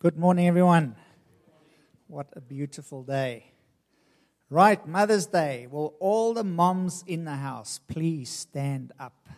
Good 0.00 0.16
morning, 0.16 0.46
everyone. 0.46 0.94
What 2.06 2.28
a 2.36 2.40
beautiful 2.40 3.02
day. 3.02 3.50
Right, 4.48 4.86
Mother's 4.86 5.26
Day. 5.26 5.66
Will 5.68 5.96
all 5.98 6.34
the 6.34 6.44
moms 6.44 7.02
in 7.08 7.24
the 7.24 7.34
house 7.34 7.80
please 7.88 8.30
stand 8.30 8.92
up? 9.00 9.28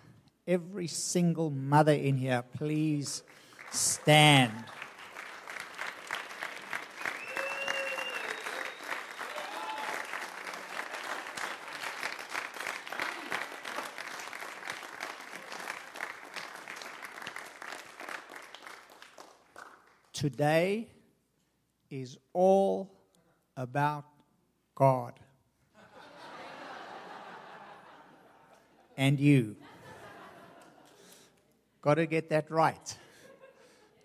Every 0.46 0.86
single 0.86 1.48
mother 1.48 1.94
in 1.94 2.18
here, 2.18 2.44
please 2.58 3.22
stand. 3.70 4.52
Today 20.20 20.86
is 21.90 22.18
all 22.34 22.92
about 23.56 24.04
God 24.74 25.14
and 28.98 29.18
you. 29.18 29.56
Got 31.80 31.94
to 31.94 32.04
get 32.04 32.28
that 32.28 32.50
right. 32.50 32.98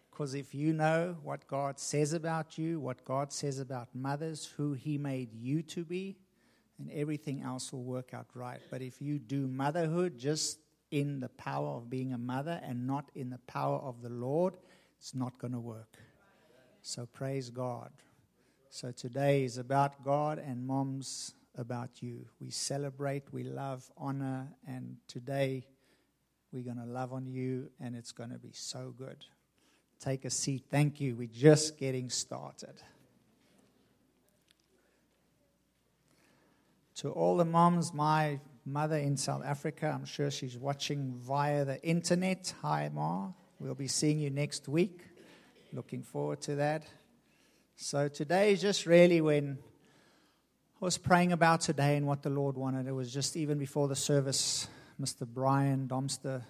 Because 0.10 0.36
if 0.36 0.56
you 0.56 0.72
know 0.72 1.18
what 1.22 1.46
God 1.48 1.78
says 1.78 2.14
about 2.14 2.58
you, 2.58 2.80
what 2.80 3.04
God 3.04 3.34
says 3.34 3.60
about 3.60 3.90
mothers, 3.94 4.50
who 4.56 4.72
He 4.72 4.98
made 4.98 5.34
you 5.34 5.64
to 5.64 5.84
be, 5.84 6.16
and 6.80 6.90
everything 6.94 7.42
else 7.42 7.74
will 7.74 7.84
work 7.84 8.14
out 8.14 8.28
right. 8.34 8.62
But 8.72 8.82
if 8.82 9.02
you 9.02 9.20
do 9.20 9.48
motherhood 9.48 10.18
just 10.18 10.60
in 10.92 11.20
the 11.20 11.28
power 11.28 11.76
of 11.76 11.90
being 11.90 12.14
a 12.14 12.18
mother 12.18 12.62
and 12.64 12.88
not 12.88 13.12
in 13.16 13.32
the 13.32 13.40
power 13.48 13.80
of 13.80 14.02
the 14.02 14.08
Lord, 14.08 14.54
it's 14.98 15.14
not 15.14 15.38
going 15.38 15.52
to 15.52 15.60
work. 15.60 15.98
So 16.88 17.08
praise 17.08 17.50
God. 17.50 17.90
So 18.70 18.92
today 18.92 19.44
is 19.44 19.58
about 19.58 20.04
God 20.06 20.38
and 20.38 20.68
moms 20.68 21.34
about 21.58 21.90
you. 22.04 22.28
We 22.40 22.52
celebrate, 22.52 23.24
we 23.32 23.42
love, 23.42 23.90
honor, 23.98 24.50
and 24.68 24.98
today 25.08 25.66
we're 26.54 26.62
going 26.62 26.78
to 26.78 26.86
love 26.86 27.12
on 27.12 27.26
you 27.26 27.72
and 27.82 27.96
it's 27.96 28.12
going 28.12 28.30
to 28.30 28.38
be 28.38 28.52
so 28.54 28.94
good. 28.96 29.18
Take 30.00 30.26
a 30.26 30.30
seat. 30.30 30.66
Thank 30.70 31.02
you. 31.02 31.16
We're 31.16 31.28
just 31.28 31.80
getting 31.80 32.12
started. 32.12 32.76
To 36.98 37.10
all 37.10 37.36
the 37.36 37.46
moms, 37.46 37.96
my 37.96 38.40
mother 38.64 38.98
in 38.98 39.18
South 39.18 39.44
Africa, 39.44 39.92
I'm 39.92 40.06
sure 40.06 40.30
she's 40.30 40.56
watching 40.56 41.16
via 41.18 41.66
the 41.66 41.82
internet. 41.82 42.54
Hi, 42.62 42.92
Ma. 42.94 43.30
We'll 43.60 43.74
be 43.74 43.88
seeing 43.88 44.20
you 44.20 44.30
next 44.30 44.68
week. 44.68 45.02
Looking 45.76 46.04
forward 46.04 46.40
to 46.44 46.56
that. 46.56 46.86
So 47.76 48.08
today 48.08 48.54
is 48.54 48.62
just 48.62 48.86
really 48.86 49.20
when 49.20 49.58
I 50.82 50.86
was 50.86 50.98
praying 50.98 51.34
about 51.34 51.60
today 51.60 51.98
and 51.98 52.08
what 52.08 52.24
the 52.24 52.30
Lord 52.30 52.56
wanted. 52.56 52.88
It 52.88 52.94
was 52.94 53.14
just 53.14 53.36
even 53.36 53.58
before 53.58 53.90
the 53.90 53.96
service, 53.96 54.70
Mr. 55.02 55.28
Brian 55.28 55.90
Domster 55.90 56.44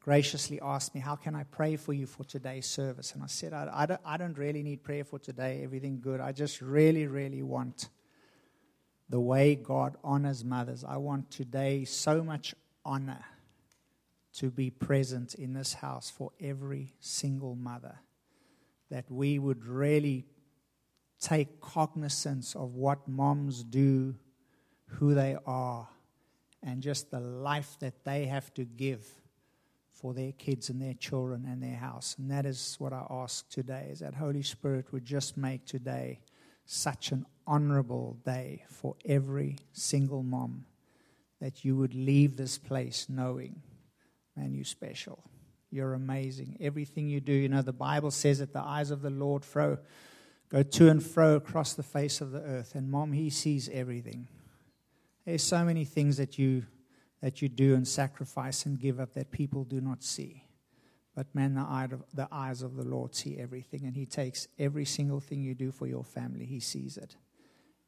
graciously 0.00 0.58
asked 0.62 0.94
me, 0.94 1.02
How 1.02 1.14
can 1.14 1.34
I 1.34 1.42
pray 1.42 1.76
for 1.76 1.92
you 1.92 2.06
for 2.06 2.24
today's 2.24 2.64
service? 2.64 3.12
And 3.12 3.22
I 3.22 3.26
said, 3.26 3.52
I, 3.52 3.68
I, 3.70 3.84
don't, 3.84 4.00
I 4.02 4.16
don't 4.16 4.38
really 4.38 4.62
need 4.62 4.82
prayer 4.82 5.04
for 5.04 5.18
today, 5.18 5.60
everything 5.62 6.00
good. 6.00 6.18
I 6.18 6.32
just 6.32 6.62
really, 6.62 7.06
really 7.06 7.42
want 7.42 7.90
the 9.10 9.20
way 9.20 9.56
God 9.56 9.98
honors 10.02 10.42
mothers. 10.42 10.84
I 10.84 10.96
want 10.96 11.30
today 11.30 11.84
so 11.84 12.24
much 12.24 12.54
honor 12.82 13.26
to 14.36 14.50
be 14.50 14.70
present 14.70 15.34
in 15.34 15.52
this 15.52 15.74
house 15.74 16.08
for 16.08 16.30
every 16.40 16.94
single 16.98 17.54
mother 17.54 17.98
that 18.92 19.10
we 19.10 19.38
would 19.38 19.64
really 19.64 20.26
take 21.18 21.62
cognizance 21.62 22.54
of 22.54 22.74
what 22.74 23.08
moms 23.08 23.64
do, 23.64 24.14
who 24.86 25.14
they 25.14 25.34
are, 25.46 25.88
and 26.62 26.82
just 26.82 27.10
the 27.10 27.18
life 27.18 27.76
that 27.80 28.04
they 28.04 28.26
have 28.26 28.52
to 28.52 28.64
give 28.64 29.06
for 29.92 30.12
their 30.12 30.32
kids 30.32 30.68
and 30.68 30.82
their 30.82 30.92
children 30.94 31.46
and 31.48 31.62
their 31.62 31.76
house. 31.76 32.16
And 32.18 32.30
that 32.30 32.44
is 32.44 32.76
what 32.78 32.92
I 32.92 33.06
ask 33.08 33.48
today, 33.48 33.88
is 33.90 34.00
that 34.00 34.14
Holy 34.14 34.42
Spirit 34.42 34.92
would 34.92 35.06
just 35.06 35.38
make 35.38 35.64
today 35.64 36.20
such 36.66 37.12
an 37.12 37.24
honorable 37.46 38.18
day 38.26 38.64
for 38.68 38.94
every 39.06 39.56
single 39.72 40.22
mom 40.22 40.66
that 41.40 41.64
you 41.64 41.76
would 41.76 41.94
leave 41.94 42.36
this 42.36 42.58
place 42.58 43.06
knowing, 43.08 43.62
man, 44.36 44.52
you 44.52 44.64
special. 44.64 45.24
You're 45.72 45.94
amazing. 45.94 46.58
Everything 46.60 47.08
you 47.08 47.20
do, 47.20 47.32
you 47.32 47.48
know, 47.48 47.62
the 47.62 47.72
Bible 47.72 48.10
says 48.10 48.38
that 48.40 48.52
the 48.52 48.60
eyes 48.60 48.90
of 48.90 49.02
the 49.02 49.10
Lord 49.10 49.44
fro, 49.44 49.78
go 50.50 50.62
to 50.62 50.88
and 50.90 51.02
fro 51.02 51.34
across 51.34 51.72
the 51.72 51.82
face 51.82 52.20
of 52.20 52.30
the 52.30 52.42
earth. 52.42 52.74
And 52.74 52.90
mom, 52.90 53.12
he 53.12 53.30
sees 53.30 53.70
everything. 53.72 54.28
There's 55.24 55.42
so 55.42 55.64
many 55.64 55.84
things 55.84 56.18
that 56.18 56.38
you 56.38 56.64
that 57.22 57.40
you 57.40 57.48
do 57.48 57.74
and 57.74 57.86
sacrifice 57.86 58.66
and 58.66 58.78
give 58.78 58.98
up 58.98 59.14
that 59.14 59.30
people 59.30 59.64
do 59.64 59.80
not 59.80 60.02
see. 60.02 60.44
But 61.14 61.32
man, 61.34 61.54
the, 61.54 61.60
eye 61.60 61.84
of, 61.84 62.02
the 62.12 62.28
eyes 62.32 62.62
of 62.62 62.74
the 62.74 62.84
Lord 62.84 63.14
see 63.14 63.38
everything, 63.38 63.84
and 63.84 63.94
He 63.94 64.06
takes 64.06 64.48
every 64.58 64.84
single 64.84 65.20
thing 65.20 65.42
you 65.42 65.54
do 65.54 65.70
for 65.70 65.86
your 65.86 66.04
family. 66.04 66.46
He 66.46 66.58
sees 66.58 66.96
it. 66.96 67.16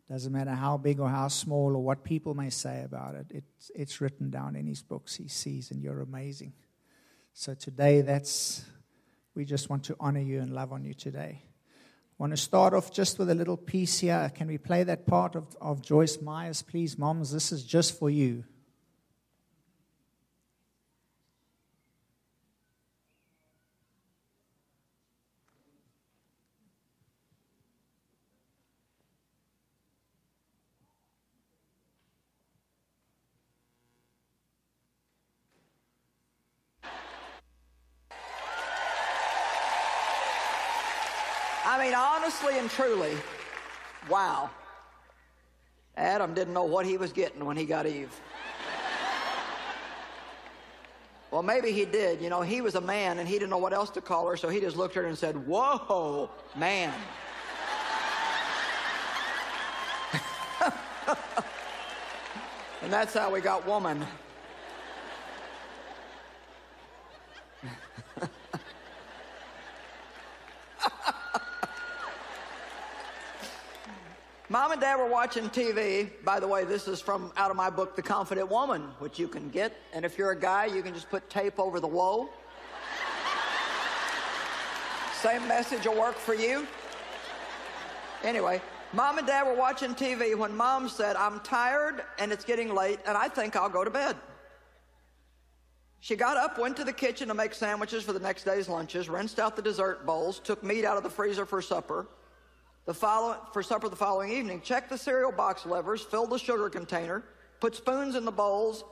Doesn't 0.09 0.33
matter 0.33 0.53
how 0.53 0.77
big 0.77 1.01
or 1.01 1.09
how 1.09 1.29
small 1.29 1.75
or 1.75 1.83
what 1.83 2.05
people 2.05 2.35
may 2.35 2.51
say 2.51 2.83
about 2.85 3.15
it. 3.15 3.27
It's, 3.31 3.71
it's 3.75 4.01
written 4.01 4.31
down 4.31 4.55
in 4.55 4.67
His 4.67 4.83
books. 4.83 5.17
He 5.17 5.27
sees, 5.27 5.71
and 5.71 5.83
you're 5.83 6.03
amazing. 6.03 6.53
So 7.37 7.53
today, 7.53 8.01
that's 8.01 8.65
we 9.35 9.45
just 9.45 9.69
want 9.69 9.83
to 9.87 9.97
honor 9.99 10.21
you 10.21 10.41
and 10.41 10.55
love 10.55 10.73
on 10.73 10.85
you 10.85 10.95
today. 10.95 11.43
I 11.43 12.17
want 12.17 12.33
to 12.33 12.37
start 12.37 12.75
off 12.75 12.93
just 12.93 13.19
with 13.19 13.29
a 13.29 13.35
little 13.35 13.57
piece 13.57 13.99
here. 13.99 14.31
Can 14.37 14.47
we 14.47 14.57
play 14.57 14.85
that 14.85 15.05
part 15.05 15.35
of, 15.35 15.57
of 15.61 15.83
Joyce 15.83 16.23
Meyers, 16.23 16.63
please? 16.63 16.97
Moms, 16.97 17.33
this 17.33 17.51
is 17.51 17.65
just 17.65 17.99
for 17.99 18.09
you. 18.09 18.45
honestly 42.35 42.59
and 42.59 42.64
truly, 42.75 43.13
wow. 44.09 44.51
Adam 45.97 46.35
didn't 46.35 46.55
know 46.55 46.65
what 46.65 46.85
he 46.85 46.97
was 46.97 47.13
getting 47.13 47.45
when 47.45 47.57
he 47.57 47.65
got 47.65 47.87
Eve. 47.87 48.11
well, 51.31 51.43
maybe 51.43 51.71
he 51.71 51.85
did. 51.85 52.21
You 52.21 52.31
know, 52.31 52.43
he 52.43 52.61
was 52.61 52.75
a 52.75 52.81
man 52.81 53.19
and 53.19 53.29
he 53.29 53.35
didn't 53.35 53.51
know 53.51 53.59
what 53.59 53.73
else 53.73 53.91
to 53.91 54.01
call 54.01 54.29
her, 54.29 54.37
so 54.37 54.49
he 54.49 54.61
just 54.61 54.77
looked 54.77 54.97
at 54.97 55.05
her 55.05 55.09
and 55.09 55.17
said, 55.17 55.47
Whoa, 55.47 56.31
man. 56.57 56.93
and 62.83 62.93
that's 62.93 63.15
how 63.15 63.31
we 63.31 63.41
got 63.41 63.65
woman. 63.67 64.05
Mom 74.55 74.71
and 74.71 74.81
Dad 74.81 74.95
were 75.01 75.09
watching 75.09 75.51
TV. 75.51 76.09
By 76.25 76.39
the 76.39 76.47
way, 76.47 76.63
this 76.63 76.87
is 76.87 77.01
from 77.01 77.33
out 77.37 77.51
of 77.51 77.57
my 77.57 77.69
book, 77.69 77.97
The 77.97 78.03
Confident 78.03 78.49
Woman, 78.49 78.83
which 79.01 79.19
you 79.19 79.27
can 79.27 79.51
get. 79.51 79.73
And 79.93 80.05
if 80.05 80.17
you're 80.17 80.31
a 80.31 80.39
guy, 80.39 80.67
you 80.67 80.81
can 80.81 80.95
just 80.95 81.11
put 81.11 81.29
tape 81.29 81.59
over 81.59 81.81
the 81.81 81.89
whoa. 81.89 82.29
Same 85.21 85.45
message 85.49 85.89
will 85.89 85.99
work 85.99 86.15
for 86.15 86.35
you. 86.35 86.69
Anyway, 88.23 88.63
Mom 88.93 89.19
and 89.19 89.27
Dad 89.27 89.45
were 89.45 89.57
watching 89.57 89.93
TV 89.93 90.39
when 90.39 90.57
Mom 90.57 90.89
said, 90.89 91.17
I'm 91.17 91.41
tired 91.41 92.05
and 92.21 92.31
it's 92.31 92.45
getting 92.45 92.73
late 92.73 93.01
and 93.09 93.17
I 93.17 93.27
think 93.27 93.57
I'll 93.57 93.69
go 93.69 93.83
to 93.83 93.91
bed. 93.91 94.15
She 95.99 96.15
got 96.15 96.37
up, 96.37 96.61
went 96.61 96.77
to 96.77 96.85
the 96.85 96.93
kitchen 96.93 97.27
to 97.27 97.35
make 97.35 97.55
sandwiches 97.55 98.05
for 98.05 98.13
the 98.13 98.21
next 98.21 98.45
day's 98.45 98.69
lunches, 98.69 99.09
rinsed 99.09 99.41
out 99.41 99.57
the 99.57 99.63
dessert 99.63 100.07
bowls, 100.07 100.39
took 100.39 100.63
meat 100.63 100.85
out 100.85 100.97
of 100.97 101.03
the 101.03 101.11
freezer 101.11 101.45
for 101.45 101.61
supper, 101.61 102.07
the 102.87 102.95
follow, 102.95 103.39
for 103.53 103.63
supper 103.63 103.89
the 103.89 103.97
following 103.97 104.31
evening. 104.31 104.61
Check 104.61 104.89
the 104.89 104.99
cereal 104.99 105.33
box 105.33 105.65
levers, 105.67 106.03
fill 106.03 106.27
the 106.27 106.39
sugar 106.39 106.69
container, 106.69 107.23
put 107.61 107.75
spoons 107.75 108.15
in 108.15 108.25
the 108.25 108.33
bowls, 108.33 108.85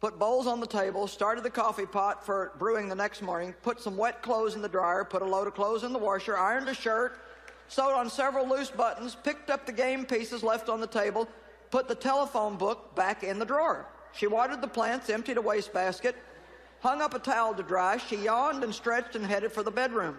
put 0.00 0.18
bowls 0.18 0.46
on 0.46 0.60
the 0.60 0.66
table, 0.66 1.06
started 1.06 1.44
the 1.44 1.50
coffee 1.50 1.86
pot 1.86 2.26
for 2.26 2.52
brewing 2.58 2.88
the 2.88 2.94
next 2.94 3.22
morning, 3.22 3.54
put 3.62 3.80
some 3.80 3.96
wet 3.96 4.22
clothes 4.22 4.54
in 4.54 4.62
the 4.62 4.68
dryer, 4.68 5.04
put 5.04 5.22
a 5.22 5.24
load 5.24 5.46
of 5.46 5.54
clothes 5.54 5.84
in 5.84 5.92
the 5.92 5.98
washer, 5.98 6.36
ironed 6.36 6.68
a 6.68 6.74
shirt, 6.74 7.20
sewed 7.68 7.92
on 7.92 8.10
several 8.10 8.48
loose 8.48 8.70
buttons, 8.70 9.16
picked 9.22 9.48
up 9.48 9.64
the 9.64 9.72
game 9.72 10.04
pieces 10.04 10.42
left 10.42 10.68
on 10.68 10.80
the 10.80 10.86
table, 10.86 11.28
put 11.70 11.88
the 11.88 11.94
telephone 11.94 12.56
book 12.56 12.94
back 12.94 13.22
in 13.22 13.38
the 13.38 13.44
drawer. 13.44 13.86
She 14.12 14.26
watered 14.26 14.60
the 14.60 14.68
plants, 14.68 15.08
emptied 15.08 15.38
a 15.38 15.42
wastebasket, 15.42 16.16
hung 16.80 17.00
up 17.00 17.14
a 17.14 17.18
towel 17.18 17.54
to 17.54 17.62
dry. 17.62 17.96
She 17.96 18.16
yawned 18.16 18.62
and 18.62 18.74
stretched 18.74 19.16
and 19.16 19.24
headed 19.24 19.50
for 19.50 19.62
the 19.62 19.70
bedroom. 19.70 20.16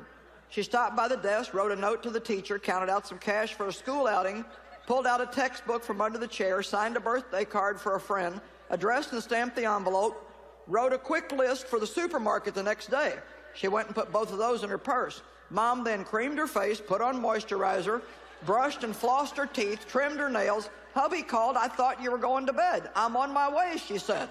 She 0.55 0.63
stopped 0.63 0.95
by 0.95 1.09
the 1.09 1.17
desk, 1.17 1.53
wrote 1.53 1.73
a 1.73 1.75
note 1.75 2.01
to 2.03 2.09
the 2.09 2.17
teacher, 2.21 2.57
counted 2.57 2.89
out 2.89 3.05
some 3.05 3.17
cash 3.17 3.53
for 3.55 3.67
a 3.67 3.73
school 3.73 4.07
outing, 4.07 4.45
pulled 4.87 5.05
out 5.05 5.19
a 5.19 5.25
textbook 5.25 5.83
from 5.83 5.99
under 5.99 6.17
the 6.17 6.29
chair, 6.29 6.63
signed 6.63 6.95
a 6.95 7.01
birthday 7.01 7.43
card 7.43 7.77
for 7.77 7.95
a 7.95 7.99
friend, 7.99 8.39
addressed 8.69 9.11
and 9.11 9.21
stamped 9.21 9.57
the 9.57 9.65
envelope, 9.65 10.31
wrote 10.67 10.93
a 10.93 10.97
quick 10.97 11.29
list 11.33 11.67
for 11.67 11.77
the 11.77 11.85
supermarket 11.85 12.55
the 12.55 12.63
next 12.63 12.89
day. 12.89 13.15
She 13.53 13.67
went 13.67 13.87
and 13.87 13.95
put 13.95 14.13
both 14.13 14.31
of 14.31 14.37
those 14.37 14.63
in 14.63 14.69
her 14.69 14.77
purse. 14.77 15.23
Mom 15.49 15.83
then 15.83 16.05
creamed 16.05 16.37
her 16.37 16.47
face, 16.47 16.79
put 16.79 17.01
on 17.01 17.21
moisturizer, 17.21 18.01
brushed 18.45 18.85
and 18.85 18.95
flossed 18.95 19.35
her 19.35 19.47
teeth, 19.47 19.85
trimmed 19.89 20.21
her 20.21 20.29
nails. 20.29 20.69
Hubby 20.93 21.21
called. 21.21 21.57
I 21.57 21.67
thought 21.67 22.01
you 22.01 22.11
were 22.11 22.17
going 22.17 22.45
to 22.45 22.53
bed. 22.53 22.91
I'm 22.95 23.17
on 23.17 23.33
my 23.33 23.53
way, 23.53 23.75
she 23.75 23.97
said. 23.97 24.29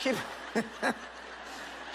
She, 0.00 0.12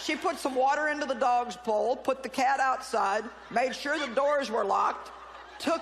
she 0.05 0.15
put 0.15 0.37
some 0.37 0.53
water 0.53 0.89
into 0.89 1.05
the 1.05 1.15
dog's 1.15 1.55
bowl, 1.55 1.95
put 1.95 2.21
the 2.21 2.29
cat 2.29 2.59
outside, 2.59 3.23
made 3.49 3.75
sure 3.75 3.97
the 3.97 4.13
doors 4.13 4.51
were 4.51 4.63
locked, 4.63 5.11
took, 5.57 5.81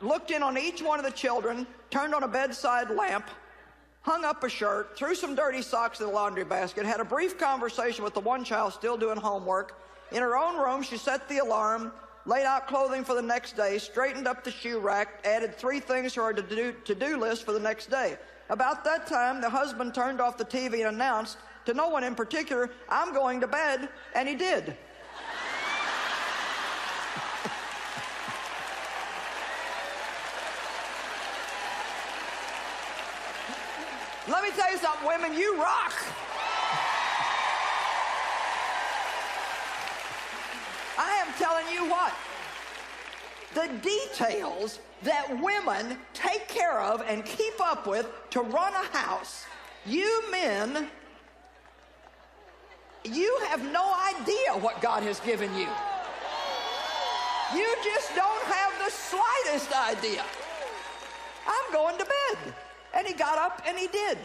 looked 0.00 0.32
in 0.32 0.42
on 0.42 0.58
each 0.58 0.82
one 0.82 0.98
of 0.98 1.04
the 1.04 1.12
children, 1.12 1.64
turned 1.88 2.12
on 2.12 2.24
a 2.24 2.28
bedside 2.28 2.90
lamp, 2.90 3.28
hung 4.02 4.24
up 4.24 4.42
a 4.42 4.48
shirt, 4.48 4.96
threw 4.96 5.14
some 5.14 5.36
dirty 5.36 5.62
socks 5.62 6.00
in 6.00 6.06
the 6.06 6.12
laundry 6.12 6.44
basket, 6.44 6.84
had 6.84 6.98
a 6.98 7.04
brief 7.04 7.38
conversation 7.38 8.02
with 8.02 8.14
the 8.14 8.20
one 8.20 8.42
child 8.42 8.72
still 8.72 8.96
doing 8.96 9.16
homework. 9.16 9.80
In 10.10 10.20
her 10.20 10.36
own 10.36 10.56
room, 10.56 10.82
she 10.82 10.96
set 10.96 11.28
the 11.28 11.38
alarm, 11.38 11.92
laid 12.26 12.46
out 12.46 12.66
clothing 12.66 13.04
for 13.04 13.14
the 13.14 13.22
next 13.22 13.56
day, 13.56 13.78
straightened 13.78 14.26
up 14.26 14.42
the 14.42 14.50
shoe 14.50 14.80
rack, 14.80 15.20
added 15.24 15.54
three 15.56 15.78
things 15.78 16.14
to 16.14 16.22
her 16.22 16.32
to 16.32 16.94
do 16.94 17.16
list 17.16 17.44
for 17.44 17.52
the 17.52 17.60
next 17.60 17.88
day. 17.88 18.16
About 18.48 18.82
that 18.82 19.06
time, 19.06 19.40
the 19.40 19.48
husband 19.48 19.94
turned 19.94 20.20
off 20.20 20.36
the 20.36 20.44
TV 20.44 20.84
and 20.84 20.96
announced, 20.96 21.38
to 21.70 21.76
no 21.76 21.88
one 21.88 22.02
in 22.02 22.16
particular, 22.16 22.68
I'm 22.88 23.14
going 23.14 23.40
to 23.40 23.46
bed, 23.46 23.88
and 24.14 24.28
he 24.28 24.34
did. 24.34 24.76
Let 34.28 34.42
me 34.42 34.50
tell 34.56 34.70
you 34.72 34.78
something, 34.78 35.06
women, 35.06 35.38
you 35.38 35.56
rock. 35.60 35.92
I 40.98 41.24
am 41.24 41.28
telling 41.38 41.72
you 41.72 41.88
what, 41.88 42.12
the 43.54 43.68
details 43.80 44.80
that 45.02 45.40
women 45.40 45.98
take 46.14 46.48
care 46.48 46.80
of 46.80 47.02
and 47.06 47.24
keep 47.24 47.60
up 47.60 47.86
with 47.86 48.08
to 48.30 48.40
run 48.40 48.74
a 48.74 48.96
house, 48.96 49.46
you 49.86 50.22
men, 50.30 50.88
you 53.04 53.38
have 53.48 53.62
no 53.72 53.94
idea 54.14 54.58
what 54.60 54.80
God 54.80 55.02
has 55.02 55.20
given 55.20 55.54
you. 55.56 55.68
You 57.54 57.76
just 57.82 58.14
don't 58.14 58.44
have 58.44 58.72
the 58.84 58.90
slightest 58.90 59.72
idea. 59.72 60.24
I'm 61.46 61.72
going 61.72 61.98
to 61.98 62.04
bed. 62.04 62.54
And 62.94 63.06
he 63.06 63.12
got 63.12 63.38
up 63.38 63.62
and 63.66 63.78
he 63.78 63.86
did. 63.88 64.18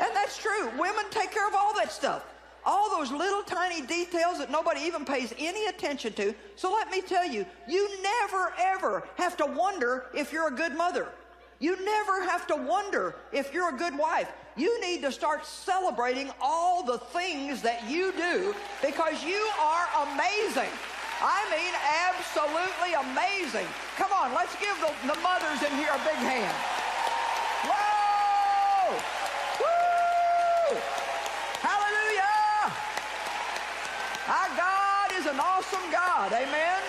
And 0.00 0.10
that's 0.14 0.36
true. 0.36 0.70
Women 0.78 1.04
take 1.10 1.30
care 1.30 1.46
of 1.46 1.54
all 1.54 1.74
that 1.76 1.92
stuff. 1.92 2.24
All 2.66 2.90
those 2.90 3.12
little 3.12 3.42
tiny 3.42 3.82
details 3.82 4.38
that 4.38 4.50
nobody 4.50 4.80
even 4.80 5.04
pays 5.04 5.32
any 5.38 5.66
attention 5.66 6.12
to. 6.14 6.34
So 6.56 6.72
let 6.72 6.90
me 6.90 7.02
tell 7.02 7.26
you, 7.26 7.44
you 7.68 8.02
never 8.02 8.54
ever 8.58 9.06
have 9.16 9.36
to 9.36 9.46
wonder 9.46 10.06
if 10.14 10.32
you're 10.32 10.48
a 10.48 10.56
good 10.56 10.74
mother. 10.76 11.08
You 11.60 11.82
never 11.84 12.24
have 12.24 12.46
to 12.48 12.56
wonder 12.56 13.16
if 13.32 13.52
you're 13.52 13.74
a 13.74 13.78
good 13.78 13.96
wife. 13.96 14.30
You 14.56 14.80
need 14.80 15.02
to 15.02 15.10
start 15.10 15.44
celebrating 15.44 16.30
all 16.40 16.84
the 16.84 16.98
things 16.98 17.60
that 17.62 17.90
you 17.90 18.12
do 18.12 18.54
because 18.80 19.24
you 19.24 19.48
are 19.60 19.86
amazing. 20.06 20.70
I 21.20 21.42
mean, 21.50 21.74
absolutely 22.06 22.94
amazing. 22.94 23.66
Come 23.96 24.12
on, 24.12 24.32
let's 24.32 24.54
give 24.60 24.76
the, 24.78 24.92
the 25.08 25.18
mothers 25.20 25.62
in 25.62 25.76
here 25.76 25.90
a 25.90 25.98
big 26.06 26.20
hand. 26.22 26.54
Whoa! 27.66 28.94
Hallelujah! 31.58 32.72
Our 34.28 34.50
God 34.56 35.12
is 35.18 35.26
an 35.26 35.40
awesome 35.40 35.90
God. 35.90 36.32
Amen. 36.32 36.82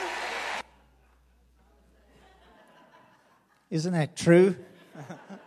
Isn't 3.71 3.93
that 3.93 4.15
true? 4.15 4.55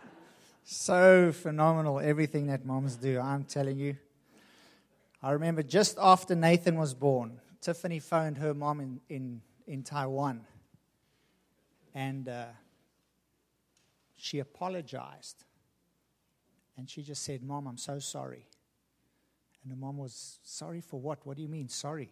so 0.71 1.31
phenomenal, 1.31 1.99
everything 1.99 2.45
that 2.45 2.63
moms 2.63 2.95
do, 2.95 3.19
I'm 3.19 3.43
telling 3.43 3.79
you. 3.79 3.97
I 5.21 5.31
remember 5.31 5.63
just 5.63 5.97
after 5.99 6.35
Nathan 6.35 6.77
was 6.77 6.93
born, 6.93 7.41
Tiffany 7.59 7.97
phoned 7.97 8.37
her 8.37 8.53
mom 8.53 8.79
in, 8.79 9.01
in, 9.09 9.41
in 9.65 9.81
Taiwan. 9.81 10.41
And 11.95 12.29
uh, 12.29 12.45
she 14.15 14.37
apologized. 14.37 15.43
And 16.77 16.87
she 16.87 17.01
just 17.01 17.23
said, 17.23 17.41
Mom, 17.41 17.65
I'm 17.65 17.77
so 17.77 17.97
sorry. 17.97 18.45
And 19.63 19.71
the 19.71 19.75
mom 19.75 19.97
was, 19.97 20.39
Sorry 20.43 20.81
for 20.81 20.99
what? 20.99 21.25
What 21.25 21.35
do 21.35 21.41
you 21.41 21.49
mean, 21.49 21.67
sorry? 21.67 22.11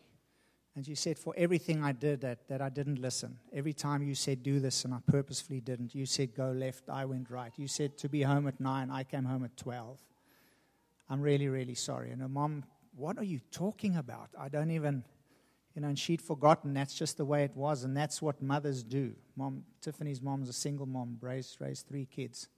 And 0.78 0.86
she 0.86 0.94
said, 0.94 1.18
For 1.18 1.34
everything 1.36 1.84
I 1.84 1.92
did 1.92 2.22
that, 2.22 2.48
that 2.50 2.62
I 2.62 2.70
didn't 2.70 3.02
listen. 3.02 3.40
Every 3.52 3.74
time 3.74 4.04
you 4.04 4.14
said, 4.14 4.44
Do 4.44 4.60
this, 4.60 4.86
and 4.86 4.94
I 4.94 5.00
purposefully 5.08 5.60
didn't. 5.60 5.96
You 5.96 6.06
said, 6.06 6.36
Go 6.36 6.52
left, 6.52 6.88
I 6.88 7.04
went 7.06 7.32
right. 7.32 7.52
You 7.58 7.68
said, 7.68 7.98
To 7.98 8.08
be 8.08 8.22
home 8.22 8.48
at 8.48 8.60
nine, 8.60 8.92
I 8.92 9.04
came 9.04 9.26
home 9.26 9.44
at 9.44 9.58
12. 9.58 9.98
I'm 11.10 11.20
really, 11.20 11.48
really 11.48 11.74
sorry. 11.74 12.12
And 12.12 12.22
her 12.22 12.30
mom, 12.30 12.64
What 12.96 13.18
are 13.18 13.24
you 13.24 13.40
talking 13.50 13.96
about? 13.96 14.30
I 14.40 14.50
don't 14.50 14.70
even, 14.70 15.04
you 15.74 15.82
know, 15.82 15.88
and 15.88 15.98
she'd 15.98 16.22
forgotten 16.22 16.76
that's 16.76 16.94
just 16.94 17.18
the 17.18 17.26
way 17.26 17.44
it 17.44 17.56
was. 17.56 17.84
And 17.84 17.98
that's 17.98 18.22
what 18.22 18.40
mothers 18.40 18.84
do. 18.84 19.16
Mom, 19.36 19.64
Tiffany's 19.82 20.22
mom's 20.22 20.48
a 20.48 20.54
single 20.54 20.86
mom, 20.86 21.18
raised, 21.22 21.58
raised 21.60 21.88
three 21.88 22.06
kids. 22.06 22.50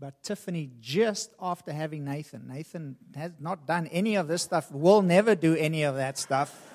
But 0.00 0.22
Tiffany, 0.22 0.70
just 0.80 1.34
after 1.38 1.74
having 1.74 2.06
Nathan, 2.06 2.48
Nathan 2.48 2.96
has 3.14 3.32
not 3.38 3.66
done 3.66 3.86
any 3.88 4.14
of 4.14 4.28
this 4.28 4.40
stuff, 4.40 4.72
will 4.72 5.02
never 5.02 5.34
do 5.34 5.54
any 5.54 5.82
of 5.82 5.96
that 5.96 6.16
stuff. 6.16 6.67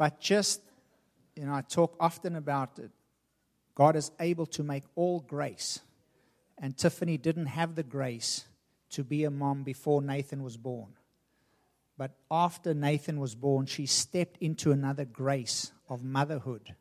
But 0.00 0.18
just, 0.18 0.62
you 1.36 1.44
know, 1.44 1.52
I 1.52 1.60
talk 1.60 1.94
often 2.00 2.34
about 2.34 2.78
it. 2.78 2.90
God 3.74 3.96
is 3.96 4.10
able 4.18 4.46
to 4.46 4.62
make 4.62 4.84
all 4.94 5.20
grace. 5.20 5.80
And 6.56 6.74
Tiffany 6.74 7.18
didn't 7.18 7.46
have 7.46 7.74
the 7.74 7.82
grace 7.82 8.46
to 8.92 9.04
be 9.04 9.24
a 9.24 9.30
mom 9.30 9.62
before 9.62 10.00
Nathan 10.00 10.42
was 10.42 10.56
born. 10.56 10.94
But 11.98 12.12
after 12.30 12.72
Nathan 12.72 13.20
was 13.20 13.34
born, 13.34 13.66
she 13.66 13.84
stepped 13.84 14.38
into 14.40 14.72
another 14.72 15.04
grace 15.04 15.70
of 15.90 16.02
motherhood 16.02 16.74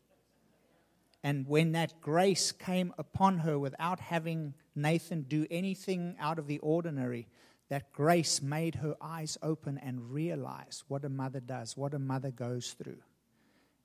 and 1.24 1.48
when 1.48 1.74
that 1.74 2.00
grace 2.02 2.52
came 2.52 2.94
upon 2.98 3.40
her 3.40 3.60
without 3.60 4.00
having 4.00 4.54
Nathan 4.76 5.24
do 5.24 5.46
anything 5.52 6.16
out 6.20 6.40
of 6.40 6.48
the 6.48 6.60
ordinary, 6.60 7.28
that 7.68 7.92
grace 7.92 8.42
made 8.42 8.76
her 8.76 8.96
eyes 9.02 9.38
open 9.44 9.78
and 9.78 10.12
realize 10.12 10.84
what 10.88 11.04
a 11.04 11.10
mother 11.10 11.40
does, 11.40 11.76
what 11.76 11.94
a 11.94 12.00
mother 12.00 12.32
goes 12.32 12.72
through, 12.72 13.00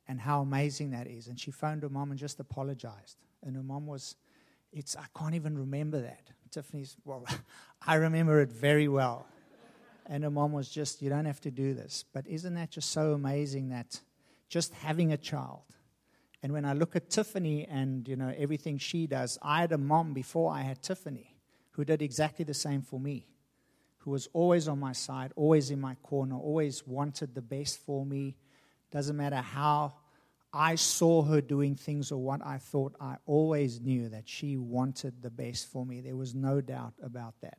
and 0.08 0.20
how 0.20 0.42
amazing 0.42 0.90
that 0.90 1.06
is. 1.06 1.28
And 1.28 1.38
she 1.38 1.50
phoned 1.50 1.82
her 1.82 1.88
mom 1.88 2.10
and 2.10 2.18
just 2.18 2.40
apologized. 2.40 3.16
And 3.42 3.56
her 3.56 3.62
mom 3.62 3.86
was, 3.86 4.16
it's, 4.72 4.96
I 4.96 5.06
can't 5.18 5.34
even 5.34 5.56
remember 5.58 6.00
that. 6.02 6.30
Tiffany's, 6.50 6.96
well, 7.04 7.26
I 7.86 7.96
remember 7.96 8.40
it 8.40 8.50
very 8.50 8.88
well. 8.88 9.26
And 10.06 10.22
her 10.24 10.30
mom 10.30 10.52
was 10.52 10.68
just, 10.68 11.00
you 11.02 11.08
don't 11.08 11.24
have 11.24 11.40
to 11.42 11.50
do 11.50 11.74
this. 11.74 12.04
But 12.12 12.26
isn't 12.26 12.54
that 12.54 12.70
just 12.70 12.90
so 12.90 13.12
amazing 13.12 13.70
that 13.70 14.00
just 14.48 14.74
having 14.74 15.12
a 15.12 15.16
child, 15.16 15.62
and 16.44 16.52
when 16.52 16.66
I 16.66 16.74
look 16.74 16.94
at 16.94 17.08
Tiffany 17.08 17.66
and 17.66 18.06
you 18.06 18.16
know 18.16 18.30
everything 18.36 18.76
she 18.76 19.06
does, 19.06 19.38
I 19.40 19.62
had 19.62 19.72
a 19.72 19.78
mom 19.78 20.12
before 20.12 20.52
I 20.52 20.60
had 20.60 20.82
Tiffany 20.82 21.34
who 21.70 21.86
did 21.86 22.02
exactly 22.02 22.44
the 22.44 22.52
same 22.52 22.82
for 22.82 23.00
me, 23.00 23.26
who 24.00 24.10
was 24.10 24.28
always 24.34 24.68
on 24.68 24.78
my 24.78 24.92
side, 24.92 25.32
always 25.36 25.70
in 25.70 25.80
my 25.80 25.94
corner, 26.02 26.36
always 26.36 26.86
wanted 26.86 27.34
the 27.34 27.40
best 27.40 27.78
for 27.78 28.04
me. 28.04 28.36
Doesn't 28.94 29.16
matter 29.16 29.36
how 29.36 29.92
I 30.52 30.76
saw 30.76 31.22
her 31.24 31.42
doing 31.42 31.74
things 31.74 32.10
or 32.10 32.22
what 32.22 32.40
I 32.46 32.56
thought, 32.56 32.94
I 32.98 33.16
always 33.26 33.80
knew 33.80 34.08
that 34.08 34.26
she 34.26 34.56
wanted 34.56 35.20
the 35.20 35.30
best 35.30 35.70
for 35.70 35.84
me. 35.84 36.00
There 36.00 36.16
was 36.16 36.34
no 36.34 36.62
doubt 36.62 36.94
about 37.02 37.34
that. 37.42 37.58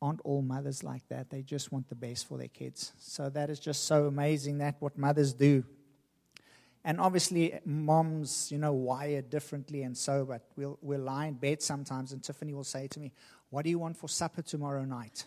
Aren't 0.00 0.22
all 0.24 0.42
mothers 0.42 0.82
like 0.82 1.06
that? 1.10 1.30
They 1.30 1.42
just 1.42 1.70
want 1.70 1.88
the 1.88 1.94
best 1.94 2.26
for 2.26 2.36
their 2.36 2.48
kids. 2.48 2.92
So 2.98 3.28
that 3.28 3.50
is 3.50 3.60
just 3.60 3.84
so 3.84 4.06
amazing 4.06 4.58
that 4.58 4.76
what 4.80 4.98
mothers 4.98 5.32
do 5.32 5.62
and 6.84 7.00
obviously, 7.00 7.58
moms, 7.64 8.50
you 8.50 8.58
know, 8.58 8.72
wire 8.72 9.22
differently 9.22 9.82
and 9.82 9.96
so, 9.96 10.24
but 10.24 10.42
we'll, 10.56 10.78
we'll 10.82 11.00
lie 11.00 11.26
in 11.26 11.34
bed 11.34 11.62
sometimes, 11.62 12.12
and 12.12 12.22
Tiffany 12.22 12.54
will 12.54 12.64
say 12.64 12.88
to 12.88 12.98
me, 12.98 13.12
What 13.50 13.62
do 13.62 13.70
you 13.70 13.78
want 13.78 13.96
for 13.96 14.08
supper 14.08 14.42
tomorrow 14.42 14.84
night? 14.84 15.24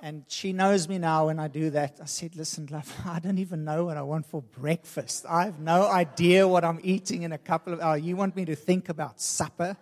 And 0.00 0.24
she 0.28 0.52
knows 0.52 0.88
me 0.88 0.98
now 0.98 1.26
when 1.26 1.40
I 1.40 1.48
do 1.48 1.70
that. 1.70 1.98
I 2.00 2.04
said, 2.04 2.36
Listen, 2.36 2.68
love, 2.70 2.92
I 3.06 3.18
don't 3.18 3.38
even 3.38 3.64
know 3.64 3.84
what 3.84 3.96
I 3.96 4.02
want 4.02 4.26
for 4.26 4.42
breakfast. 4.42 5.26
I 5.28 5.44
have 5.46 5.58
no 5.58 5.88
idea 5.88 6.46
what 6.46 6.64
I'm 6.64 6.80
eating 6.82 7.22
in 7.22 7.32
a 7.32 7.38
couple 7.38 7.72
of 7.72 7.80
hours. 7.80 8.02
You 8.02 8.16
want 8.16 8.36
me 8.36 8.44
to 8.44 8.54
think 8.54 8.88
about 8.88 9.20
supper? 9.20 9.76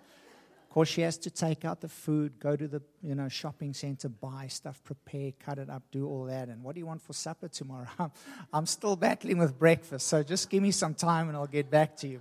Of 0.62 0.70
course, 0.70 0.88
she 0.88 1.02
has 1.02 1.16
to 1.18 1.30
take 1.30 1.64
out 1.64 1.80
the 1.80 1.88
food, 1.88 2.38
go 2.38 2.54
to 2.56 2.68
the 2.68 2.82
you 3.02 3.14
know 3.14 3.28
shopping 3.28 3.74
center, 3.74 4.08
buy 4.08 4.46
stuff, 4.48 4.82
prepare, 4.84 5.32
cut 5.38 5.58
it 5.58 5.68
up, 5.68 5.82
do 5.90 6.06
all 6.06 6.24
that. 6.24 6.48
And 6.48 6.62
what 6.62 6.74
do 6.74 6.80
you 6.80 6.86
want 6.86 7.02
for 7.02 7.12
supper 7.12 7.48
tomorrow? 7.48 7.88
I'm 8.52 8.66
still 8.66 8.96
battling 8.96 9.38
with 9.38 9.58
breakfast, 9.58 10.06
so 10.06 10.22
just 10.22 10.48
give 10.48 10.62
me 10.62 10.70
some 10.70 10.94
time 10.94 11.28
and 11.28 11.36
I'll 11.36 11.46
get 11.46 11.70
back 11.70 11.96
to 11.98 12.08
you. 12.08 12.20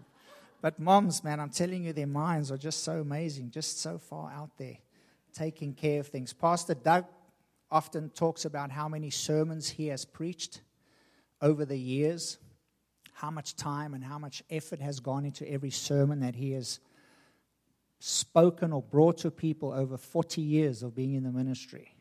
But 0.61 0.79
moms, 0.79 1.23
man, 1.23 1.39
I'm 1.39 1.49
telling 1.49 1.83
you, 1.83 1.93
their 1.93 2.07
minds 2.07 2.51
are 2.51 2.57
just 2.57 2.83
so 2.83 2.99
amazing, 2.99 3.51
just 3.51 3.81
so 3.81 3.97
far 3.97 4.31
out 4.31 4.51
there, 4.57 4.77
taking 5.33 5.73
care 5.73 5.99
of 5.99 6.07
things. 6.07 6.33
Pastor 6.33 6.73
Doug 6.73 7.05
often 7.72 8.10
talks 8.10 8.45
about 8.45 8.72
how 8.72 8.88
many 8.88 9.10
sermons 9.10 9.69
he 9.69 9.88
has 9.88 10.05
preached 10.05 10.62
over 11.41 11.65
the 11.65 11.77
years, 11.77 12.38
how 13.13 13.31
much 13.31 13.55
time 13.55 13.93
and 13.93 14.03
how 14.03 14.19
much 14.19 14.43
effort 14.50 14.79
has 14.79 15.00
gone 15.00 15.25
into 15.25 15.50
every 15.50 15.72
sermon 15.72 16.19
that 16.19 16.36
he 16.36 16.51
has 16.51 16.79
spoken 18.00 18.72
or 18.72 18.81
brought 18.81 19.17
to 19.17 19.31
people 19.31 19.72
over 19.72 19.98
40 19.98 20.41
years 20.41 20.84
of 20.84 20.95
being 20.95 21.13
in 21.15 21.24
the 21.24 21.31
ministry. 21.31 21.95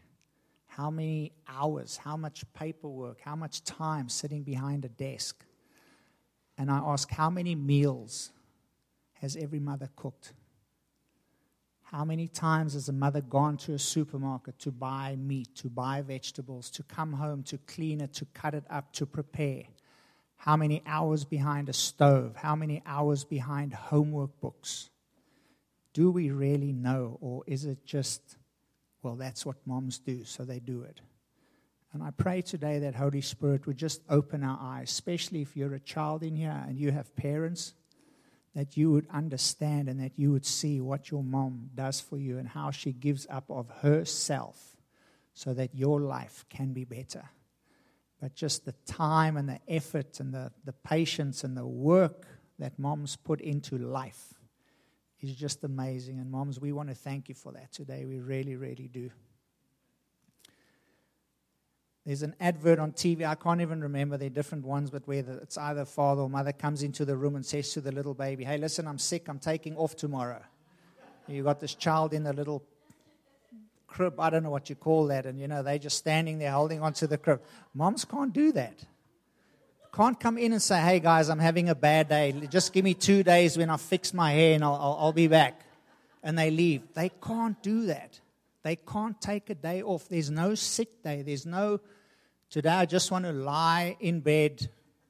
How 0.66 0.90
many 0.90 1.32
hours, 1.48 1.96
how 1.96 2.16
much 2.16 2.44
paperwork, 2.52 3.20
how 3.20 3.36
much 3.36 3.62
time 3.64 4.08
sitting 4.08 4.42
behind 4.42 4.84
a 4.84 4.88
desk. 4.88 5.44
And 6.58 6.70
I 6.70 6.78
ask, 6.78 7.10
how 7.10 7.30
many 7.30 7.54
meals 7.54 8.32
has 9.14 9.36
every 9.36 9.60
mother 9.60 9.88
cooked? 9.96 10.32
How 11.94 12.04
many 12.04 12.26
times 12.26 12.74
has 12.74 12.88
a 12.88 12.92
mother 12.92 13.20
gone 13.20 13.56
to 13.58 13.74
a 13.74 13.78
supermarket 13.78 14.58
to 14.58 14.72
buy 14.72 15.14
meat, 15.14 15.54
to 15.58 15.68
buy 15.68 16.02
vegetables, 16.02 16.68
to 16.70 16.82
come 16.82 17.12
home, 17.12 17.44
to 17.44 17.58
clean 17.68 18.00
it, 18.00 18.12
to 18.14 18.24
cut 18.34 18.52
it 18.52 18.64
up, 18.68 18.92
to 18.94 19.06
prepare? 19.06 19.62
How 20.34 20.56
many 20.56 20.82
hours 20.86 21.24
behind 21.24 21.68
a 21.68 21.72
stove? 21.72 22.34
How 22.34 22.56
many 22.56 22.82
hours 22.84 23.22
behind 23.22 23.74
homework 23.74 24.40
books? 24.40 24.90
Do 25.92 26.10
we 26.10 26.32
really 26.32 26.72
know, 26.72 27.16
or 27.20 27.44
is 27.46 27.64
it 27.64 27.86
just, 27.86 28.38
well, 29.04 29.14
that's 29.14 29.46
what 29.46 29.64
moms 29.64 30.00
do, 30.00 30.24
so 30.24 30.44
they 30.44 30.58
do 30.58 30.82
it? 30.82 31.00
And 31.92 32.02
I 32.02 32.10
pray 32.10 32.42
today 32.42 32.80
that 32.80 32.96
Holy 32.96 33.20
Spirit 33.20 33.68
would 33.68 33.78
just 33.78 34.02
open 34.08 34.42
our 34.42 34.58
eyes, 34.60 34.90
especially 34.90 35.42
if 35.42 35.56
you're 35.56 35.74
a 35.74 35.78
child 35.78 36.24
in 36.24 36.34
here 36.34 36.64
and 36.66 36.76
you 36.76 36.90
have 36.90 37.14
parents, 37.14 37.72
that 38.54 38.76
you 38.76 38.90
would 38.92 39.06
understand 39.12 39.88
and 39.88 40.00
that 40.00 40.12
you 40.16 40.30
would 40.32 40.46
see 40.46 40.80
what 40.80 41.10
your 41.10 41.24
mom 41.24 41.70
does 41.74 42.00
for 42.00 42.18
you 42.18 42.38
and 42.38 42.48
how 42.48 42.70
she 42.70 42.92
gives 42.92 43.26
up 43.28 43.50
of 43.50 43.68
herself 43.82 44.76
so 45.32 45.52
that 45.52 45.74
your 45.74 46.00
life 46.00 46.44
can 46.48 46.72
be 46.72 46.84
better. 46.84 47.24
But 48.20 48.34
just 48.34 48.64
the 48.64 48.74
time 48.86 49.36
and 49.36 49.48
the 49.48 49.60
effort 49.68 50.20
and 50.20 50.32
the, 50.32 50.52
the 50.64 50.72
patience 50.72 51.42
and 51.42 51.56
the 51.56 51.66
work 51.66 52.26
that 52.58 52.78
moms 52.78 53.16
put 53.16 53.40
into 53.40 53.76
life 53.76 54.34
is 55.20 55.34
just 55.34 55.64
amazing. 55.64 56.20
And 56.20 56.30
moms, 56.30 56.60
we 56.60 56.72
want 56.72 56.88
to 56.90 56.94
thank 56.94 57.28
you 57.28 57.34
for 57.34 57.52
that 57.52 57.72
today. 57.72 58.04
We 58.04 58.20
really, 58.20 58.54
really 58.54 58.88
do. 58.88 59.10
There's 62.06 62.22
an 62.22 62.34
advert 62.38 62.78
on 62.78 62.92
TV. 62.92 63.26
I 63.26 63.34
can't 63.34 63.60
even 63.60 63.80
remember. 63.80 64.16
There 64.18 64.26
are 64.26 64.30
different 64.30 64.64
ones, 64.64 64.90
but 64.90 65.06
where 65.08 65.24
it's 65.42 65.56
either 65.56 65.84
father 65.84 66.22
or 66.22 66.28
mother 66.28 66.52
comes 66.52 66.82
into 66.82 67.04
the 67.04 67.16
room 67.16 67.34
and 67.34 67.44
says 67.44 67.72
to 67.72 67.80
the 67.80 67.92
little 67.92 68.14
baby, 68.14 68.44
Hey, 68.44 68.58
listen, 68.58 68.86
I'm 68.86 68.98
sick. 68.98 69.28
I'm 69.28 69.38
taking 69.38 69.76
off 69.76 69.96
tomorrow. 69.96 70.42
You've 71.26 71.46
got 71.46 71.60
this 71.60 71.74
child 71.74 72.12
in 72.12 72.24
the 72.24 72.34
little 72.34 72.62
crib. 73.86 74.20
I 74.20 74.28
don't 74.28 74.42
know 74.42 74.50
what 74.50 74.68
you 74.68 74.76
call 74.76 75.06
that. 75.06 75.24
And, 75.24 75.40
you 75.40 75.48
know, 75.48 75.62
they're 75.62 75.78
just 75.78 75.96
standing 75.96 76.38
there 76.38 76.50
holding 76.50 76.82
onto 76.82 77.06
the 77.06 77.16
crib. 77.16 77.40
Moms 77.72 78.04
can't 78.04 78.32
do 78.32 78.52
that 78.52 78.84
can't 79.94 80.18
come 80.18 80.38
in 80.38 80.52
and 80.52 80.60
say, 80.60 80.80
hey 80.80 80.98
guys, 80.98 81.28
I'm 81.28 81.38
having 81.38 81.68
a 81.68 81.74
bad 81.74 82.08
day. 82.08 82.32
Just 82.50 82.72
give 82.72 82.84
me 82.84 82.94
two 82.94 83.22
days 83.22 83.56
when 83.56 83.70
I 83.70 83.76
fix 83.76 84.12
my 84.12 84.32
hair 84.32 84.54
and 84.54 84.64
I'll, 84.64 84.74
I'll, 84.74 84.96
I'll 85.00 85.12
be 85.12 85.28
back. 85.28 85.60
And 86.22 86.36
they 86.38 86.50
leave. 86.50 86.82
They 86.94 87.10
can't 87.10 87.62
do 87.62 87.86
that. 87.86 88.18
They 88.64 88.76
can't 88.76 89.20
take 89.20 89.50
a 89.50 89.54
day 89.54 89.82
off. 89.82 90.08
There's 90.08 90.30
no 90.30 90.54
sick 90.54 91.02
day. 91.02 91.22
There's 91.22 91.46
no, 91.46 91.80
today 92.54 92.70
I 92.70 92.86
just 92.86 93.10
want 93.10 93.24
to 93.24 93.32
lie 93.32 93.96
in 93.98 94.20
bed 94.20 94.68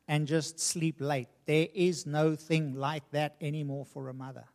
and 0.09 0.27
just 0.27 0.59
sleep 0.59 0.97
late. 0.99 1.29
There 1.45 1.69
is 1.75 2.07
no 2.07 2.37
thing 2.37 2.73
like 2.73 3.03
that 3.11 3.37
anymore 3.39 3.85
for 3.85 4.09
a 4.09 4.15
mother. 4.15 4.47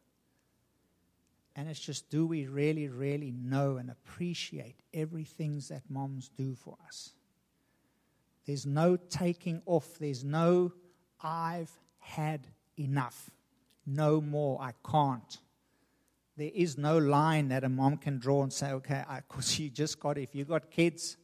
And 1.55 1.69
it's 1.69 1.79
just, 1.79 2.09
do 2.09 2.25
we 2.25 2.47
really, 2.47 2.87
really 2.87 3.31
know 3.31 3.77
and 3.77 3.91
appreciate 3.91 4.77
everything 4.91 5.61
that 5.69 5.83
moms 5.87 6.31
do 6.35 6.55
for 6.55 6.77
us? 6.87 7.11
There's 8.47 8.65
no 8.65 8.95
taking 8.95 9.61
off. 9.67 9.99
There's 9.99 10.23
no, 10.23 10.73
I've 11.21 11.69
had 11.99 12.47
enough. 12.79 13.29
No 13.85 14.19
more. 14.19 14.59
I 14.59 14.71
can't. 14.89 15.37
There 16.37 16.49
is 16.55 16.75
no 16.75 16.97
line 16.97 17.49
that 17.49 17.63
a 17.63 17.69
mom 17.69 17.97
can 17.97 18.17
draw 18.17 18.41
and 18.41 18.51
say, 18.51 18.71
okay, 18.71 19.03
because 19.27 19.59
you 19.59 19.69
just 19.69 19.99
got, 19.99 20.17
if 20.17 20.33
you 20.33 20.43
got 20.43 20.71
kids, 20.71 21.17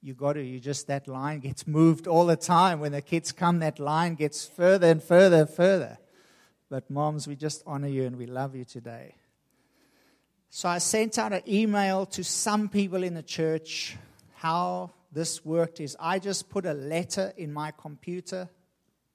you 0.00 0.14
got 0.14 0.34
to, 0.34 0.42
you 0.42 0.60
just, 0.60 0.86
that 0.86 1.08
line 1.08 1.40
gets 1.40 1.66
moved 1.66 2.06
all 2.06 2.26
the 2.26 2.36
time. 2.36 2.80
When 2.80 2.92
the 2.92 3.02
kids 3.02 3.32
come, 3.32 3.58
that 3.60 3.78
line 3.78 4.14
gets 4.14 4.46
further 4.46 4.88
and 4.88 5.02
further 5.02 5.40
and 5.40 5.50
further. 5.50 5.98
But 6.70 6.88
moms, 6.90 7.26
we 7.26 7.34
just 7.34 7.62
honor 7.66 7.88
you 7.88 8.04
and 8.04 8.16
we 8.16 8.26
love 8.26 8.54
you 8.54 8.64
today. 8.64 9.14
So 10.50 10.68
I 10.68 10.78
sent 10.78 11.18
out 11.18 11.32
an 11.32 11.42
email 11.46 12.06
to 12.06 12.24
some 12.24 12.68
people 12.68 13.02
in 13.02 13.14
the 13.14 13.22
church 13.22 13.96
how 14.34 14.92
this 15.12 15.44
worked 15.44 15.80
is 15.80 15.96
I 15.98 16.18
just 16.18 16.48
put 16.48 16.64
a 16.64 16.74
letter 16.74 17.32
in 17.36 17.52
my 17.52 17.72
computer, 17.76 18.48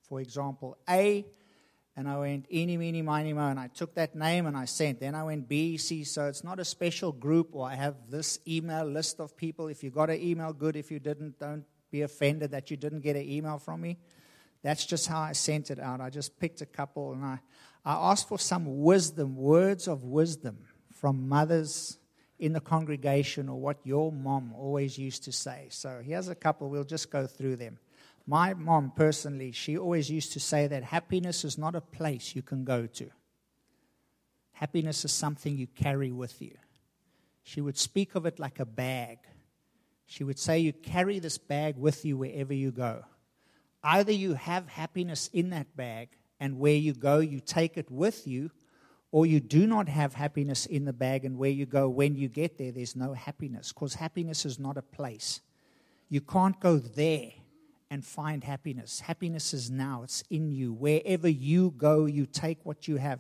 for 0.02 0.20
example, 0.20 0.78
A, 0.90 1.26
and 1.96 2.10
I 2.10 2.18
went 2.18 2.48
eeny, 2.52 2.76
meeny, 2.78 3.02
miny, 3.02 3.34
mo, 3.34 3.50
and 3.50 3.60
I 3.60 3.68
took 3.68 3.94
that 3.96 4.16
name 4.16 4.48
and 4.48 4.58
I 4.58 4.66
sent. 4.66 5.00
Then 5.00 5.14
I 5.14 5.24
went 5.24 5.48
BEC, 5.48 6.06
so 6.06 6.26
it's 6.28 6.44
not 6.44 6.60
a 6.60 6.66
special 6.66 7.12
group 7.12 7.50
or 7.52 7.68
I 7.68 7.76
have 7.76 7.96
this 8.10 8.40
email 8.48 8.86
list 8.86 9.20
of 9.20 9.38
people. 9.38 9.68
If 9.68 9.84
you 9.84 9.92
got 9.92 10.10
an 10.10 10.20
email, 10.20 10.54
good. 10.54 10.76
If 10.76 10.90
you 10.90 11.00
didn't, 11.00 11.40
don't 11.40 11.66
be 11.92 12.02
offended 12.02 12.52
that 12.52 12.72
you 12.72 12.78
didn't 12.78 13.02
get 13.02 13.16
an 13.16 13.30
email 13.30 13.60
from 13.60 13.82
me. 13.82 13.98
That's 14.64 14.86
just 14.86 15.08
how 15.08 15.22
I 15.22 15.34
sent 15.34 15.70
it 15.70 15.80
out. 15.80 16.02
I 16.02 16.10
just 16.10 16.40
picked 16.40 16.62
a 16.62 16.66
couple 16.66 17.12
and 17.12 17.24
I, 17.24 17.40
I 17.86 18.12
asked 18.12 18.28
for 18.28 18.40
some 18.40 18.82
wisdom, 18.82 19.36
words 19.36 19.88
of 19.88 20.04
wisdom 20.04 20.58
from 20.92 21.28
mothers 21.28 22.00
in 22.40 22.54
the 22.54 22.62
congregation 22.62 23.50
or 23.50 23.60
what 23.60 23.78
your 23.84 24.12
mom 24.12 24.54
always 24.58 24.98
used 24.98 25.24
to 25.26 25.32
say. 25.32 25.68
So 25.70 26.02
here's 26.04 26.30
a 26.30 26.36
couple, 26.36 26.70
we'll 26.70 26.84
just 26.84 27.12
go 27.12 27.28
through 27.28 27.58
them. 27.58 27.78
My 28.26 28.54
mom, 28.54 28.94
personally, 28.96 29.52
she 29.52 29.78
always 29.78 30.10
used 30.10 30.32
to 30.34 30.40
say 30.40 30.68
that 30.68 30.84
happiness 30.84 31.44
is 31.44 31.58
not 31.58 31.76
a 31.76 31.82
place 31.82 32.36
you 32.36 32.42
can 32.42 32.64
go 32.64 32.88
to, 32.88 33.10
happiness 34.54 35.04
is 35.04 35.12
something 35.12 35.58
you 35.58 35.68
carry 35.68 36.12
with 36.12 36.42
you. 36.42 36.58
She 37.44 37.60
would 37.60 37.78
speak 37.78 38.16
of 38.16 38.26
it 38.26 38.40
like 38.40 38.60
a 38.60 38.66
bag. 38.66 39.20
She 40.06 40.24
would 40.24 40.40
say, 40.40 40.60
You 40.60 40.72
carry 40.72 41.20
this 41.20 41.38
bag 41.38 41.78
with 41.78 42.06
you 42.06 42.18
wherever 42.18 42.54
you 42.54 42.72
go. 42.72 43.04
Either 43.84 44.14
you 44.14 44.36
have 44.36 44.70
happiness 44.70 45.30
in 45.34 45.50
that 45.50 45.76
bag, 45.76 46.10
and 46.40 46.60
where 46.60 46.76
you 46.76 46.94
go, 46.94 47.20
you 47.20 47.42
take 47.42 47.78
it 47.78 47.92
with 47.92 48.26
you, 48.26 48.52
or 49.12 49.26
you 49.26 49.42
do 49.42 49.68
not 49.68 49.90
have 49.90 50.14
happiness 50.14 50.66
in 50.66 50.86
the 50.86 50.94
bag, 50.94 51.26
and 51.26 51.38
where 51.38 51.50
you 51.50 51.66
go 51.66 51.90
when 51.90 52.16
you 52.16 52.30
get 52.30 52.58
there, 52.58 52.72
there's 52.72 52.96
no 52.96 53.12
happiness 53.12 53.74
because 53.74 53.96
happiness 53.96 54.46
is 54.46 54.58
not 54.58 54.78
a 54.78 54.82
place. 54.82 55.42
You 56.08 56.22
can't 56.22 56.60
go 56.62 56.78
there 56.78 57.32
and 57.94 58.04
find 58.04 58.44
happiness. 58.44 59.02
Happiness 59.02 59.54
is 59.54 59.70
now, 59.70 60.02
it's 60.02 60.24
in 60.32 60.52
you. 60.52 60.74
Wherever 60.74 61.28
you 61.28 61.76
go, 61.78 62.08
you 62.08 62.26
take 62.26 62.58
what 62.64 62.88
you 62.88 62.96
have. 62.98 63.20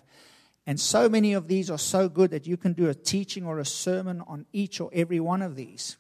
And 0.66 0.80
so 0.80 1.08
many 1.08 1.34
of 1.34 1.48
these 1.48 1.70
are 1.70 1.78
so 1.78 2.10
good 2.10 2.32
that 2.32 2.48
you 2.48 2.58
can 2.58 2.74
do 2.74 2.90
a 2.90 2.96
teaching 2.96 3.46
or 3.46 3.60
a 3.60 3.66
sermon 3.66 4.24
on 4.26 4.48
each 4.52 4.82
or 4.82 4.90
every 4.92 5.20
one 5.20 5.44
of 5.44 5.56
these. 5.56 5.98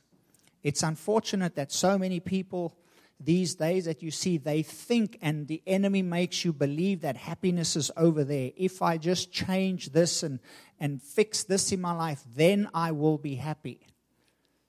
It's 0.63 0.81
unfortunate 0.81 1.53
that 1.53 1.71
so 1.71 1.99
many 1.99 2.19
people 2.19 2.75
these 3.19 3.53
days 3.53 3.85
that 3.85 4.01
you 4.01 4.09
see, 4.09 4.39
they 4.39 4.63
think, 4.63 5.19
and 5.21 5.47
the 5.47 5.61
enemy 5.67 6.01
makes 6.01 6.43
you 6.43 6.51
believe 6.51 7.01
that 7.01 7.15
happiness 7.15 7.75
is 7.75 7.91
over 7.95 8.23
there. 8.23 8.49
If 8.57 8.81
I 8.81 8.97
just 8.97 9.31
change 9.31 9.91
this 9.91 10.23
and, 10.23 10.39
and 10.79 10.99
fix 10.99 11.43
this 11.43 11.71
in 11.71 11.79
my 11.79 11.93
life, 11.93 12.23
then 12.35 12.69
I 12.73 12.91
will 12.91 13.19
be 13.19 13.35
happy. 13.35 13.85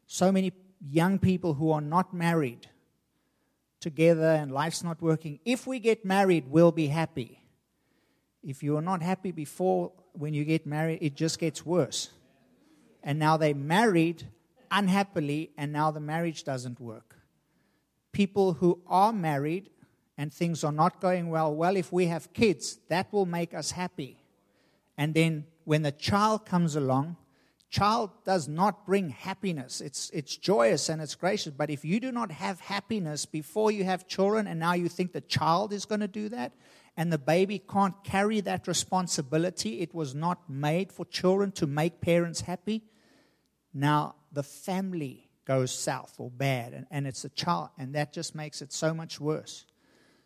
So 0.07 0.31
many 0.31 0.53
young 0.87 1.19
people 1.19 1.55
who 1.55 1.73
are 1.73 1.81
not 1.81 2.13
married 2.13 2.69
together 3.89 4.33
and 4.41 4.51
life's 4.51 4.83
not 4.83 5.01
working. 5.01 5.39
If 5.45 5.67
we 5.67 5.79
get 5.79 6.05
married, 6.05 6.45
we'll 6.49 6.73
be 6.73 6.89
happy. 6.89 7.39
If 8.43 8.65
you 8.65 8.77
are 8.77 8.83
not 8.83 9.01
happy 9.01 9.31
before 9.31 9.93
when 10.13 10.35
you 10.35 10.45
get 10.45 10.67
married, 10.67 10.99
it 11.01 11.15
just 11.15 11.39
gets 11.39 11.65
worse. 11.65 12.11
And 13.03 13.19
now 13.21 13.37
they're 13.37 13.55
married 13.55 14.27
unhappily, 14.71 15.51
and 15.57 15.73
now 15.73 15.93
the 15.93 16.01
marriage 16.01 16.43
doesn't 16.43 16.81
work 16.81 17.15
people 18.15 18.55
who 18.55 18.81
are 18.87 19.13
married 19.13 19.69
and 20.17 20.33
things 20.33 20.65
are 20.65 20.73
not 20.73 21.01
going 21.01 21.29
well, 21.29 21.55
well, 21.55 21.77
if 21.77 21.93
we 21.93 22.07
have 22.07 22.33
kids, 22.33 22.79
that 22.89 23.13
will 23.13 23.27
make 23.27 23.53
us 23.53 23.73
happy. 23.73 24.17
And 24.97 25.13
then 25.13 25.45
when 25.65 25.83
the 25.83 25.93
child 25.93 26.47
comes 26.47 26.77
along, 26.77 27.17
child 27.75 28.11
does 28.25 28.47
not 28.47 28.87
bring 28.87 29.09
happiness. 29.09 29.81
It's, 29.81 30.09
it's 30.11 30.37
joyous 30.37 30.89
and 30.89 31.03
it's 31.03 31.17
gracious. 31.17 31.53
But 31.53 31.71
if 31.71 31.85
you 31.85 31.99
do 31.99 32.13
not 32.13 32.31
have 32.31 32.61
happiness 32.61 33.27
before 33.27 33.73
you 33.73 33.83
have 33.83 34.07
children, 34.07 34.47
and 34.47 34.61
now 34.61 34.75
you 34.75 34.89
think 34.89 35.13
the 35.13 35.21
child 35.21 35.73
is 35.73 35.85
going 35.85 36.01
to 36.01 36.07
do 36.07 36.29
that, 36.29 36.53
and 36.97 37.13
the 37.13 37.19
baby 37.19 37.59
can't 37.59 37.97
carry 38.05 38.41
that 38.43 38.69
responsibility, 38.69 39.81
it 39.81 39.93
was 39.93 40.15
not 40.15 40.49
made 40.49 40.93
for 40.93 41.05
children 41.07 41.51
to 41.53 41.67
make 41.67 42.01
parents 42.01 42.43
happy. 42.43 42.85
Now 43.73 44.15
the 44.33 44.45
family 44.45 45.29
goes 45.45 45.73
south 45.73 46.15
or 46.19 46.31
bad, 46.31 46.75
and, 46.75 46.87
and 46.93 47.09
it's 47.09 47.25
a 47.25 47.29
child, 47.31 47.71
and 47.77 47.97
that 47.97 48.13
just 48.13 48.37
makes 48.37 48.63
it 48.63 48.73
so 48.73 48.95
much 48.95 49.19
worse. 49.19 49.67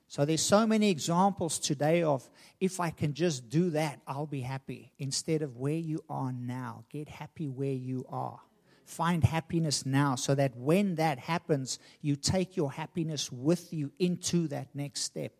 So 0.08 0.24
there's 0.24 0.42
so 0.42 0.66
many 0.66 0.88
examples 0.88 1.58
today 1.58 2.02
of 2.02 2.28
if 2.60 2.80
I 2.80 2.88
can 2.90 3.12
just 3.12 3.50
do 3.50 3.70
that, 3.70 4.00
I'll 4.06 4.26
be 4.26 4.40
happy. 4.40 4.90
Instead 4.98 5.42
of 5.42 5.58
where 5.58 5.74
you 5.74 6.02
are 6.08 6.32
now, 6.32 6.84
get 6.90 7.08
happy 7.08 7.46
where 7.46 7.72
you 7.72 8.06
are. 8.08 8.40
Find 8.86 9.22
happiness 9.22 9.84
now 9.84 10.14
so 10.14 10.34
that 10.34 10.56
when 10.56 10.94
that 10.94 11.18
happens, 11.18 11.78
you 12.00 12.16
take 12.16 12.56
your 12.56 12.72
happiness 12.72 13.30
with 13.30 13.70
you 13.70 13.92
into 13.98 14.48
that 14.48 14.68
next 14.74 15.02
step. 15.02 15.32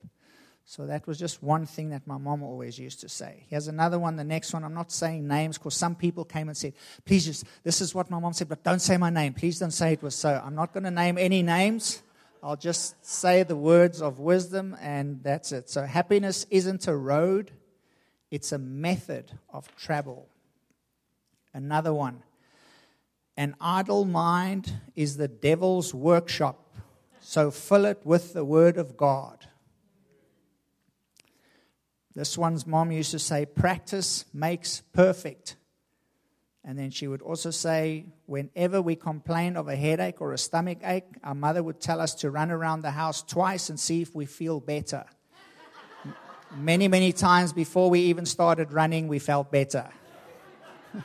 So 0.66 0.84
that 0.84 1.06
was 1.06 1.18
just 1.18 1.42
one 1.42 1.64
thing 1.64 1.88
that 1.90 2.06
my 2.06 2.18
mom 2.18 2.42
always 2.42 2.78
used 2.78 3.00
to 3.00 3.08
say. 3.08 3.46
Here's 3.48 3.68
another 3.68 3.98
one, 3.98 4.16
the 4.16 4.22
next 4.22 4.52
one. 4.52 4.64
I'm 4.64 4.74
not 4.74 4.92
saying 4.92 5.26
names 5.26 5.56
because 5.56 5.74
some 5.74 5.94
people 5.94 6.26
came 6.26 6.48
and 6.48 6.56
said, 6.56 6.74
please 7.06 7.24
just, 7.24 7.46
this 7.64 7.80
is 7.80 7.94
what 7.94 8.10
my 8.10 8.18
mom 8.18 8.34
said, 8.34 8.50
but 8.50 8.62
don't 8.62 8.80
say 8.80 8.98
my 8.98 9.08
name. 9.08 9.32
Please 9.32 9.58
don't 9.58 9.70
say 9.70 9.94
it 9.94 10.02
was 10.02 10.14
so. 10.14 10.42
I'm 10.44 10.54
not 10.54 10.74
going 10.74 10.84
to 10.84 10.90
name 10.90 11.16
any 11.16 11.42
names. 11.42 12.02
I'll 12.42 12.56
just 12.56 13.04
say 13.04 13.42
the 13.42 13.56
words 13.56 14.00
of 14.00 14.18
wisdom 14.18 14.76
and 14.80 15.22
that's 15.22 15.52
it. 15.52 15.68
So, 15.68 15.82
happiness 15.84 16.46
isn't 16.50 16.86
a 16.86 16.96
road, 16.96 17.52
it's 18.30 18.52
a 18.52 18.58
method 18.58 19.32
of 19.50 19.74
travel. 19.76 20.28
Another 21.52 21.92
one. 21.92 22.22
An 23.36 23.54
idle 23.60 24.04
mind 24.04 24.72
is 24.96 25.16
the 25.16 25.28
devil's 25.28 25.94
workshop, 25.94 26.76
so 27.20 27.50
fill 27.50 27.84
it 27.84 28.00
with 28.04 28.32
the 28.32 28.44
word 28.44 28.76
of 28.76 28.96
God. 28.96 29.46
This 32.14 32.36
one's 32.36 32.66
mom 32.66 32.90
used 32.90 33.12
to 33.12 33.18
say, 33.20 33.46
practice 33.46 34.24
makes 34.34 34.80
perfect. 34.92 35.54
And 36.68 36.78
then 36.78 36.90
she 36.90 37.08
would 37.08 37.22
also 37.22 37.50
say, 37.50 38.04
whenever 38.26 38.82
we 38.82 38.94
complained 38.94 39.56
of 39.56 39.68
a 39.68 39.76
headache 39.76 40.20
or 40.20 40.34
a 40.34 40.38
stomach 40.38 40.80
ache, 40.84 41.06
our 41.24 41.34
mother 41.34 41.62
would 41.62 41.80
tell 41.80 41.98
us 41.98 42.14
to 42.16 42.30
run 42.30 42.50
around 42.50 42.82
the 42.82 42.90
house 42.90 43.22
twice 43.22 43.70
and 43.70 43.80
see 43.80 44.02
if 44.02 44.14
we 44.14 44.26
feel 44.26 44.60
better. 44.60 45.06
many, 46.54 46.86
many 46.86 47.10
times 47.10 47.54
before 47.54 47.88
we 47.88 48.00
even 48.00 48.26
started 48.26 48.70
running, 48.70 49.08
we 49.08 49.18
felt 49.18 49.50
better. 49.50 49.88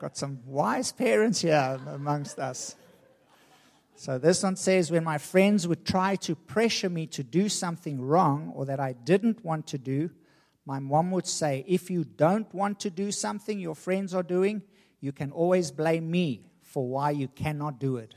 Got 0.00 0.16
some 0.16 0.40
wise 0.44 0.90
parents 0.90 1.42
here 1.42 1.78
amongst 1.86 2.40
us. 2.40 2.74
So 4.02 4.18
this 4.18 4.42
one 4.42 4.56
says, 4.56 4.90
when 4.90 5.04
my 5.04 5.16
friends 5.16 5.68
would 5.68 5.86
try 5.86 6.16
to 6.26 6.34
pressure 6.34 6.90
me 6.90 7.06
to 7.06 7.22
do 7.22 7.48
something 7.48 8.00
wrong 8.00 8.50
or 8.52 8.66
that 8.66 8.80
I 8.80 8.94
didn't 8.94 9.44
want 9.44 9.68
to 9.68 9.78
do, 9.78 10.10
my 10.66 10.80
mom 10.80 11.12
would 11.12 11.28
say, 11.28 11.64
if 11.68 11.88
you 11.88 12.02
don't 12.02 12.52
want 12.52 12.80
to 12.80 12.90
do 12.90 13.12
something 13.12 13.60
your 13.60 13.76
friends 13.76 14.12
are 14.12 14.24
doing, 14.24 14.62
you 15.00 15.12
can 15.12 15.30
always 15.30 15.70
blame 15.70 16.10
me 16.10 16.40
for 16.62 16.84
why 16.84 17.12
you 17.12 17.28
cannot 17.28 17.78
do 17.78 17.98
it. 17.98 18.16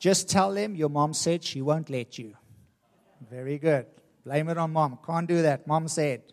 Just 0.00 0.28
tell 0.28 0.52
them 0.52 0.74
your 0.74 0.88
mom 0.88 1.14
said 1.14 1.44
she 1.44 1.62
won't 1.62 1.90
let 1.90 2.18
you. 2.18 2.34
Very 3.30 3.60
good. 3.60 3.86
Blame 4.24 4.48
it 4.48 4.58
on 4.58 4.72
mom. 4.72 4.98
Can't 5.06 5.28
do 5.28 5.42
that. 5.42 5.68
Mom 5.68 5.86
said. 5.86 6.24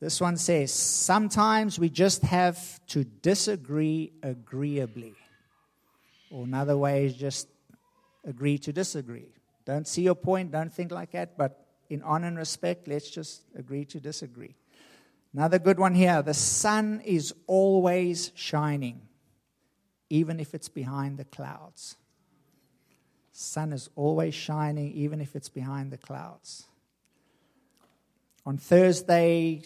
This 0.00 0.20
one 0.20 0.38
says, 0.38 0.72
sometimes 0.72 1.78
we 1.78 1.88
just 1.88 2.22
have 2.22 2.84
to 2.88 3.04
disagree 3.04 4.10
agreeably. 4.24 5.14
Or 6.32 6.42
another 6.44 6.76
way 6.76 7.06
is 7.06 7.14
just 7.14 7.48
agree 8.24 8.58
to 8.58 8.72
disagree. 8.72 9.28
Don't 9.64 9.86
see 9.86 10.02
your 10.02 10.14
point, 10.14 10.50
don't 10.50 10.72
think 10.72 10.90
like 10.90 11.12
that, 11.12 11.36
but 11.36 11.66
in 11.88 12.02
honor 12.02 12.28
and 12.28 12.36
respect, 12.38 12.88
let's 12.88 13.10
just 13.10 13.42
agree 13.56 13.84
to 13.86 14.00
disagree. 14.00 14.54
Another 15.32 15.58
good 15.58 15.78
one 15.78 15.94
here 15.94 16.22
the 16.22 16.34
sun 16.34 17.00
is 17.04 17.34
always 17.46 18.32
shining, 18.34 19.02
even 20.08 20.40
if 20.40 20.54
it's 20.54 20.68
behind 20.68 21.18
the 21.18 21.24
clouds. 21.24 21.96
Sun 23.32 23.72
is 23.72 23.88
always 23.94 24.34
shining, 24.34 24.92
even 24.92 25.20
if 25.20 25.36
it's 25.36 25.48
behind 25.48 25.92
the 25.92 25.98
clouds. 25.98 26.66
On 28.44 28.56
Thursday, 28.56 29.62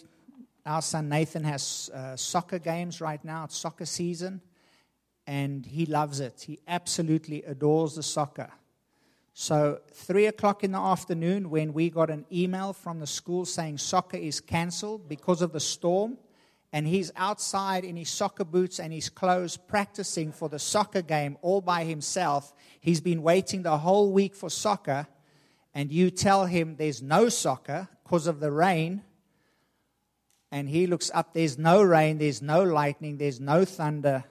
our 0.65 0.81
son 0.81 1.09
Nathan 1.09 1.43
has 1.43 1.89
uh, 1.93 2.15
soccer 2.15 2.59
games 2.59 3.01
right 3.01 3.23
now. 3.23 3.45
It's 3.45 3.57
soccer 3.57 3.85
season 3.85 4.41
and 5.27 5.65
he 5.65 5.85
loves 5.85 6.19
it. 6.19 6.43
He 6.47 6.59
absolutely 6.67 7.43
adores 7.43 7.95
the 7.95 8.03
soccer. 8.03 8.51
So, 9.33 9.81
three 9.91 10.27
o'clock 10.27 10.63
in 10.63 10.71
the 10.71 10.79
afternoon, 10.79 11.49
when 11.49 11.73
we 11.73 11.89
got 11.89 12.09
an 12.09 12.25
email 12.31 12.71
from 12.71 12.99
the 12.99 13.07
school 13.07 13.43
saying 13.43 13.79
soccer 13.79 14.17
is 14.17 14.39
cancelled 14.39 15.09
because 15.09 15.41
of 15.41 15.51
the 15.51 15.59
storm, 15.59 16.17
and 16.71 16.87
he's 16.87 17.11
outside 17.15 17.83
in 17.83 17.97
his 17.97 18.09
soccer 18.09 18.45
boots 18.45 18.79
and 18.79 18.93
his 18.93 19.09
clothes 19.09 19.57
practicing 19.57 20.31
for 20.31 20.47
the 20.47 20.59
soccer 20.59 21.01
game 21.01 21.37
all 21.41 21.61
by 21.61 21.83
himself. 21.83 22.53
He's 22.79 23.01
been 23.01 23.23
waiting 23.23 23.63
the 23.63 23.77
whole 23.77 24.11
week 24.11 24.35
for 24.35 24.49
soccer, 24.49 25.07
and 25.73 25.91
you 25.91 26.11
tell 26.11 26.45
him 26.45 26.75
there's 26.77 27.01
no 27.01 27.27
soccer 27.27 27.89
because 28.03 28.27
of 28.27 28.39
the 28.39 28.51
rain. 28.51 29.03
And 30.51 30.69
he 30.69 30.87
looks 30.87 31.11
up, 31.13 31.33
there's 31.33 31.57
no 31.57 31.81
rain, 31.83 32.19
there's 32.19 32.41
no 32.41 32.63
lightning, 32.63 33.17
there's 33.17 33.41
no 33.41 33.65
thunder 33.65 34.23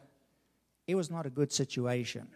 it 0.87 0.95
was 0.95 1.11
not 1.11 1.27
a 1.27 1.31
good 1.31 1.53
situation. 1.53 2.29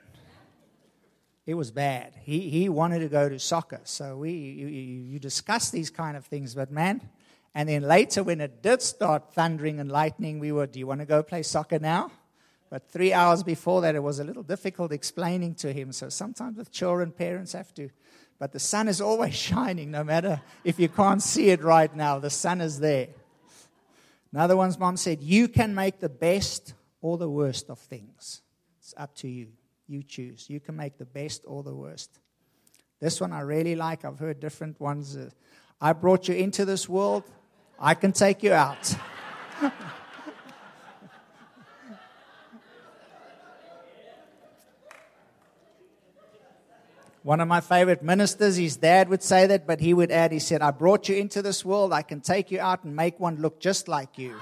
It 1.47 1.55
was 1.55 1.71
bad. 1.71 2.13
He, 2.23 2.51
he 2.51 2.69
wanted 2.69 2.99
to 3.01 3.09
go 3.09 3.29
to 3.29 3.39
soccer. 3.39 3.81
So 3.85 4.17
we, 4.17 4.33
you, 4.33 4.67
you 4.67 5.19
discuss 5.19 5.71
these 5.71 5.89
kind 5.89 6.17
of 6.17 6.27
things, 6.27 6.55
but 6.55 6.71
man, 6.71 7.01
and 7.55 7.69
then 7.69 7.83
later 7.83 8.23
when 8.23 8.41
it 8.41 8.63
did 8.63 8.83
start 8.83 9.33
thundering 9.33 9.81
and 9.81 9.91
lightning, 9.91 10.39
we 10.39 10.53
were, 10.53 10.67
do 10.67 10.79
you 10.79 10.87
want 10.87 11.01
to 11.01 11.07
go 11.07 11.23
play 11.23 11.43
soccer 11.43 11.79
now? 11.79 12.11
But 12.71 12.91
three 12.91 13.15
hours 13.15 13.43
before 13.43 13.81
that, 13.81 13.95
it 13.95 14.03
was 14.03 14.19
a 14.19 14.25
little 14.25 14.43
difficult 14.43 14.93
explaining 14.93 15.55
to 15.57 15.73
him. 15.73 15.93
So 15.93 16.11
sometimes 16.11 16.59
with 16.59 16.71
children, 16.71 17.13
parents 17.13 17.53
have 17.55 17.73
to. 17.75 17.89
But 18.39 18.53
the 18.53 18.61
sun 18.61 18.89
is 18.89 19.01
always 19.01 19.35
shining, 19.49 19.91
no 19.91 20.05
matter 20.05 20.41
if 20.65 20.79
you 20.79 20.89
can't 20.89 21.23
see 21.23 21.49
it 21.49 21.63
right 21.63 21.95
now, 21.95 22.19
the 22.19 22.31
sun 22.31 22.61
is 22.61 22.79
there. 22.79 23.09
Another 24.33 24.57
one's 24.57 24.79
mom 24.79 24.99
said, 24.99 25.23
You 25.23 25.49
can 25.49 25.75
make 25.75 26.01
the 26.01 26.11
best 26.11 26.75
or 27.01 27.19
the 27.19 27.29
worst 27.29 27.71
of 27.71 27.79
things. 27.79 28.43
It's 28.81 28.95
up 28.97 29.15
to 29.17 29.29
you. 29.29 29.49
You 29.87 30.03
choose. 30.03 30.51
You 30.51 30.61
can 30.61 30.77
make 30.77 30.99
the 30.99 31.07
best 31.07 31.45
or 31.47 31.63
the 31.63 31.75
worst. 31.75 32.19
This 33.01 33.21
one 33.21 33.33
I 33.33 33.41
really 33.41 33.75
like. 33.77 34.05
I've 34.05 34.19
heard 34.19 34.41
different 34.41 34.81
ones. 34.81 35.17
Uh, 35.17 35.31
I 35.81 35.93
brought 35.93 36.27
you 36.29 36.35
into 36.35 36.65
this 36.65 36.89
world, 36.89 37.23
I 37.79 37.95
can 37.95 38.11
take 38.11 38.43
you 38.43 38.53
out. 38.53 38.97
One 47.23 47.41
of 47.41 47.47
my 47.47 47.61
favorite 47.61 48.03
ministers, 48.03 48.57
his 48.57 48.77
dad 48.77 49.09
would 49.11 49.23
say 49.23 49.47
that, 49.47 49.67
but 49.67 49.81
he 49.81 49.93
would 49.93 50.11
add, 50.11 50.33
he 50.33 50.39
said, 50.39 50.63
I 50.63 50.71
brought 50.71 51.09
you 51.09 51.17
into 51.17 51.43
this 51.43 51.65
world, 51.65 51.93
I 51.93 52.03
can 52.03 52.21
take 52.21 52.51
you 52.51 52.59
out 52.59 52.85
and 52.85 52.97
make 52.97 53.21
one 53.21 53.37
look 53.37 53.61
just 53.61 53.87
like 53.87 54.17
you. 54.17 54.35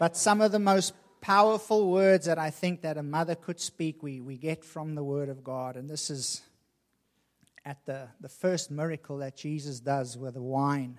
But 0.00 0.16
some 0.16 0.40
of 0.40 0.50
the 0.50 0.58
most 0.58 0.94
powerful 1.20 1.90
words 1.90 2.24
that 2.24 2.38
I 2.38 2.48
think 2.48 2.80
that 2.80 2.96
a 2.96 3.02
mother 3.02 3.34
could 3.34 3.60
speak, 3.60 4.02
we, 4.02 4.18
we 4.22 4.38
get 4.38 4.64
from 4.64 4.94
the 4.94 5.04
Word 5.04 5.28
of 5.28 5.44
God. 5.44 5.76
And 5.76 5.90
this 5.90 6.08
is 6.08 6.40
at 7.66 7.84
the, 7.84 8.08
the 8.18 8.30
first 8.30 8.70
miracle 8.70 9.18
that 9.18 9.36
Jesus 9.36 9.78
does 9.78 10.16
with 10.16 10.32
the 10.32 10.42
wine. 10.42 10.98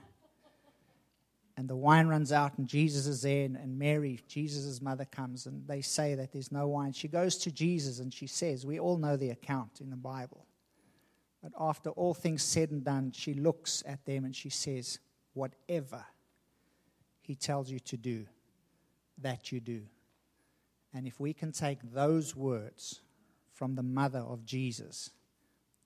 And 1.58 1.68
the 1.68 1.76
wine 1.76 2.10
runs 2.10 2.32
out, 2.32 2.60
and 2.60 2.68
Jesus 2.68 3.08
is 3.08 3.24
there, 3.24 3.44
and, 3.44 3.58
and 3.58 3.80
Mary, 3.80 4.20
Jesus' 4.28 4.80
mother, 4.84 5.06
comes, 5.06 5.48
and 5.48 5.68
they 5.68 5.82
say 5.82 6.14
that 6.14 6.32
there's 6.32 6.52
no 6.52 6.68
wine. 6.68 6.94
She 6.94 7.08
goes 7.08 7.38
to 7.38 7.52
Jesus 7.52 7.98
and 7.98 8.14
she 8.14 8.28
says, 8.28 8.68
We 8.68 8.80
all 8.80 8.98
know 8.98 9.18
the 9.18 9.32
account 9.32 9.82
in 9.82 9.90
the 9.90 9.96
Bible. 9.96 10.46
But 11.42 11.54
after 11.60 11.90
all 11.90 12.14
things 12.14 12.44
said 12.44 12.70
and 12.70 12.84
done, 12.84 13.14
she 13.14 13.34
looks 13.34 13.82
at 13.88 14.06
them 14.06 14.26
and 14.26 14.36
she 14.36 14.52
says, 14.52 15.00
Whatever 15.34 16.06
he 17.20 17.34
tells 17.34 17.72
you 17.72 17.80
to 17.80 17.98
do, 17.98 18.28
that 19.22 19.52
you 19.52 19.60
do. 19.60 19.82
And 20.94 21.08
if 21.08 21.20
we 21.20 21.34
can 21.34 21.52
take 21.52 21.80
those 21.94 22.36
words 22.36 23.02
from 23.54 23.76
the 23.76 23.84
mother 23.84 24.20
of 24.20 24.46
Jesus, 24.46 25.10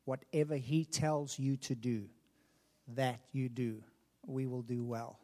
whatever 0.06 0.56
he 0.56 0.86
tells 0.86 1.38
you 1.38 1.58
to 1.58 1.76
do, 1.76 2.06
that 2.96 3.20
you 3.32 3.50
do, 3.50 3.82
we 4.26 4.46
will 4.46 4.62
do 4.62 4.84
well. 4.84 5.20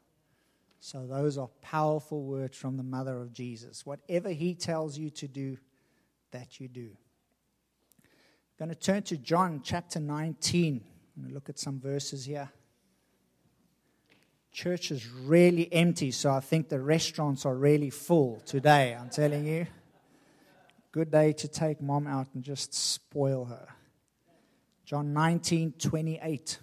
So, 0.80 1.06
those 1.06 1.38
are 1.38 1.50
powerful 1.62 2.24
words 2.24 2.58
from 2.58 2.76
the 2.76 2.84
mother 2.84 3.22
of 3.22 3.34
Jesus. 3.34 3.86
Whatever 3.86 4.30
he 4.30 4.56
tells 4.56 4.98
you 4.98 5.12
to 5.12 5.28
do, 5.28 5.58
that 6.32 6.60
you 6.60 6.68
do. 6.68 6.90
I'm 8.60 8.68
going 8.68 8.70
to 8.70 8.76
turn 8.76 9.04
to 9.04 9.18
John 9.18 9.62
chapter 9.64 10.00
19 10.00 10.84
and 11.18 11.32
look 11.32 11.50
at 11.50 11.60
some 11.60 11.80
verses 11.80 12.26
here. 12.26 12.50
Church 14.52 14.92
is 14.92 15.10
really 15.10 15.72
empty, 15.72 16.12
so 16.12 16.32
I 16.32 16.42
think 16.42 16.68
the 16.68 16.80
restaurants 16.80 17.46
are 17.46 17.56
really 17.56 17.90
full 17.90 18.42
today, 18.46 18.94
I'm 19.00 19.10
telling 19.10 19.46
you. 19.46 19.68
Good 20.92 21.10
day 21.10 21.32
to 21.34 21.48
take 21.48 21.82
mom 21.82 22.06
out 22.06 22.28
and 22.34 22.44
just 22.44 22.74
spoil 22.74 23.46
her. 23.46 23.70
John 24.84 25.14
19 25.14 25.76
28. 25.80 26.60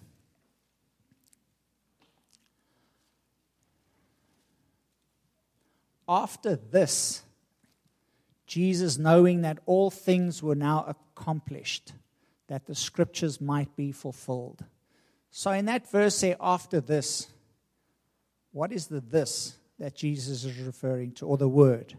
After 6.07 6.57
this, 6.57 7.22
Jesus, 8.46 8.98
knowing 8.98 9.42
that 9.42 9.59
all 9.64 9.90
things 9.90 10.42
were 10.42 10.55
now 10.55 10.85
accomplished, 10.87 11.92
that 12.48 12.66
the 12.66 12.74
scriptures 12.74 13.40
might 13.40 13.74
be 13.77 13.92
fulfilled. 13.92 14.64
So, 15.31 15.51
in 15.53 15.66
that 15.66 15.90
verse, 15.90 16.16
say, 16.16 16.35
after 16.40 16.81
this, 16.81 17.29
what 18.53 18.73
is 18.73 18.87
the 18.87 19.01
this 19.01 19.57
that 19.79 19.95
Jesus 19.95 20.45
is 20.45 20.59
referring 20.61 21.13
to, 21.13 21.27
or 21.27 21.37
the 21.37 21.49
word? 21.49 21.95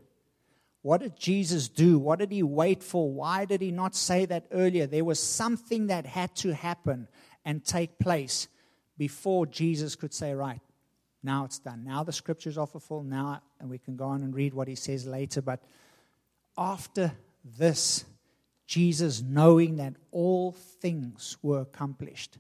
What 0.82 1.02
did 1.02 1.18
Jesus 1.18 1.68
do? 1.68 2.00
What 2.00 2.20
did 2.20 2.32
he 2.32 2.44
wait 2.44 2.84
for? 2.84 3.12
Why 3.12 3.46
did 3.46 3.62
he 3.62 3.72
not 3.72 3.96
say 3.96 4.26
that 4.26 4.46
earlier? 4.52 4.88
There 4.88 5.04
was 5.04 5.20
something 5.20 5.88
that 5.88 6.06
had 6.06 6.36
to 6.38 6.54
happen 6.54 7.08
and 7.44 7.64
take 7.64 8.00
place 8.00 8.48
before 8.98 9.46
Jesus 9.46 9.96
could 9.96 10.14
say, 10.14 10.34
Right, 10.34 10.62
now 11.22 11.46
it's 11.46 11.60
done. 11.60 11.84
Now 11.84 12.04
the 12.04 12.14
scriptures 12.14 12.58
are 12.58 12.68
fulfilled. 12.68 13.08
Now, 13.08 13.42
and 13.60 13.70
we 13.70 13.78
can 13.78 13.96
go 13.96 14.06
on 14.06 14.24
and 14.24 14.34
read 14.34 14.54
what 14.54 14.68
he 14.68 14.76
says 14.76 15.06
later. 15.06 15.42
But 15.42 15.62
after 16.58 17.12
this, 17.44 18.06
Jesus, 18.68 19.22
knowing 19.22 19.78
that 19.78 19.96
all 20.12 20.52
things 20.52 21.38
were 21.42 21.62
accomplished, 21.62 22.38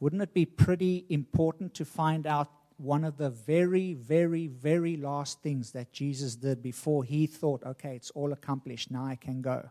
wouldn't 0.00 0.22
it 0.22 0.34
be 0.34 0.46
pretty 0.46 1.04
important 1.08 1.74
to 1.74 1.84
find 1.84 2.26
out 2.26 2.48
one 2.80 3.04
of 3.04 3.16
the 3.16 3.30
very, 3.30 3.94
very, 3.94 4.46
very 4.46 4.96
last 4.96 5.42
things 5.42 5.72
that 5.72 5.92
Jesus 5.92 6.36
did 6.36 6.62
before 6.62 7.04
he 7.04 7.26
thought, 7.26 7.62
okay, 7.64 7.94
it's 7.94 8.10
all 8.12 8.32
accomplished, 8.32 8.90
now 8.90 9.04
I 9.04 9.16
can 9.16 9.42
go? 9.42 9.68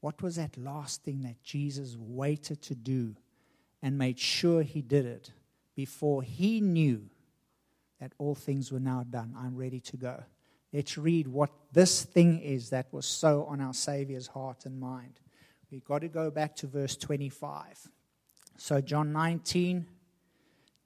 What 0.00 0.20
was 0.22 0.36
that 0.36 0.56
last 0.56 1.02
thing 1.02 1.22
that 1.22 1.42
Jesus 1.42 1.96
waited 1.98 2.62
to 2.62 2.74
do 2.74 3.16
and 3.82 3.96
made 3.96 4.18
sure 4.18 4.62
he 4.62 4.82
did 4.82 5.06
it 5.06 5.32
before 5.74 6.22
he 6.22 6.60
knew 6.60 7.08
that 8.00 8.12
all 8.18 8.34
things 8.34 8.70
were 8.70 8.80
now 8.80 9.04
done. 9.08 9.34
I'm 9.36 9.56
ready 9.56 9.80
to 9.80 9.96
go. 9.96 10.22
Let's 10.72 10.98
read 10.98 11.26
what 11.26 11.50
this 11.72 12.02
thing 12.02 12.40
is 12.40 12.70
that 12.70 12.92
was 12.92 13.06
so 13.06 13.44
on 13.44 13.60
our 13.60 13.74
Savior's 13.74 14.26
heart 14.26 14.66
and 14.66 14.78
mind. 14.78 15.20
We've 15.70 15.84
got 15.84 16.00
to 16.00 16.08
go 16.08 16.30
back 16.30 16.56
to 16.56 16.66
verse 16.66 16.96
25. 16.96 17.88
So, 18.56 18.80
John 18.80 19.12
19, 19.12 19.86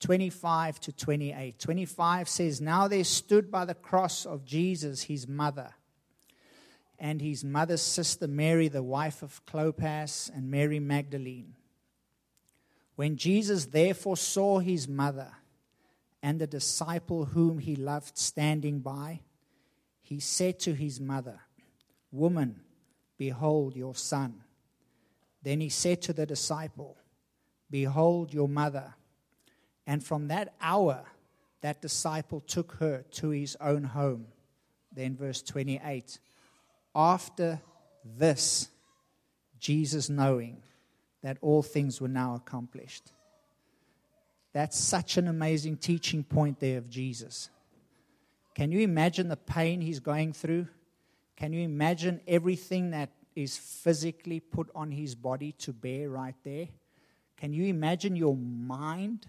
25 0.03 0.81
to 0.81 0.93
28. 0.93 1.59
25 1.59 2.29
says, 2.29 2.61
Now 2.61 2.89
there 2.89 3.05
stood 3.05 3.51
by 3.51 3.65
the 3.65 3.75
cross 3.75 4.27
of 4.27 4.45
Jesus 4.45 5.03
his 5.03 5.27
mother 5.27 5.71
and 6.99 7.21
his 7.21 7.43
mother's 7.45 7.83
sister 7.83 8.29
Mary, 8.29 8.69
the 8.69 8.83
wife 8.83 9.23
of 9.23 9.45
Clopas, 9.47 10.31
and 10.35 10.51
Mary 10.51 10.79
Magdalene. 10.79 11.55
When 12.95 13.17
Jesus 13.17 13.67
therefore 13.67 14.17
saw 14.17 14.59
his 14.59 14.87
mother, 14.87 15.33
and 16.23 16.41
the 16.41 16.47
disciple 16.47 17.25
whom 17.25 17.59
he 17.59 17.75
loved 17.75 18.17
standing 18.17 18.79
by, 18.79 19.21
he 20.01 20.21
said 20.21 20.61
to 20.61 20.75
his 20.75 21.01
mother, 21.01 21.41
Woman, 22.13 22.61
behold 23.19 23.75
your 23.75 23.95
son. 23.95 24.43
Then 25.43 25.61
he 25.61 25.69
said 25.69 26.01
to 26.03 26.13
the 26.13 26.27
disciple, 26.27 26.97
Behold 27.71 28.33
your 28.33 28.49
mother. 28.49 28.95
And 29.87 30.05
from 30.05 30.29
that 30.29 30.55
hour, 30.61 31.05
that 31.61 31.83
disciple 31.83 32.41
took 32.41 32.73
her 32.81 33.05
to 33.13 33.31
his 33.31 33.57
own 33.61 33.85
home. 33.85 34.27
Then, 34.93 35.17
verse 35.17 35.43
28 35.43 36.19
After 36.95 37.61
this, 38.05 38.69
Jesus 39.59 40.09
knowing 40.09 40.63
that 41.23 41.39
all 41.41 41.63
things 41.63 42.01
were 42.01 42.09
now 42.09 42.35
accomplished 42.35 43.13
that's 44.53 44.79
such 44.79 45.17
an 45.17 45.29
amazing 45.29 45.79
teaching 45.79 46.23
point 46.23 46.61
there 46.61 46.79
of 46.79 46.91
Jesus. 46.91 47.49
Can 48.55 48.71
you 48.71 48.81
imagine 48.81 49.29
the 49.29 49.37
pain 49.37 49.81
he's 49.81 50.01
going 50.01 50.35
through? 50.35 50.69
Can 51.37 51.53
you 51.55 51.63
imagine 51.63 52.21
everything 52.29 52.91
that 52.91 53.11
is 53.35 53.57
physically 53.57 54.41
put 54.41 54.71
on 54.75 54.91
his 54.91 55.15
body 55.15 55.53
to 55.53 55.73
bear 55.73 56.11
right 56.11 56.35
there? 56.45 56.69
Can 57.39 57.55
you 57.55 57.65
imagine 57.65 58.15
your 58.15 58.37
mind 58.37 59.27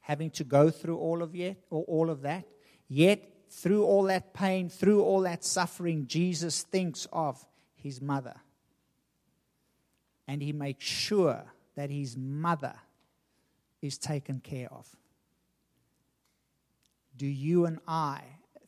having 0.00 0.30
to 0.30 0.44
go 0.44 0.70
through 0.70 0.98
all 0.98 1.22
of 1.22 1.34
yet 1.34 1.56
or 1.70 1.84
all 1.84 2.10
of 2.10 2.22
that? 2.22 2.44
Yet 2.88 3.22
through 3.48 3.84
all 3.84 4.04
that 4.04 4.32
pain, 4.32 4.68
through 4.68 5.02
all 5.02 5.20
that 5.22 5.44
suffering, 5.44 6.06
Jesus 6.06 6.62
thinks 6.62 7.06
of 7.12 7.44
his 7.74 8.00
mother. 8.00 8.36
And 10.26 10.42
he 10.42 10.52
makes 10.52 10.84
sure 10.84 11.44
that 11.74 11.90
his 11.90 12.16
mother 12.16 12.74
is 13.82 13.98
taken 13.98 14.40
care 14.40 14.68
of. 14.72 14.88
Do 17.16 17.26
you 17.26 17.66
and 17.66 17.78
I, 17.86 18.22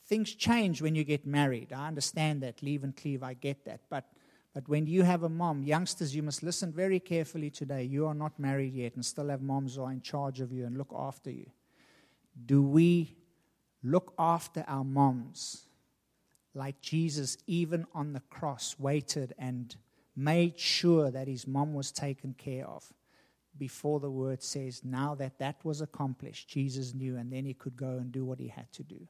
things 0.06 0.34
change 0.34 0.82
when 0.82 0.94
you 0.94 1.04
get 1.04 1.26
married. 1.26 1.72
I 1.72 1.88
understand 1.88 2.42
that, 2.42 2.62
leave 2.62 2.84
and 2.84 2.94
cleave, 2.94 3.22
I 3.22 3.34
get 3.34 3.64
that. 3.64 3.80
But, 3.88 4.04
but 4.54 4.68
when 4.68 4.86
you 4.86 5.02
have 5.02 5.22
a 5.22 5.28
mom, 5.28 5.62
youngsters, 5.62 6.14
you 6.14 6.22
must 6.22 6.42
listen 6.42 6.72
very 6.72 7.00
carefully 7.00 7.50
today. 7.50 7.84
You 7.84 8.06
are 8.06 8.14
not 8.14 8.38
married 8.38 8.74
yet 8.74 8.94
and 8.94 9.04
still 9.04 9.28
have 9.28 9.40
moms 9.40 9.76
who 9.76 9.84
are 9.84 9.92
in 9.92 10.02
charge 10.02 10.40
of 10.40 10.52
you 10.52 10.66
and 10.66 10.76
look 10.76 10.92
after 10.94 11.30
you. 11.30 11.50
Do 12.46 12.62
we 12.62 13.16
look 13.82 14.12
after 14.18 14.64
our 14.68 14.84
moms 14.84 15.66
like 16.54 16.80
Jesus, 16.80 17.38
even 17.46 17.86
on 17.94 18.12
the 18.12 18.20
cross, 18.28 18.76
waited 18.78 19.34
and 19.38 19.74
made 20.14 20.58
sure 20.58 21.10
that 21.10 21.28
his 21.28 21.46
mom 21.46 21.72
was 21.72 21.90
taken 21.90 22.34
care 22.34 22.66
of? 22.66 22.92
before 23.58 24.00
the 24.00 24.10
word 24.10 24.42
says, 24.42 24.82
now 24.84 25.14
that 25.14 25.38
that 25.38 25.64
was 25.64 25.80
accomplished, 25.80 26.48
Jesus 26.48 26.94
knew, 26.94 27.16
and 27.16 27.32
then 27.32 27.44
he 27.44 27.54
could 27.54 27.76
go 27.76 27.98
and 27.98 28.10
do 28.10 28.24
what 28.24 28.38
he 28.38 28.48
had 28.48 28.72
to 28.72 28.82
do. 28.82 29.06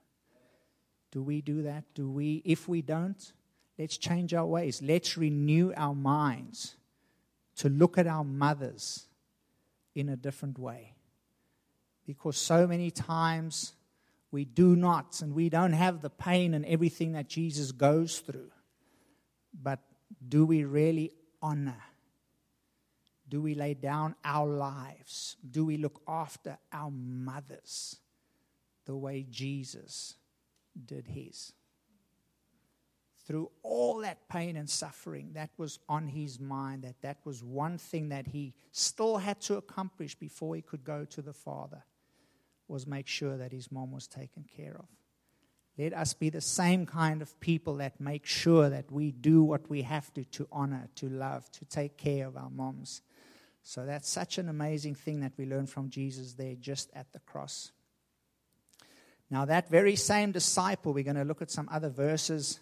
Do 1.11 1.23
we 1.23 1.41
do 1.41 1.63
that? 1.63 1.85
Do 1.95 2.11
we? 2.11 2.43
If 2.45 2.69
we 2.69 2.83
don't, 2.83 3.33
let's 3.79 3.97
change 3.97 4.35
our 4.35 4.47
ways. 4.47 4.83
Let's 4.83 5.17
renew 5.17 5.73
our 5.77 5.95
minds 5.95 6.77
to 7.57 7.69
look 7.69 7.99
at 7.99 8.07
our 8.07 8.25
mothers 8.25 9.07
in 9.95 10.09
a 10.09 10.17
different 10.17 10.59
way. 10.59 10.95
Because 12.07 12.37
so 12.37 12.67
many 12.67 12.91
times 12.91 13.73
we 14.31 14.45
do 14.45 14.75
not, 14.75 15.21
and 15.21 15.35
we 15.35 15.49
don't 15.49 15.73
have 15.73 16.01
the 16.01 16.11
pain 16.11 16.55
and 16.55 16.65
everything 16.67 17.13
that 17.13 17.29
Jesus 17.29 17.73
goes 17.73 18.19
through. 18.19 18.51
But 19.63 19.81
do 20.29 20.47
we 20.47 20.65
really 20.65 21.13
honor 21.41 21.83
do 23.33 23.41
we 23.41 23.55
lay 23.55 23.73
down 23.73 24.15
our 24.27 24.47
lives? 24.47 25.39
Do 25.51 25.65
we 25.65 25.79
look 25.79 26.03
after 26.07 26.59
our 26.71 26.91
mothers 26.91 27.97
the 28.85 28.95
way 28.95 29.25
Jesus 29.31 30.17
did 30.85 31.07
his? 31.07 31.55
Through 33.25 33.51
all 33.63 33.99
that 33.99 34.29
pain 34.29 34.57
and 34.57 34.69
suffering 34.69 35.33
that 35.35 35.51
was 35.57 35.79
on 35.89 36.09
his 36.09 36.41
mind, 36.41 36.83
that 36.83 37.01
that 37.03 37.19
was 37.25 37.43
one 37.45 37.79
thing 37.79 38.09
that 38.09 38.27
he 38.27 38.55
still 38.73 39.19
had 39.19 39.41
to 39.43 39.57
accomplish 39.57 40.17
before 40.17 40.57
he 40.57 40.63
could 40.63 40.83
go 40.83 41.05
to 41.05 41.23
the 41.23 41.33
Father, 41.33 41.85
was 42.67 42.87
make 42.87 43.07
sure 43.07 43.37
that 43.37 43.53
his 43.53 43.71
mom 43.71 43.93
was 43.93 44.09
taken 44.09 44.45
care 44.57 44.77
of. 44.77 44.87
Let 45.79 45.95
us 45.95 46.15
be 46.15 46.31
the 46.31 46.41
same 46.41 46.85
kind 46.85 47.23
of 47.23 47.39
people 47.41 47.77
that 47.77 48.01
make 48.01 48.27
sure 48.27 48.69
that 48.69 48.91
we 48.91 49.13
do 49.13 49.43
what 49.43 49.71
we 49.71 49.83
have 49.83 50.13
to 50.15 50.25
to 50.25 50.49
honor, 50.51 50.89
to 50.97 51.09
love, 51.09 51.51
to 51.53 51.65
take 51.65 51.97
care 51.97 52.27
of 52.27 52.37
our 52.37 52.51
moms 52.51 53.03
so 53.63 53.87
that's 53.87 54.09
such 54.09 54.39
an 54.39 54.49
amazing 54.49 54.95
thing 54.95 55.21
that 55.21 55.33
we 55.37 55.47
learn 55.47 55.67
from 55.67 55.89
Jesus 55.89 56.35
there 56.35 56.57
just 56.57 56.91
at 56.95 57.13
the 57.13 57.21
cross. 57.21 57.71
Now, 59.31 59.45
that 59.45 59.71
very 59.71 59.97
same 59.97 60.33
disciple, 60.33 60.93
we're 60.93 61.05
going 61.05 61.17
to 61.17 61.25
look 61.25 61.41
at 61.43 61.51
some 61.51 61.69
other 61.73 61.89
verses. 61.89 62.61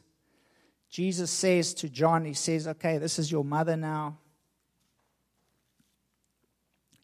Jesus 0.90 1.31
says 1.31 1.72
to 1.74 1.88
John, 1.88 2.24
He 2.24 2.35
says, 2.35 2.66
Okay, 2.66 2.98
this 2.98 3.18
is 3.18 3.31
your 3.31 3.44
mother 3.44 3.76
now. 3.76 4.18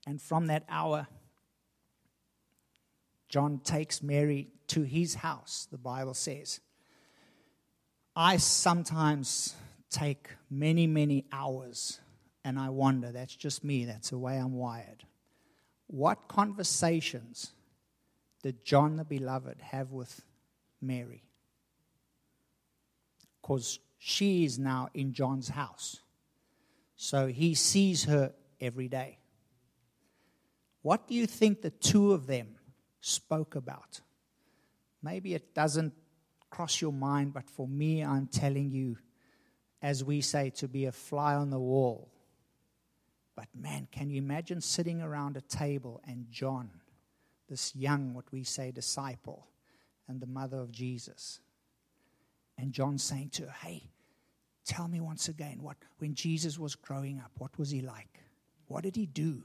And 0.07 0.21
from 0.21 0.47
that 0.47 0.65
hour, 0.69 1.07
John 3.29 3.61
takes 3.63 4.03
Mary 4.03 4.49
to 4.69 4.83
his 4.83 5.17
house, 5.17 5.67
the 5.71 5.79
Bible 5.79 6.15
says. 6.15 6.61
I 8.15 8.39
sometimes 8.39 9.55
take 9.91 10.31
many, 10.49 10.87
many 10.87 11.25
hours 11.33 12.01
and 12.47 12.61
I 12.61 12.71
wonder, 12.71 13.11
that's 13.11 13.35
just 13.35 13.65
me, 13.65 13.87
that's 13.87 14.11
the 14.11 14.19
way 14.19 14.37
I'm 14.37 14.55
wired. 14.55 15.05
What 15.89 16.29
conversations 16.29 17.51
did 18.45 18.65
John 18.65 18.95
the 18.95 19.05
Beloved 19.05 19.61
have 19.61 19.91
with 19.91 20.23
Mary? 20.81 21.26
Because 23.47 23.79
she 23.99 24.45
is 24.45 24.59
now 24.59 24.89
in 24.93 25.13
John's 25.13 25.49
house. 25.49 26.01
So 26.97 27.29
he 27.29 27.55
sees 27.55 28.05
her 28.05 28.33
every 28.61 28.89
day. 28.89 29.19
What 30.83 31.07
do 31.07 31.15
you 31.15 31.27
think 31.27 31.63
the 31.63 31.71
two 31.71 32.13
of 32.13 32.27
them 32.27 32.57
spoke 33.01 33.55
about? 33.55 34.01
Maybe 35.01 35.35
it 35.35 35.55
doesn't 35.55 35.95
cross 36.51 36.81
your 36.81 36.93
mind, 36.93 37.35
but 37.35 37.49
for 37.49 37.69
me, 37.69 38.03
I'm 38.03 38.27
telling 38.27 38.73
you, 38.73 38.99
as 39.81 40.03
we 40.03 40.23
say, 40.23 40.51
to 40.57 40.67
be 40.67 40.87
a 40.87 40.93
fly 40.93 41.37
on 41.37 41.51
the 41.51 41.61
wall. 41.61 42.11
But 43.37 43.47
man, 43.55 43.87
can 43.93 44.11
you 44.11 44.19
imagine 44.19 44.61
sitting 44.61 45.01
around 45.01 45.37
a 45.37 45.41
table 45.43 46.01
and 46.05 46.27
John, 46.31 46.71
this 47.49 47.77
young, 47.77 48.13
what 48.13 48.33
we 48.33 48.43
say, 48.43 48.73
disciple, 48.73 49.47
and 50.09 50.21
the 50.21 50.27
mother 50.27 50.59
of 50.59 50.73
Jesus, 50.73 51.41
and 52.59 52.73
John 52.73 52.99
saying 52.99 53.31
to 53.31 53.45
her, 53.45 53.55
Hey, 53.63 53.91
tell 54.65 54.89
me 54.89 55.01
once 55.01 55.29
again, 55.29 55.59
what 55.63 55.77
when 55.99 56.15
Jesus 56.15 56.59
was 56.59 56.75
growing 56.75 57.19
up, 57.19 57.31
what 57.39 57.57
was 57.59 57.71
he 57.71 57.81
like? 57.81 58.21
What 58.69 58.83
did 58.83 58.97
he 58.97 59.07
do? 59.07 59.45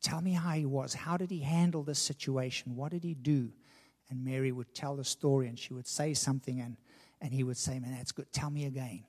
Tell 0.00 0.20
me 0.20 0.32
how 0.32 0.52
he 0.52 0.66
was. 0.66 0.94
How 0.94 1.16
did 1.16 1.30
he 1.30 1.40
handle 1.40 1.82
this 1.82 1.98
situation? 1.98 2.76
What 2.76 2.92
did 2.92 3.02
he 3.02 3.14
do? 3.14 3.50
And 4.10 4.24
Mary 4.24 4.52
would 4.52 4.72
tell 4.74 4.96
the 4.96 5.04
story 5.04 5.48
and 5.48 5.58
she 5.58 5.74
would 5.74 5.86
say 5.86 6.14
something, 6.14 6.60
and, 6.60 6.76
and 7.20 7.32
he 7.32 7.42
would 7.42 7.56
say, 7.56 7.78
Man, 7.78 7.94
that's 7.96 8.12
good. 8.12 8.32
Tell 8.32 8.50
me 8.50 8.66
again. 8.66 9.04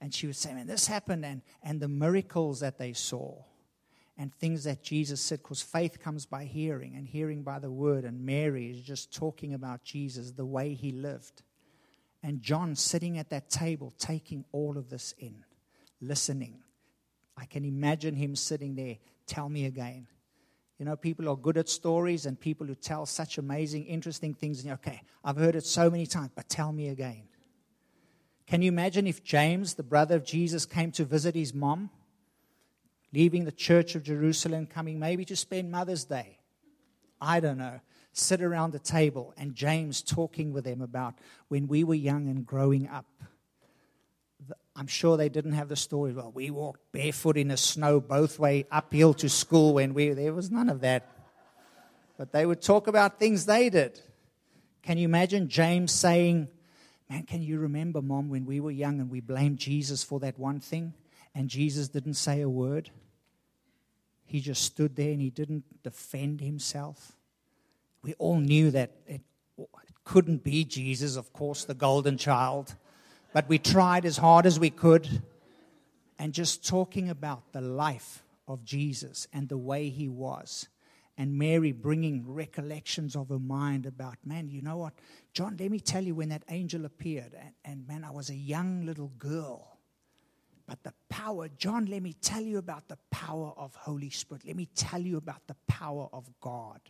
And 0.00 0.14
she 0.14 0.26
would 0.26 0.36
say, 0.36 0.54
Man, 0.54 0.66
this 0.66 0.86
happened, 0.86 1.24
and, 1.24 1.42
and 1.62 1.80
the 1.80 1.88
miracles 1.88 2.60
that 2.60 2.78
they 2.78 2.92
saw, 2.92 3.42
and 4.18 4.34
things 4.34 4.64
that 4.64 4.82
Jesus 4.82 5.20
said, 5.20 5.40
because 5.42 5.60
faith 5.60 6.00
comes 6.00 6.24
by 6.24 6.44
hearing, 6.44 6.94
and 6.96 7.06
hearing 7.06 7.42
by 7.42 7.58
the 7.58 7.70
word. 7.70 8.04
And 8.04 8.24
Mary 8.24 8.70
is 8.70 8.80
just 8.80 9.14
talking 9.14 9.52
about 9.52 9.84
Jesus, 9.84 10.32
the 10.32 10.46
way 10.46 10.74
he 10.74 10.90
lived. 10.92 11.42
And 12.22 12.40
John 12.40 12.74
sitting 12.74 13.18
at 13.18 13.30
that 13.30 13.50
table, 13.50 13.92
taking 13.98 14.44
all 14.52 14.78
of 14.78 14.88
this 14.88 15.14
in, 15.18 15.44
listening. 16.00 16.62
I 17.36 17.44
can 17.44 17.64
imagine 17.64 18.14
him 18.14 18.34
sitting 18.36 18.74
there. 18.74 18.96
Tell 19.26 19.48
me 19.48 19.66
again. 19.66 20.06
You 20.78 20.86
know, 20.86 20.96
people 20.96 21.28
are 21.28 21.36
good 21.36 21.58
at 21.58 21.68
stories 21.68 22.26
and 22.26 22.38
people 22.38 22.66
who 22.66 22.74
tell 22.74 23.06
such 23.06 23.38
amazing, 23.38 23.84
interesting 23.84 24.34
things. 24.34 24.62
And 24.62 24.72
okay, 24.74 25.02
I've 25.24 25.36
heard 25.36 25.56
it 25.56 25.64
so 25.64 25.90
many 25.90 26.06
times, 26.06 26.30
but 26.34 26.48
tell 26.48 26.72
me 26.72 26.88
again. 26.88 27.28
Can 28.46 28.62
you 28.62 28.68
imagine 28.68 29.06
if 29.06 29.24
James, 29.24 29.74
the 29.74 29.82
brother 29.82 30.16
of 30.16 30.24
Jesus, 30.24 30.66
came 30.66 30.92
to 30.92 31.04
visit 31.04 31.34
his 31.34 31.52
mom, 31.52 31.90
leaving 33.12 33.44
the 33.44 33.52
church 33.52 33.94
of 33.94 34.02
Jerusalem, 34.02 34.66
coming 34.66 34.98
maybe 34.98 35.24
to 35.26 35.36
spend 35.36 35.70
Mother's 35.70 36.04
Day? 36.04 36.38
I 37.20 37.40
don't 37.40 37.58
know. 37.58 37.80
Sit 38.12 38.40
around 38.40 38.72
the 38.72 38.78
table 38.78 39.34
and 39.36 39.54
James 39.54 40.02
talking 40.02 40.52
with 40.52 40.64
them 40.64 40.80
about 40.80 41.14
when 41.48 41.66
we 41.66 41.84
were 41.84 41.94
young 41.94 42.28
and 42.28 42.46
growing 42.46 42.88
up. 42.88 43.06
I'm 44.74 44.86
sure 44.86 45.16
they 45.16 45.28
didn't 45.28 45.52
have 45.52 45.68
the 45.68 45.76
story. 45.76 46.12
Well, 46.12 46.32
we 46.34 46.50
walked 46.50 46.92
barefoot 46.92 47.36
in 47.36 47.48
the 47.48 47.56
snow 47.56 48.00
both 48.00 48.38
way 48.38 48.66
uphill 48.70 49.14
to 49.14 49.28
school 49.28 49.74
when 49.74 49.94
we 49.94 50.10
there 50.10 50.34
was 50.34 50.50
none 50.50 50.68
of 50.68 50.80
that. 50.80 51.08
But 52.18 52.32
they 52.32 52.46
would 52.46 52.62
talk 52.62 52.86
about 52.86 53.18
things 53.18 53.46
they 53.46 53.68
did. 53.70 54.00
Can 54.82 54.98
you 54.98 55.04
imagine 55.04 55.48
James 55.48 55.92
saying, 55.92 56.48
Man, 57.08 57.22
can 57.22 57.40
you 57.40 57.58
remember, 57.60 58.02
Mom, 58.02 58.28
when 58.28 58.46
we 58.46 58.58
were 58.60 58.70
young 58.70 58.98
and 59.00 59.10
we 59.10 59.20
blamed 59.20 59.58
Jesus 59.58 60.02
for 60.02 60.18
that 60.20 60.38
one 60.38 60.60
thing 60.60 60.92
and 61.36 61.50
Jesus 61.50 61.88
didn't 61.88 62.14
say 62.14 62.40
a 62.40 62.48
word? 62.48 62.88
He 64.24 64.40
just 64.40 64.62
stood 64.62 64.96
there 64.96 65.12
and 65.12 65.20
he 65.20 65.28
didn't 65.28 65.64
defend 65.82 66.40
himself. 66.40 67.12
We 68.02 68.14
all 68.14 68.40
knew 68.40 68.70
that 68.70 68.92
it, 69.06 69.20
it 69.58 69.68
couldn't 70.02 70.42
be 70.42 70.64
Jesus, 70.64 71.14
of 71.14 71.34
course, 71.34 71.64
the 71.64 71.74
golden 71.74 72.16
child. 72.16 72.74
But 73.34 73.50
we 73.50 73.58
tried 73.58 74.06
as 74.06 74.16
hard 74.16 74.46
as 74.46 74.58
we 74.58 74.70
could. 74.70 75.22
And 76.18 76.32
just 76.32 76.66
talking 76.66 77.10
about 77.10 77.52
the 77.52 77.60
life 77.60 78.24
of 78.48 78.64
Jesus 78.64 79.28
and 79.30 79.50
the 79.50 79.58
way 79.58 79.90
he 79.90 80.08
was. 80.08 80.68
And 81.18 81.36
Mary 81.36 81.72
bringing 81.72 82.24
recollections 82.26 83.14
of 83.14 83.28
her 83.28 83.38
mind 83.38 83.84
about, 83.84 84.16
man, 84.24 84.48
you 84.48 84.62
know 84.62 84.78
what? 84.78 84.94
John, 85.34 85.58
let 85.60 85.70
me 85.70 85.80
tell 85.80 86.02
you 86.02 86.14
when 86.14 86.30
that 86.30 86.44
angel 86.48 86.86
appeared. 86.86 87.34
And, 87.38 87.52
and 87.62 87.86
man, 87.86 88.04
I 88.04 88.10
was 88.10 88.30
a 88.30 88.34
young 88.34 88.86
little 88.86 89.12
girl. 89.18 89.75
But 90.66 90.82
the 90.82 90.92
power, 91.08 91.48
John, 91.48 91.86
let 91.86 92.02
me 92.02 92.12
tell 92.12 92.42
you 92.42 92.58
about 92.58 92.88
the 92.88 92.98
power 93.10 93.52
of 93.56 93.74
Holy 93.76 94.10
Spirit. 94.10 94.44
Let 94.46 94.56
me 94.56 94.68
tell 94.74 95.00
you 95.00 95.16
about 95.16 95.46
the 95.46 95.56
power 95.68 96.08
of 96.12 96.28
God. 96.40 96.80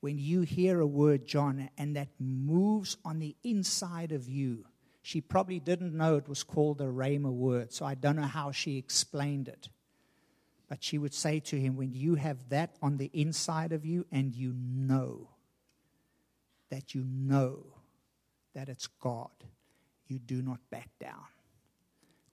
When 0.00 0.18
you 0.18 0.42
hear 0.42 0.80
a 0.80 0.86
word, 0.86 1.26
John, 1.26 1.68
and 1.76 1.96
that 1.96 2.08
moves 2.20 2.96
on 3.04 3.18
the 3.18 3.34
inside 3.42 4.12
of 4.12 4.28
you, 4.28 4.66
she 5.02 5.20
probably 5.20 5.58
didn't 5.58 5.96
know 5.96 6.16
it 6.16 6.28
was 6.28 6.44
called 6.44 6.80
a 6.80 6.84
Rhema 6.84 7.32
word, 7.32 7.72
so 7.72 7.84
I 7.84 7.94
don't 7.94 8.16
know 8.16 8.22
how 8.22 8.52
she 8.52 8.76
explained 8.76 9.48
it. 9.48 9.68
But 10.68 10.82
she 10.82 10.98
would 10.98 11.14
say 11.14 11.40
to 11.40 11.58
him, 11.58 11.76
When 11.76 11.92
you 11.92 12.16
have 12.16 12.48
that 12.50 12.76
on 12.82 12.96
the 12.96 13.10
inside 13.12 13.72
of 13.72 13.84
you 13.84 14.04
and 14.10 14.34
you 14.34 14.52
know 14.56 15.28
that 16.70 16.94
you 16.94 17.04
know 17.04 17.64
that 18.54 18.68
it's 18.68 18.86
God, 18.86 19.30
you 20.08 20.18
do 20.18 20.42
not 20.42 20.58
back 20.70 20.90
down. 21.00 21.24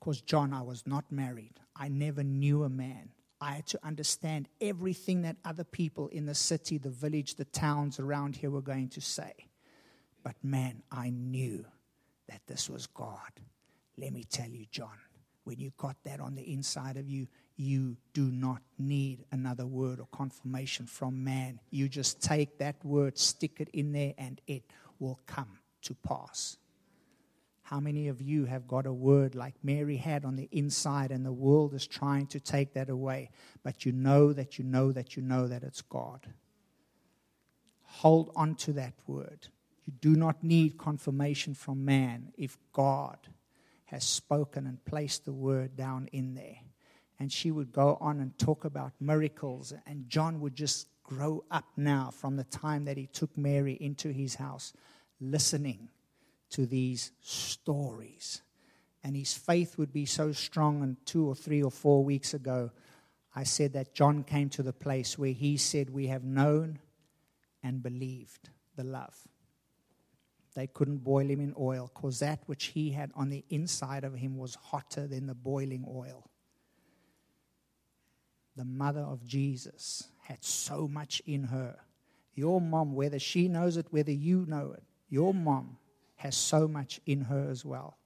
Because, 0.03 0.19
John, 0.19 0.51
I 0.51 0.61
was 0.61 0.85
not 0.85 1.05
married, 1.09 1.61
I 1.77 1.87
never 1.87 2.25
knew 2.25 2.65
a 2.65 2.69
man. 2.69 3.11
I 3.39 3.53
had 3.53 3.67
to 3.67 3.79
understand 3.85 4.49
everything 4.59 5.21
that 5.21 5.37
other 5.45 5.63
people 5.63 6.09
in 6.09 6.25
the 6.25 6.35
city, 6.35 6.77
the 6.77 6.89
village, 6.89 7.35
the 7.35 7.45
towns 7.45 8.01
around 8.01 8.35
here 8.35 8.49
were 8.49 8.61
going 8.61 8.89
to 8.89 9.01
say. 9.01 9.31
But 10.21 10.35
man, 10.43 10.83
I 10.91 11.09
knew 11.09 11.63
that 12.27 12.41
this 12.47 12.69
was 12.69 12.85
God. 12.85 13.31
Let 13.97 14.11
me 14.11 14.25
tell 14.25 14.49
you, 14.49 14.65
John, 14.69 14.97
when 15.45 15.61
you 15.61 15.71
got 15.77 15.95
that 16.03 16.19
on 16.19 16.35
the 16.35 16.51
inside 16.51 16.97
of 16.97 17.07
you, 17.07 17.27
you 17.55 17.95
do 18.13 18.29
not 18.29 18.61
need 18.77 19.23
another 19.31 19.65
word 19.65 20.01
or 20.01 20.07
confirmation 20.11 20.85
from 20.85 21.23
man. 21.23 21.61
You 21.71 21.87
just 21.87 22.21
take 22.21 22.57
that 22.57 22.75
word, 22.83 23.17
stick 23.17 23.61
it 23.61 23.69
in 23.71 23.93
there, 23.93 24.13
and 24.17 24.41
it 24.47 24.63
will 24.99 25.21
come 25.27 25.59
to 25.83 25.93
pass. 25.93 26.57
How 27.63 27.80
many 27.80 28.10
of 28.10 28.21
you 28.21 28.45
have 28.45 28.67
got 28.67 28.86
a 28.86 28.93
word 28.93 29.36
like 29.36 29.56
Mary 29.63 29.95
had 29.95 30.26
on 30.26 30.36
the 30.36 30.49
inside, 30.52 31.12
and 31.12 31.26
the 31.26 31.32
world 31.32 31.73
is 31.73 31.88
trying 31.88 32.28
to 32.28 32.39
take 32.39 32.73
that 32.73 32.89
away? 32.89 33.30
But 33.63 33.86
you 33.86 33.93
know 33.93 34.34
that 34.34 34.60
you 34.60 34.65
know 34.65 34.91
that 34.91 35.15
you 35.15 35.23
know 35.23 35.47
that 35.47 35.63
it's 35.63 35.82
God. 35.82 36.28
Hold 37.84 38.32
on 38.36 38.56
to 38.56 38.73
that 38.73 38.95
word. 39.08 39.47
You 39.86 39.93
do 40.02 40.15
not 40.15 40.43
need 40.43 40.78
confirmation 40.78 41.54
from 41.54 41.86
man 41.86 42.34
if 42.38 42.58
God 42.73 43.17
has 43.86 44.04
spoken 44.04 44.67
and 44.67 44.84
placed 44.84 45.23
the 45.23 45.34
word 45.34 45.78
down 45.78 46.10
in 46.12 46.34
there. 46.34 46.58
And 47.17 47.32
she 47.32 47.49
would 47.49 47.71
go 47.71 47.97
on 48.02 48.19
and 48.19 48.38
talk 48.38 48.65
about 48.65 48.91
miracles, 48.99 49.73
and 49.86 50.10
John 50.10 50.41
would 50.41 50.56
just 50.56 50.88
grow 51.04 51.45
up 51.49 51.65
now 51.78 52.12
from 52.12 52.36
the 52.36 52.43
time 52.43 52.86
that 52.86 52.97
he 52.97 53.08
took 53.08 53.38
Mary 53.38 53.78
into 53.80 54.10
his 54.10 54.36
house, 54.36 54.73
listening 55.21 55.89
to 56.53 56.65
these 56.65 57.11
stories. 57.21 58.41
And 59.03 59.15
his 59.15 59.33
faith 59.33 59.77
would 59.77 59.91
be 59.91 60.05
so 60.05 60.31
strong. 60.31 60.81
And 60.81 60.97
two 61.05 61.27
or 61.27 61.35
three 61.35 61.61
or 61.61 61.71
four 61.71 62.03
weeks 62.03 62.33
ago, 62.33 62.71
I 63.35 63.43
said 63.43 63.73
that 63.73 63.93
John 63.93 64.23
came 64.23 64.49
to 64.49 64.63
the 64.63 64.73
place 64.73 65.17
where 65.17 65.31
he 65.31 65.57
said, 65.57 65.89
We 65.89 66.07
have 66.07 66.23
known 66.23 66.79
and 67.63 67.83
believed 67.83 68.49
the 68.75 68.83
love. 68.83 69.15
They 70.55 70.67
couldn't 70.67 71.03
boil 71.03 71.27
him 71.27 71.39
in 71.39 71.55
oil 71.59 71.89
because 71.93 72.19
that 72.19 72.41
which 72.45 72.65
he 72.65 72.91
had 72.91 73.11
on 73.15 73.29
the 73.29 73.43
inside 73.49 74.03
of 74.03 74.13
him 74.13 74.37
was 74.37 74.55
hotter 74.55 75.07
than 75.07 75.25
the 75.25 75.33
boiling 75.33 75.85
oil. 75.89 76.29
The 78.55 78.65
mother 78.65 79.01
of 79.01 79.25
Jesus 79.25 80.09
had 80.21 80.43
so 80.43 80.87
much 80.87 81.23
in 81.25 81.45
her. 81.45 81.79
Your 82.35 82.61
mom, 82.61 82.93
whether 82.93 83.17
she 83.17 83.47
knows 83.47 83.77
it, 83.77 83.87
whether 83.89 84.11
you 84.11 84.45
know 84.47 84.73
it, 84.77 84.83
your 85.09 85.33
mom 85.33 85.77
has 86.23 86.36
so 86.36 86.67
much 86.67 86.99
in 87.05 87.21
her 87.21 87.47
as 87.49 87.63
well. 87.63 87.97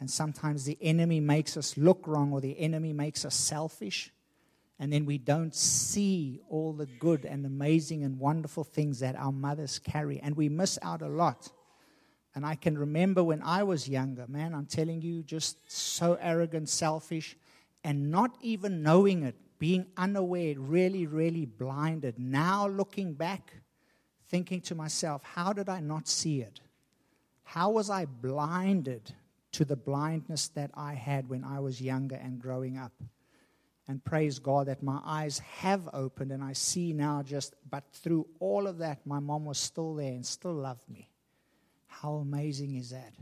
And 0.00 0.10
sometimes 0.10 0.64
the 0.64 0.78
enemy 0.80 1.20
makes 1.20 1.56
us 1.56 1.76
look 1.76 2.06
wrong 2.06 2.32
or 2.32 2.40
the 2.40 2.58
enemy 2.58 2.92
makes 2.92 3.24
us 3.24 3.34
selfish. 3.34 4.12
And 4.78 4.92
then 4.92 5.04
we 5.04 5.18
don't 5.18 5.54
see 5.54 6.40
all 6.48 6.72
the 6.72 6.86
good 6.86 7.24
and 7.24 7.44
amazing 7.44 8.04
and 8.04 8.18
wonderful 8.18 8.64
things 8.64 9.00
that 9.00 9.16
our 9.16 9.32
mothers 9.32 9.78
carry. 9.78 10.20
And 10.20 10.36
we 10.36 10.48
miss 10.48 10.78
out 10.82 11.02
a 11.02 11.08
lot 11.08 11.50
and 12.38 12.46
I 12.46 12.54
can 12.54 12.78
remember 12.78 13.24
when 13.24 13.42
I 13.42 13.64
was 13.64 13.88
younger, 13.88 14.24
man, 14.28 14.54
I'm 14.54 14.66
telling 14.66 15.02
you, 15.02 15.24
just 15.24 15.58
so 15.68 16.16
arrogant, 16.20 16.68
selfish, 16.68 17.36
and 17.82 18.12
not 18.12 18.36
even 18.40 18.80
knowing 18.80 19.24
it, 19.24 19.34
being 19.58 19.86
unaware, 19.96 20.54
really, 20.56 21.06
really 21.06 21.46
blinded. 21.46 22.16
Now 22.16 22.68
looking 22.68 23.14
back, 23.14 23.54
thinking 24.28 24.60
to 24.60 24.76
myself, 24.76 25.24
how 25.24 25.52
did 25.52 25.68
I 25.68 25.80
not 25.80 26.06
see 26.06 26.40
it? 26.40 26.60
How 27.48 27.70
was 27.70 27.88
I 27.88 28.04
blinded 28.04 29.14
to 29.52 29.64
the 29.64 29.74
blindness 29.74 30.48
that 30.48 30.70
I 30.74 30.92
had 30.92 31.30
when 31.30 31.44
I 31.44 31.60
was 31.60 31.80
younger 31.80 32.16
and 32.16 32.38
growing 32.38 32.76
up? 32.76 32.92
And 33.88 34.04
praise 34.04 34.38
God 34.38 34.66
that 34.66 34.82
my 34.82 35.00
eyes 35.02 35.38
have 35.38 35.88
opened 35.94 36.30
and 36.30 36.44
I 36.44 36.52
see 36.52 36.92
now 36.92 37.22
just, 37.22 37.54
but 37.70 37.84
through 37.90 38.26
all 38.38 38.66
of 38.66 38.76
that, 38.78 38.98
my 39.06 39.18
mom 39.18 39.46
was 39.46 39.56
still 39.56 39.94
there 39.94 40.12
and 40.12 40.26
still 40.26 40.52
loved 40.52 40.86
me. 40.90 41.08
How 41.86 42.16
amazing 42.16 42.76
is 42.76 42.90
that? 42.90 43.14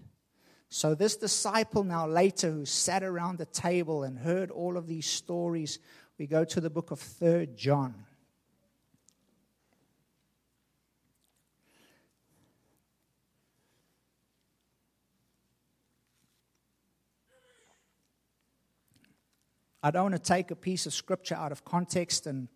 So, 0.71 0.97
this 0.97 1.17
disciple 1.17 1.85
now 1.85 2.09
later 2.09 2.51
who 2.51 2.65
sat 2.65 3.05
around 3.05 3.39
the 3.39 3.47
table 3.47 4.03
and 4.03 4.19
heard 4.19 4.51
all 4.51 4.77
of 4.77 4.89
these 4.89 5.07
stories, 5.07 5.79
we 6.19 6.27
go 6.27 6.45
to 6.47 6.61
the 6.61 6.69
book 6.69 6.91
of 6.91 6.99
Third 6.99 7.57
John. 7.57 8.06
I 19.87 19.93
don't 19.93 20.11
want 20.11 20.17
to 20.17 20.19
take 20.19 20.51
a 20.51 20.57
piece 20.57 20.87
of 20.87 20.93
scripture 20.93 21.37
out 21.37 21.53
of 21.53 21.65
context, 21.65 22.27
and 22.27 22.49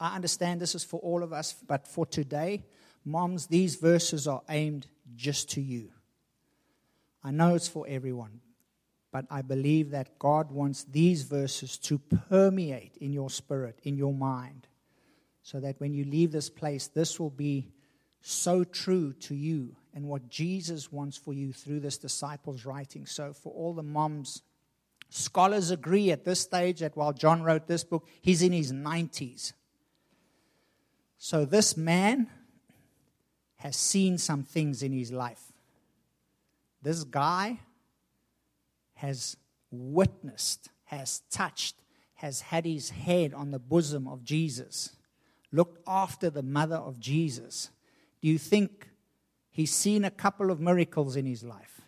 I 0.00 0.16
understand 0.16 0.60
this 0.60 0.74
is 0.74 0.82
for 0.82 0.98
all 0.98 1.22
of 1.22 1.32
us, 1.32 1.52
but 1.52 1.86
for 1.86 2.04
today, 2.04 2.64
moms, 3.04 3.46
these 3.46 3.76
verses 3.76 4.26
are 4.26 4.42
aimed 4.48 4.88
just 5.14 5.48
to 5.50 5.60
you. 5.60 5.92
I 7.22 7.30
know 7.30 7.54
it's 7.54 7.68
for 7.68 7.86
everyone, 7.88 8.40
but 9.12 9.26
I 9.30 9.42
believe 9.42 9.92
that 9.92 10.18
God 10.18 10.50
wants 10.50 10.82
these 10.82 11.22
verses 11.22 11.78
to 11.78 11.98
permeate 11.98 12.96
in 13.00 13.12
your 13.12 13.30
spirit, 13.30 13.78
in 13.84 13.96
your 13.96 14.12
mind, 14.12 14.66
so 15.44 15.60
that 15.60 15.78
when 15.78 15.94
you 15.94 16.04
leave 16.04 16.32
this 16.32 16.50
place, 16.50 16.88
this 16.88 17.20
will 17.20 17.30
be 17.30 17.70
so 18.22 18.64
true 18.64 19.12
to 19.12 19.36
you 19.36 19.76
and 19.94 20.08
what 20.08 20.28
Jesus 20.28 20.90
wants 20.90 21.16
for 21.16 21.32
you 21.32 21.52
through 21.52 21.78
this 21.78 21.96
disciples' 21.96 22.66
writing. 22.66 23.06
So, 23.06 23.32
for 23.32 23.52
all 23.52 23.72
the 23.72 23.84
moms 23.84 24.42
Scholars 25.08 25.70
agree 25.70 26.10
at 26.10 26.24
this 26.24 26.40
stage 26.40 26.80
that 26.80 26.96
while 26.96 27.12
John 27.12 27.42
wrote 27.42 27.66
this 27.66 27.84
book, 27.84 28.06
he's 28.20 28.42
in 28.42 28.52
his 28.52 28.72
90s. 28.72 29.52
So 31.18 31.44
this 31.44 31.76
man 31.76 32.28
has 33.56 33.76
seen 33.76 34.18
some 34.18 34.42
things 34.42 34.82
in 34.82 34.92
his 34.92 35.10
life. 35.10 35.52
This 36.82 37.04
guy 37.04 37.60
has 38.94 39.36
witnessed, 39.70 40.68
has 40.84 41.22
touched, 41.30 41.76
has 42.14 42.40
had 42.40 42.64
his 42.64 42.90
head 42.90 43.34
on 43.34 43.50
the 43.50 43.58
bosom 43.58 44.06
of 44.06 44.24
Jesus, 44.24 44.96
looked 45.52 45.80
after 45.86 46.30
the 46.30 46.42
mother 46.42 46.76
of 46.76 46.98
Jesus. 47.00 47.70
Do 48.20 48.28
you 48.28 48.38
think 48.38 48.88
he's 49.50 49.72
seen 49.72 50.04
a 50.04 50.10
couple 50.10 50.50
of 50.50 50.60
miracles 50.60 51.16
in 51.16 51.26
his 51.26 51.42
life? 51.42 51.80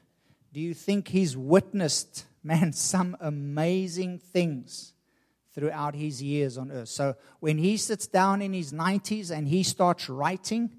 Do 0.52 0.61
you 0.61 0.74
think 0.74 1.09
he's 1.09 1.37
witnessed 1.37 2.24
man, 2.48 2.72
some 2.72 3.14
amazing 3.20 4.18
things 4.18 4.94
throughout 5.54 5.94
his 5.94 6.22
years 6.22 6.56
on 6.56 6.72
earth. 6.72 6.88
So 6.88 7.14
when 7.40 7.58
he 7.58 7.76
sits 7.76 8.06
down 8.06 8.40
in 8.40 8.54
his 8.54 8.72
90s 8.72 9.30
and 9.30 9.46
he 9.46 9.62
starts 9.62 10.08
writing, 10.08 10.70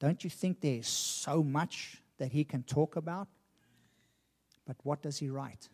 don't 0.00 0.24
you 0.24 0.28
think 0.28 0.60
there's 0.60 0.88
so 0.88 1.44
much 1.44 2.02
that 2.18 2.32
he 2.32 2.42
can 2.42 2.64
talk 2.64 2.96
about? 2.96 3.28
But 4.66 4.76
what 4.82 5.02
does 5.02 5.18
he 5.18 5.30
write? 5.30 5.68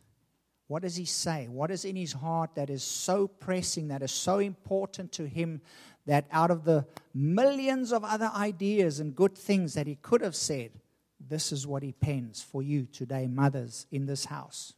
What 0.67 0.83
does 0.83 0.97
he 0.97 1.07
say? 1.07 1.49
What 1.49 1.71
is 1.71 1.87
in 1.87 1.97
his 1.97 2.13
heart 2.13 2.55
that 2.57 2.69
is 2.69 2.83
so 2.83 3.27
pressing, 3.27 3.89
that 3.89 4.03
is 4.03 4.13
so 4.13 4.41
important 4.41 5.11
to 5.13 5.27
him, 5.27 5.63
that 6.05 6.27
out 6.31 6.51
of 6.51 6.65
the 6.65 6.87
millions 7.15 7.93
of 7.93 8.05
other 8.05 8.31
ideas 8.37 9.01
and 9.01 9.17
good 9.17 9.39
things 9.39 9.73
that 9.73 9.87
he 9.87 9.95
could 9.95 10.21
have 10.21 10.37
said, 10.37 10.73
this 11.19 11.51
is 11.51 11.67
what 11.67 11.83
he 11.83 11.93
pens 11.93 12.43
for 12.43 12.63
you 12.63 12.87
today, 12.93 13.27
mothers 13.27 13.87
in 13.91 14.05
this 14.05 14.27
house. 14.27 14.75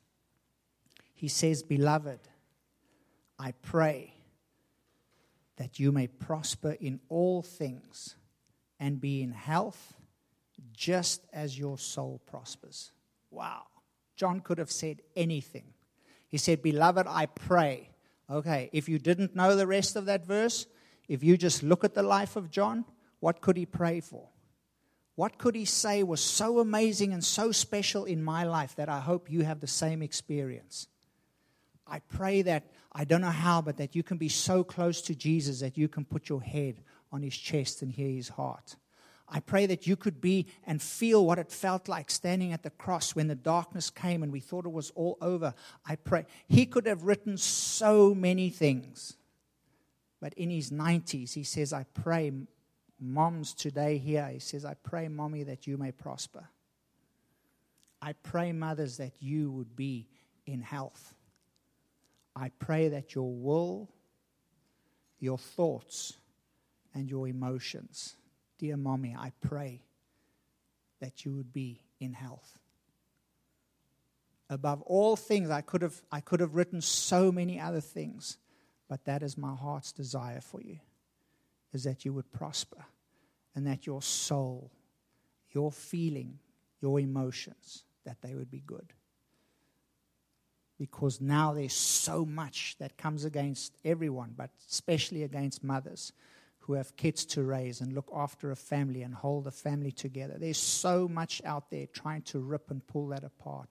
He 1.22 1.28
says, 1.28 1.62
Beloved, 1.62 2.18
I 3.38 3.52
pray 3.52 4.12
that 5.56 5.78
you 5.78 5.92
may 5.92 6.08
prosper 6.08 6.76
in 6.80 6.98
all 7.08 7.42
things 7.42 8.16
and 8.80 9.00
be 9.00 9.22
in 9.22 9.30
health 9.30 9.94
just 10.76 11.24
as 11.32 11.56
your 11.56 11.78
soul 11.78 12.20
prospers. 12.26 12.90
Wow. 13.30 13.62
John 14.16 14.40
could 14.40 14.58
have 14.58 14.72
said 14.72 15.00
anything. 15.14 15.74
He 16.26 16.38
said, 16.38 16.60
Beloved, 16.60 17.06
I 17.08 17.26
pray. 17.26 17.90
Okay, 18.28 18.68
if 18.72 18.88
you 18.88 18.98
didn't 18.98 19.36
know 19.36 19.54
the 19.54 19.68
rest 19.68 19.94
of 19.94 20.06
that 20.06 20.26
verse, 20.26 20.66
if 21.06 21.22
you 21.22 21.36
just 21.36 21.62
look 21.62 21.84
at 21.84 21.94
the 21.94 22.02
life 22.02 22.34
of 22.34 22.50
John, 22.50 22.84
what 23.20 23.40
could 23.40 23.56
he 23.56 23.64
pray 23.64 24.00
for? 24.00 24.28
What 25.14 25.38
could 25.38 25.54
he 25.54 25.66
say 25.66 26.02
was 26.02 26.20
so 26.20 26.58
amazing 26.58 27.12
and 27.12 27.22
so 27.22 27.52
special 27.52 28.06
in 28.06 28.24
my 28.24 28.42
life 28.42 28.74
that 28.74 28.88
I 28.88 28.98
hope 28.98 29.30
you 29.30 29.42
have 29.42 29.60
the 29.60 29.68
same 29.68 30.02
experience? 30.02 30.88
I 31.86 32.00
pray 32.00 32.42
that, 32.42 32.64
I 32.92 33.04
don't 33.04 33.20
know 33.20 33.28
how, 33.28 33.62
but 33.62 33.76
that 33.78 33.94
you 33.94 34.02
can 34.02 34.16
be 34.16 34.28
so 34.28 34.64
close 34.64 35.02
to 35.02 35.14
Jesus 35.14 35.60
that 35.60 35.76
you 35.76 35.88
can 35.88 36.04
put 36.04 36.28
your 36.28 36.42
head 36.42 36.82
on 37.10 37.22
his 37.22 37.36
chest 37.36 37.82
and 37.82 37.90
hear 37.92 38.08
his 38.08 38.30
heart. 38.30 38.76
I 39.28 39.40
pray 39.40 39.66
that 39.66 39.86
you 39.86 39.96
could 39.96 40.20
be 40.20 40.46
and 40.64 40.80
feel 40.80 41.24
what 41.24 41.38
it 41.38 41.50
felt 41.50 41.88
like 41.88 42.10
standing 42.10 42.52
at 42.52 42.62
the 42.62 42.70
cross 42.70 43.16
when 43.16 43.28
the 43.28 43.34
darkness 43.34 43.88
came 43.88 44.22
and 44.22 44.30
we 44.30 44.40
thought 44.40 44.66
it 44.66 44.72
was 44.72 44.90
all 44.94 45.16
over. 45.22 45.54
I 45.86 45.96
pray. 45.96 46.26
He 46.48 46.66
could 46.66 46.86
have 46.86 47.04
written 47.04 47.38
so 47.38 48.14
many 48.14 48.50
things. 48.50 49.16
But 50.20 50.34
in 50.34 50.50
his 50.50 50.70
90s, 50.70 51.32
he 51.32 51.44
says, 51.44 51.72
I 51.72 51.84
pray, 51.94 52.30
moms 53.00 53.54
today 53.54 53.98
here, 53.98 54.28
he 54.28 54.38
says, 54.38 54.64
I 54.64 54.74
pray, 54.74 55.08
mommy, 55.08 55.44
that 55.44 55.66
you 55.66 55.76
may 55.78 55.92
prosper. 55.92 56.48
I 58.00 58.12
pray, 58.12 58.52
mothers, 58.52 58.98
that 58.98 59.14
you 59.20 59.50
would 59.50 59.74
be 59.74 60.08
in 60.46 60.60
health. 60.60 61.14
I 62.34 62.50
pray 62.58 62.88
that 62.88 63.14
your 63.14 63.32
will, 63.32 63.90
your 65.18 65.38
thoughts, 65.38 66.14
and 66.94 67.08
your 67.08 67.28
emotions, 67.28 68.16
dear 68.58 68.76
mommy, 68.76 69.14
I 69.18 69.32
pray 69.40 69.82
that 71.00 71.24
you 71.24 71.34
would 71.34 71.52
be 71.52 71.82
in 72.00 72.12
health. 72.12 72.58
Above 74.48 74.82
all 74.82 75.16
things, 75.16 75.50
I 75.50 75.62
could 75.62 75.82
have, 75.82 76.00
I 76.10 76.20
could 76.20 76.40
have 76.40 76.54
written 76.54 76.80
so 76.80 77.32
many 77.32 77.58
other 77.58 77.80
things, 77.80 78.38
but 78.88 79.04
that 79.06 79.22
is 79.22 79.38
my 79.38 79.54
heart's 79.54 79.92
desire 79.92 80.40
for 80.40 80.60
you, 80.60 80.78
is 81.72 81.84
that 81.84 82.04
you 82.04 82.12
would 82.12 82.30
prosper 82.32 82.84
and 83.54 83.66
that 83.66 83.86
your 83.86 84.02
soul, 84.02 84.70
your 85.50 85.72
feeling, 85.72 86.38
your 86.80 87.00
emotions, 87.00 87.84
that 88.04 88.20
they 88.20 88.34
would 88.34 88.50
be 88.50 88.62
good 88.66 88.92
because 90.82 91.20
now 91.20 91.52
there's 91.52 91.72
so 91.72 92.26
much 92.26 92.74
that 92.80 92.98
comes 92.98 93.24
against 93.24 93.72
everyone, 93.84 94.34
but 94.36 94.50
especially 94.68 95.22
against 95.22 95.62
mothers 95.62 96.12
who 96.58 96.72
have 96.72 96.96
kids 96.96 97.24
to 97.24 97.44
raise 97.44 97.80
and 97.80 97.92
look 97.92 98.10
after 98.12 98.50
a 98.50 98.56
family 98.56 99.02
and 99.02 99.14
hold 99.14 99.46
a 99.46 99.52
family 99.52 99.92
together. 99.92 100.34
There's 100.36 100.58
so 100.58 101.06
much 101.06 101.40
out 101.44 101.70
there 101.70 101.86
trying 101.86 102.22
to 102.22 102.40
rip 102.40 102.72
and 102.72 102.84
pull 102.84 103.06
that 103.10 103.22
apart. 103.22 103.68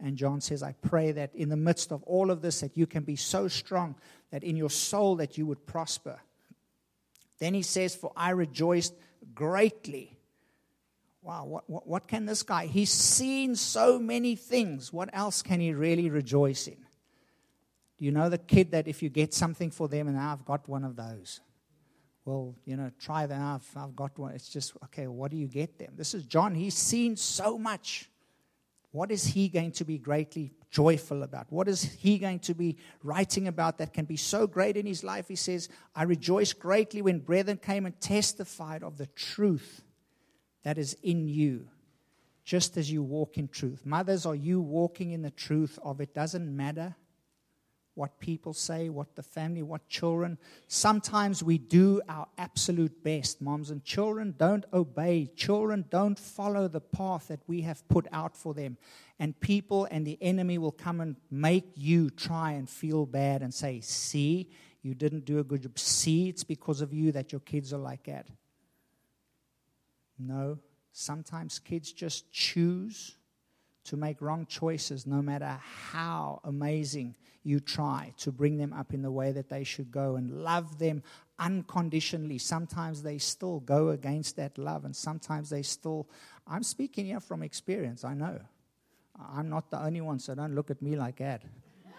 And 0.00 0.16
John 0.16 0.40
says, 0.40 0.62
I 0.62 0.72
pray 0.72 1.12
that 1.12 1.34
in 1.34 1.50
the 1.50 1.58
midst 1.58 1.92
of 1.92 2.02
all 2.04 2.30
of 2.30 2.40
this 2.40 2.60
that 2.60 2.74
you 2.74 2.86
can 2.86 3.02
be 3.02 3.16
so 3.16 3.48
strong 3.48 3.94
that 4.30 4.42
in 4.42 4.56
your 4.56 4.70
soul 4.70 5.16
that 5.16 5.36
you 5.36 5.44
would 5.44 5.66
prosper. 5.66 6.18
Then 7.38 7.52
he 7.52 7.60
says, 7.60 7.94
For 7.94 8.14
I 8.16 8.30
rejoiced 8.30 8.94
greatly 9.34 10.15
wow, 11.26 11.44
what, 11.44 11.68
what, 11.68 11.86
what 11.86 12.06
can 12.06 12.24
this 12.24 12.44
guy? 12.44 12.66
He's 12.66 12.92
seen 12.92 13.56
so 13.56 13.98
many 13.98 14.36
things. 14.36 14.92
What 14.92 15.10
else 15.12 15.42
can 15.42 15.58
he 15.58 15.74
really 15.74 16.08
rejoice 16.08 16.68
in? 16.68 16.76
Do 17.98 18.04
you 18.04 18.12
know 18.12 18.28
the 18.28 18.38
kid 18.38 18.70
that 18.70 18.86
if 18.86 19.02
you 19.02 19.08
get 19.08 19.34
something 19.34 19.70
for 19.70 19.88
them 19.88 20.06
and 20.06 20.16
I've 20.16 20.44
got 20.44 20.68
one 20.68 20.84
of 20.84 20.94
those? 20.94 21.40
Well, 22.24 22.54
you 22.64 22.76
know, 22.76 22.92
try 23.00 23.26
that. 23.26 23.40
I've, 23.40 23.68
I've 23.76 23.96
got 23.96 24.16
one. 24.18 24.34
It's 24.34 24.48
just, 24.48 24.74
okay, 24.84 25.08
what 25.08 25.30
do 25.30 25.36
you 25.36 25.48
get 25.48 25.78
them? 25.78 25.94
This 25.96 26.14
is 26.14 26.24
John. 26.24 26.54
He's 26.54 26.74
seen 26.74 27.16
so 27.16 27.58
much. 27.58 28.08
What 28.92 29.10
is 29.10 29.26
he 29.26 29.48
going 29.48 29.72
to 29.72 29.84
be 29.84 29.98
greatly 29.98 30.52
joyful 30.70 31.22
about? 31.22 31.46
What 31.50 31.66
is 31.68 31.82
he 31.82 32.18
going 32.18 32.38
to 32.40 32.54
be 32.54 32.76
writing 33.02 33.48
about 33.48 33.78
that 33.78 33.92
can 33.92 34.04
be 34.04 34.16
so 34.16 34.46
great 34.46 34.76
in 34.76 34.86
his 34.86 35.02
life? 35.02 35.26
He 35.28 35.36
says, 35.36 35.68
I 35.94 36.04
rejoice 36.04 36.52
greatly 36.52 37.02
when 37.02 37.18
brethren 37.18 37.58
came 37.58 37.84
and 37.84 38.00
testified 38.00 38.82
of 38.82 38.96
the 38.96 39.06
truth 39.06 39.82
that 40.66 40.78
is 40.78 40.96
in 41.04 41.28
you, 41.28 41.68
just 42.44 42.76
as 42.76 42.90
you 42.90 43.00
walk 43.00 43.38
in 43.38 43.46
truth. 43.46 43.86
Mothers, 43.86 44.26
are 44.26 44.34
you 44.34 44.60
walking 44.60 45.12
in 45.12 45.22
the 45.22 45.30
truth 45.30 45.78
of 45.80 46.00
it? 46.00 46.12
Doesn't 46.12 46.56
matter 46.56 46.96
what 47.94 48.18
people 48.18 48.52
say, 48.52 48.88
what 48.88 49.14
the 49.14 49.22
family, 49.22 49.62
what 49.62 49.88
children. 49.88 50.38
Sometimes 50.66 51.40
we 51.40 51.56
do 51.56 52.02
our 52.08 52.26
absolute 52.36 53.04
best, 53.04 53.40
moms, 53.40 53.70
and 53.70 53.84
children 53.84 54.34
don't 54.36 54.64
obey. 54.72 55.30
Children 55.36 55.84
don't 55.88 56.18
follow 56.18 56.66
the 56.66 56.80
path 56.80 57.28
that 57.28 57.42
we 57.46 57.60
have 57.60 57.86
put 57.86 58.08
out 58.10 58.36
for 58.36 58.52
them. 58.52 58.76
And 59.20 59.38
people 59.38 59.86
and 59.88 60.04
the 60.04 60.18
enemy 60.20 60.58
will 60.58 60.72
come 60.72 61.00
and 61.00 61.14
make 61.30 61.70
you 61.76 62.10
try 62.10 62.50
and 62.50 62.68
feel 62.68 63.06
bad 63.06 63.42
and 63.42 63.54
say, 63.54 63.78
See, 63.82 64.50
you 64.82 64.96
didn't 64.96 65.26
do 65.26 65.38
a 65.38 65.44
good 65.44 65.62
job. 65.62 65.78
See, 65.78 66.28
it's 66.28 66.42
because 66.42 66.80
of 66.80 66.92
you 66.92 67.12
that 67.12 67.30
your 67.30 67.40
kids 67.42 67.72
are 67.72 67.78
like 67.78 68.02
that. 68.06 68.26
No, 70.18 70.58
sometimes 70.92 71.58
kids 71.58 71.92
just 71.92 72.32
choose 72.32 73.16
to 73.84 73.96
make 73.96 74.20
wrong 74.20 74.46
choices, 74.46 75.06
no 75.06 75.22
matter 75.22 75.58
how 75.62 76.40
amazing 76.44 77.14
you 77.44 77.60
try 77.60 78.12
to 78.18 78.32
bring 78.32 78.56
them 78.56 78.72
up 78.72 78.92
in 78.92 79.02
the 79.02 79.10
way 79.10 79.30
that 79.30 79.48
they 79.48 79.62
should 79.62 79.92
go 79.92 80.16
and 80.16 80.42
love 80.42 80.78
them 80.78 81.02
unconditionally. 81.38 82.38
Sometimes 82.38 83.02
they 83.02 83.18
still 83.18 83.60
go 83.60 83.90
against 83.90 84.36
that 84.36 84.58
love, 84.58 84.84
and 84.84 84.96
sometimes 84.96 85.50
they 85.50 85.62
still. 85.62 86.08
I'm 86.46 86.64
speaking 86.64 87.06
here 87.06 87.20
from 87.20 87.42
experience, 87.42 88.04
I 88.04 88.14
know. 88.14 88.40
I'm 89.18 89.48
not 89.48 89.70
the 89.70 89.80
only 89.82 90.00
one, 90.00 90.18
so 90.18 90.34
don't 90.34 90.54
look 90.54 90.70
at 90.70 90.82
me 90.82 90.96
like 90.96 91.18
that. 91.18 91.42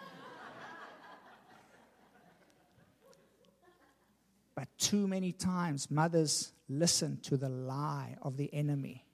but 4.56 4.68
too 4.78 5.08
many 5.08 5.32
times, 5.32 5.90
mothers 5.90 6.52
listen 6.70 7.20
to 7.24 7.38
the 7.38 7.50
lie 7.50 8.16
of 8.22 8.38
the 8.38 8.54
enemy. 8.54 9.06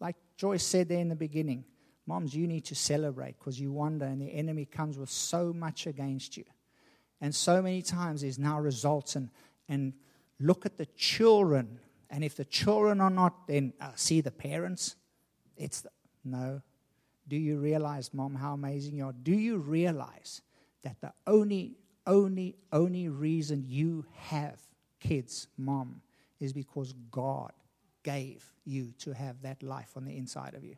Like 0.00 0.16
Joyce 0.36 0.64
said 0.64 0.88
there 0.88 0.98
in 1.00 1.08
the 1.08 1.16
beginning, 1.16 1.64
moms, 2.06 2.34
you 2.34 2.46
need 2.46 2.64
to 2.66 2.74
celebrate 2.74 3.38
because 3.38 3.60
you 3.60 3.72
wonder, 3.72 4.06
and 4.06 4.20
the 4.20 4.32
enemy 4.32 4.64
comes 4.64 4.98
with 4.98 5.10
so 5.10 5.52
much 5.52 5.86
against 5.86 6.36
you. 6.36 6.44
And 7.20 7.34
so 7.34 7.60
many 7.60 7.82
times 7.82 8.22
there's 8.22 8.38
now 8.38 8.60
results, 8.60 9.16
and, 9.16 9.30
and 9.68 9.92
look 10.38 10.64
at 10.64 10.78
the 10.78 10.86
children. 10.86 11.80
And 12.10 12.24
if 12.24 12.36
the 12.36 12.44
children 12.44 13.00
are 13.00 13.10
not, 13.10 13.46
then 13.46 13.72
uh, 13.80 13.90
see 13.96 14.20
the 14.20 14.30
parents. 14.30 14.96
It's 15.56 15.82
the, 15.82 15.90
no, 16.24 16.62
do 17.26 17.36
you 17.36 17.58
realize, 17.58 18.14
Mom, 18.14 18.34
how 18.34 18.54
amazing 18.54 18.94
you 18.94 19.06
are? 19.06 19.12
Do 19.12 19.34
you 19.34 19.58
realize 19.58 20.40
that 20.82 21.00
the 21.00 21.12
only, 21.26 21.76
only, 22.06 22.56
only 22.72 23.08
reason 23.08 23.64
you 23.66 24.06
have 24.14 24.60
kids, 25.00 25.48
Mom, 25.58 26.00
is 26.40 26.52
because 26.52 26.92
God 27.10 27.52
gave 28.02 28.44
you 28.64 28.92
to 28.98 29.12
have 29.12 29.42
that 29.42 29.62
life 29.62 29.96
on 29.96 30.04
the 30.04 30.16
inside 30.16 30.54
of 30.54 30.64
you? 30.64 30.76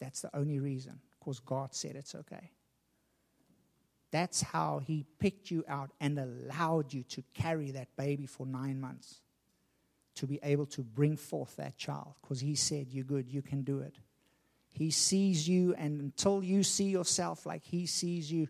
That's 0.00 0.20
the 0.20 0.34
only 0.36 0.60
reason, 0.60 1.00
because 1.18 1.40
God 1.40 1.74
said 1.74 1.96
it's 1.96 2.14
okay. 2.14 2.50
That's 4.10 4.40
how 4.40 4.78
He 4.78 5.04
picked 5.18 5.50
you 5.50 5.64
out 5.68 5.90
and 6.00 6.18
allowed 6.18 6.92
you 6.92 7.02
to 7.04 7.22
carry 7.34 7.72
that 7.72 7.88
baby 7.96 8.26
for 8.26 8.46
nine 8.46 8.80
months 8.80 9.22
to 10.14 10.26
be 10.26 10.40
able 10.42 10.66
to 10.66 10.82
bring 10.82 11.16
forth 11.16 11.56
that 11.56 11.76
child, 11.76 12.14
because 12.22 12.40
He 12.40 12.54
said, 12.54 12.88
You're 12.90 13.04
good, 13.04 13.28
you 13.28 13.42
can 13.42 13.62
do 13.62 13.80
it. 13.80 13.96
He 14.70 14.90
sees 14.90 15.48
you, 15.48 15.74
and 15.76 16.00
until 16.00 16.42
you 16.42 16.62
see 16.62 16.88
yourself 16.90 17.44
like 17.44 17.64
He 17.64 17.86
sees 17.86 18.30
you, 18.30 18.48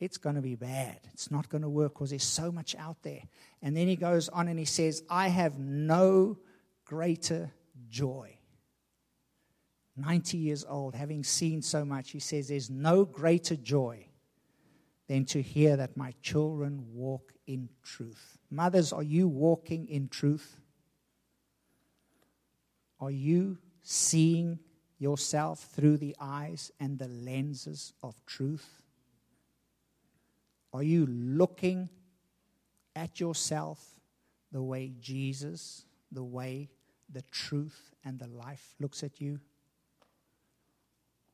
it's 0.00 0.16
going 0.16 0.36
to 0.36 0.42
be 0.42 0.54
bad. 0.54 0.98
It's 1.12 1.30
not 1.30 1.50
going 1.50 1.62
to 1.62 1.68
work 1.68 1.94
because 1.94 2.10
there's 2.10 2.24
so 2.24 2.50
much 2.50 2.74
out 2.76 3.02
there. 3.02 3.22
And 3.62 3.76
then 3.76 3.86
He 3.86 3.96
goes 3.96 4.28
on 4.30 4.48
and 4.48 4.58
He 4.58 4.64
says, 4.64 5.02
I 5.10 5.28
have 5.28 5.58
no 5.58 6.38
greater 6.86 7.52
joy. 7.88 8.36
90 9.96 10.38
years 10.38 10.64
old, 10.66 10.94
having 10.94 11.22
seen 11.22 11.60
so 11.60 11.84
much, 11.84 12.10
He 12.10 12.18
says, 12.18 12.48
There's 12.48 12.70
no 12.70 13.04
greater 13.04 13.56
joy 13.56 14.06
than 15.06 15.26
to 15.26 15.42
hear 15.42 15.76
that 15.76 15.96
my 15.96 16.14
children 16.22 16.86
walk 16.94 17.32
in 17.46 17.68
truth. 17.82 18.38
Mothers, 18.50 18.92
are 18.92 19.02
you 19.02 19.28
walking 19.28 19.86
in 19.88 20.08
truth? 20.08 20.56
Are 23.00 23.10
you 23.10 23.58
seeing 23.82 24.60
yourself 24.98 25.68
through 25.74 25.96
the 25.96 26.14
eyes 26.20 26.70
and 26.78 26.98
the 26.98 27.08
lenses 27.08 27.92
of 28.02 28.14
truth? 28.24 28.80
Are 30.72 30.82
you 30.82 31.06
looking 31.06 31.88
at 32.94 33.20
yourself 33.20 34.00
the 34.52 34.62
way 34.62 34.92
Jesus, 35.00 35.84
the 36.12 36.24
way, 36.24 36.70
the 37.12 37.22
truth, 37.30 37.90
and 38.04 38.18
the 38.18 38.28
life 38.28 38.74
looks 38.78 39.02
at 39.02 39.20
you? 39.20 39.40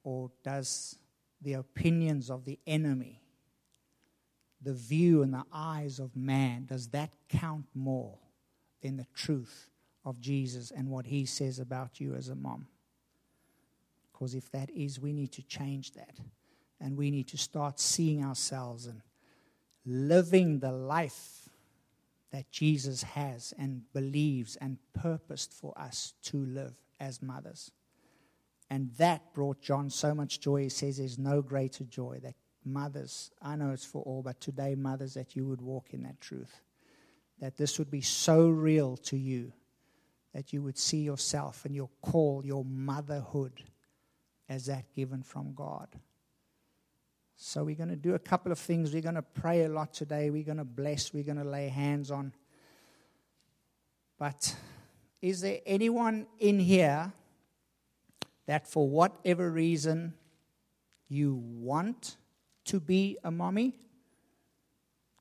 Or 0.05 0.30
does 0.43 0.99
the 1.43 1.55
opinions 1.55 2.30
of 2.30 2.45
the 2.45 2.59
enemy, 2.66 3.20
the 4.62 4.72
view 4.72 5.22
and 5.22 5.34
the 5.34 5.45
eyes 5.53 5.99
of 5.99 6.16
man, 6.16 6.66
does 6.66 6.89
that 6.89 7.11
count 7.28 7.66
more 7.74 8.18
than 8.80 8.97
the 8.97 9.07
truth 9.14 9.70
of 10.05 10.20
Jesus 10.20 10.70
and 10.70 10.89
what 10.89 11.07
he 11.07 11.26
says 11.26 11.59
about 11.59 12.01
you 12.01 12.14
as 12.14 12.28
a 12.28 12.34
mom? 12.34 12.68
Because 14.12 14.34
if 14.34 14.51
that 14.53 14.70
is, 14.70 14.99
we 14.99 15.12
need 15.12 15.32
to 15.32 15.43
change 15.43 15.93
that. 15.93 16.16
And 16.80 16.97
we 16.97 17.11
need 17.11 17.28
to 17.28 17.39
start 17.39 17.80
seeing 17.80 18.24
ourselves 18.24 18.87
and 18.87 19.03
living 19.87 20.59
the 20.59 20.72
life 20.72 21.49
that 22.32 22.51
Jesus 22.51 23.03
has 23.03 23.55
and 23.59 23.82
believes 23.93 24.57
and 24.57 24.78
purposed 24.93 25.53
for 25.53 25.72
us 25.78 26.14
to 26.24 26.45
live 26.45 26.74
as 27.01 27.22
mothers. 27.22 27.70
And 28.68 28.91
that 28.99 29.32
brought 29.32 29.62
John 29.62 29.89
so 29.91 30.14
much 30.14 30.41
joy. 30.41 30.62
He 30.62 30.68
says 30.68 30.99
there's 30.99 31.18
no 31.18 31.41
greater 31.41 31.84
joy 31.84 32.18
that 32.24 32.34
mothers, 32.64 33.30
I 33.41 33.55
know 33.55 33.70
it's 33.70 33.84
for 33.84 34.03
all, 34.03 34.22
but 34.22 34.41
today, 34.41 34.74
mothers, 34.74 35.14
that 35.14 35.37
you 35.37 35.47
would 35.47 35.62
walk 35.62 35.95
in 35.95 36.03
that 36.03 36.20
truth. 36.20 36.61
That 37.39 37.57
this 37.57 37.78
would 37.78 37.91
be 37.91 38.01
so 38.01 38.49
real 38.49 38.97
to 38.99 39.16
you 39.16 39.53
that 40.37 40.53
you 40.53 40.61
would 40.61 40.76
see 40.76 40.99
yourself 40.99 41.64
and 41.64 41.74
your 41.74 41.89
call, 42.03 42.43
your 42.45 42.62
motherhood 42.66 43.62
as 44.51 44.66
that 44.66 44.84
given 44.95 45.22
from 45.22 45.55
God. 45.55 45.89
So, 47.39 47.64
we're 47.64 47.76
going 47.76 47.91
to 47.91 47.97
do 47.97 48.14
a 48.14 48.18
couple 48.18 48.51
of 48.51 48.59
things. 48.59 48.95
We're 48.95 49.03
going 49.03 49.14
to 49.14 49.22
pray 49.22 49.64
a 49.64 49.68
lot 49.68 49.93
today. 49.93 50.30
We're 50.30 50.43
going 50.43 50.57
to 50.57 50.64
bless. 50.64 51.12
We're 51.12 51.22
going 51.22 51.37
to 51.37 51.45
lay 51.45 51.68
hands 51.68 52.11
on. 52.11 52.32
But 54.18 54.57
is 55.20 55.43
there 55.43 55.61
anyone 55.66 56.26
in 56.39 56.59
here 56.59 57.12
that, 58.47 58.66
for 58.66 58.89
whatever 58.89 59.51
reason, 59.51 60.14
you 61.09 61.34
want 61.34 62.16
to 62.64 62.80
be 62.80 63.18
a 63.22 63.30
mommy? 63.30 63.74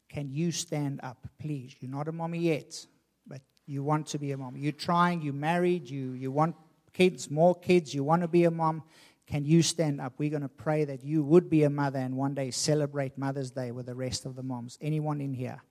Can 0.08 0.32
you 0.32 0.54
stand 0.54 1.02
up, 1.04 1.28
please? 1.38 1.76
You're 1.82 1.92
not 1.92 2.08
a 2.08 2.14
mommy 2.14 2.40
yet, 2.40 2.86
but 3.28 3.42
you 3.66 3.84
want 3.84 4.08
to 4.08 4.20
be 4.20 4.32
a 4.32 4.38
mom. 4.38 4.56
You're 4.56 4.72
trying, 4.72 5.22
you're 5.22 5.34
married, 5.34 5.90
you, 5.90 6.14
you 6.14 6.32
want 6.32 6.56
kids, 6.94 7.30
more 7.30 7.54
kids, 7.56 7.94
you 7.94 8.06
want 8.06 8.22
to 8.22 8.30
be 8.30 8.46
a 8.46 8.52
mom. 8.52 8.84
Can 9.28 9.44
you 9.44 9.64
stand 9.64 10.00
up? 10.00 10.14
We're 10.18 10.30
going 10.30 10.44
to 10.44 10.50
pray 10.50 10.86
that 10.86 11.04
you 11.04 11.24
would 11.24 11.50
be 11.50 11.64
a 11.64 11.70
mother 11.70 12.00
and 12.00 12.16
one 12.16 12.36
day 12.36 12.52
celebrate 12.52 13.18
Mother's 13.18 13.52
Day 13.52 13.72
with 13.72 13.88
the 13.88 13.96
rest 13.96 14.26
of 14.26 14.36
the 14.36 14.44
moms. 14.44 14.78
Anyone 14.82 15.20
in 15.20 15.34
here? 15.34 15.62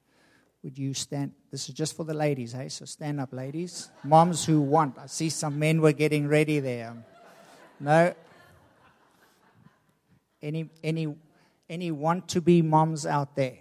Would 0.65 0.79
you 0.79 0.95
stand? 0.95 1.33
This 1.51 1.69
is 1.69 1.75
just 1.75 1.97
for 1.97 2.05
the 2.05 2.15
ladies, 2.15 2.53
hey? 2.53 2.69
So 2.69 2.85
stand 2.85 3.21
up, 3.21 3.33
ladies. 3.33 3.91
Moms 4.03 4.45
who 4.45 4.61
want. 4.61 4.99
I 4.99 5.07
see 5.07 5.29
some 5.29 5.59
men 5.59 5.81
were 5.81 5.93
getting 5.93 6.27
ready 6.27 6.59
there. 6.59 6.97
No. 7.79 8.15
Any, 10.43 10.71
any, 10.83 11.15
any 11.69 11.91
want 11.91 12.29
to 12.29 12.41
be 12.41 12.61
moms 12.61 13.07
out 13.07 13.37
there? 13.37 13.59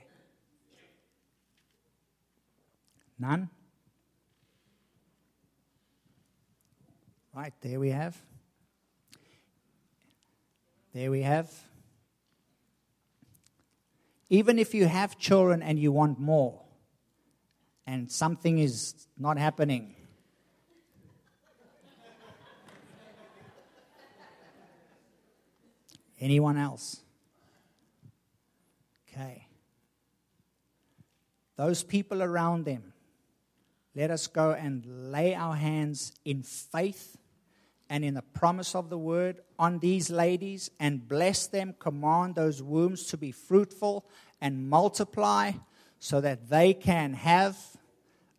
None? 3.20 3.50
Right, 7.34 7.54
there 7.62 7.80
we 7.80 7.90
have. 7.90 8.18
There 10.94 11.10
we 11.10 11.24
have. 11.24 11.52
Even 14.30 14.60
if 14.60 14.76
you 14.76 14.88
have 14.88 15.18
children 15.18 15.64
and 15.64 15.80
you 15.80 15.92
want 15.92 16.20
more, 16.20 16.62
and 17.88 18.12
something 18.12 18.60
is 18.60 19.08
not 19.18 19.38
happening, 19.38 19.96
anyone 26.20 26.58
else? 26.58 27.02
Okay. 29.10 29.48
Those 31.56 31.84
people 31.84 32.22
around 32.24 32.66
them, 32.66 32.94
let 33.96 34.12
us 34.12 34.28
go 34.28 34.52
and 34.52 35.12
lay 35.12 35.36
our 35.36 35.56
hands 35.56 36.14
in 36.24 36.44
faith 36.44 37.18
and 37.94 38.04
in 38.04 38.16
the 38.16 38.24
promise 38.24 38.74
of 38.74 38.90
the 38.90 38.98
word 38.98 39.40
on 39.60 39.78
these 39.78 40.10
ladies 40.10 40.72
and 40.80 41.08
bless 41.08 41.46
them, 41.46 41.76
command 41.78 42.34
those 42.34 42.60
wombs 42.60 43.04
to 43.04 43.18
be 43.18 43.32
fruitful 43.32 44.04
and 44.42 44.68
multiply 44.68 45.52
so 46.00 46.20
that 46.20 46.50
they 46.50 46.74
can 46.74 47.14
have 47.14 47.56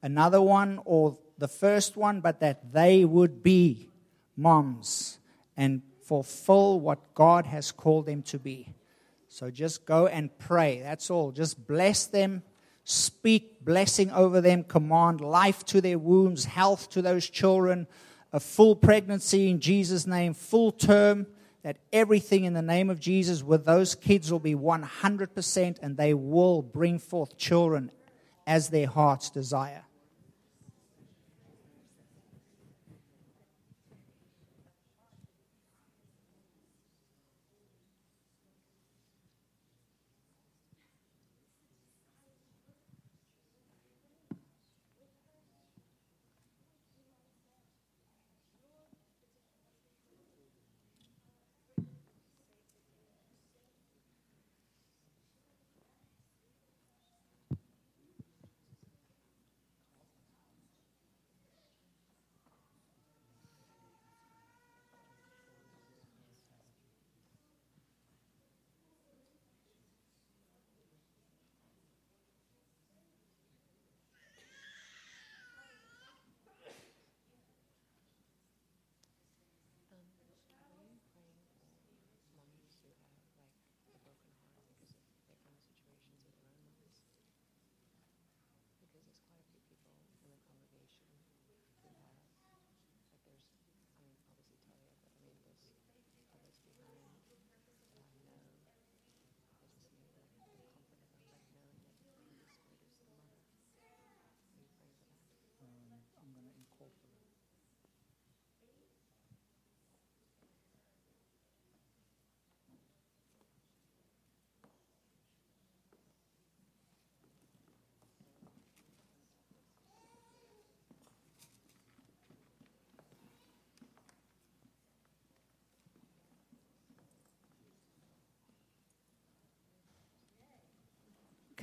another 0.03 0.43
one 0.43 0.81
or 0.85 1.17
the 1.39 1.47
first 1.47 1.97
one, 1.97 2.21
but 2.21 2.41
that 2.41 2.73
they 2.73 3.05
would 3.05 3.45
be 3.45 3.91
moms 4.37 5.19
and 5.57 5.83
fulfill 6.03 6.81
what 6.81 7.15
God 7.15 7.47
has 7.47 7.71
called 7.71 8.07
them 8.07 8.23
to 8.23 8.41
be. 8.41 8.75
So 9.29 9.53
just 9.53 9.87
go 9.87 10.09
and 10.09 10.37
pray. 10.37 10.81
That's 10.81 11.11
all. 11.11 11.31
Just 11.31 11.65
bless 11.65 12.07
them, 12.07 12.43
speak 12.83 13.65
blessing 13.65 14.11
over 14.11 14.41
them, 14.41 14.65
command 14.65 15.21
life 15.21 15.65
to 15.67 15.81
their 15.81 16.01
wombs, 16.01 16.45
health 16.45 16.91
to 16.91 17.03
those 17.03 17.31
children 17.31 17.87
a 18.35 18.41
full 18.41 18.75
pregnancy 18.75 19.49
in 19.49 19.61
Jesus' 19.61 20.09
name, 20.09 20.35
full 20.35 20.73
term, 20.73 21.25
that 21.63 21.79
everything 21.93 22.43
in 22.43 22.53
the 22.53 22.61
name 22.61 22.91
of 22.91 22.99
Jesus 22.99 23.45
with 23.45 23.65
those 23.65 23.95
kids 23.95 24.31
will 24.31 24.41
be 24.41 24.57
100% 24.57 25.79
and 25.81 25.97
they 25.97 26.13
will 26.15 26.61
bring 26.61 26.99
forth 26.99 27.39
children 27.39 27.93
as 28.45 28.71
their 28.71 28.89
hearts 28.89 29.31
desire. 29.31 29.85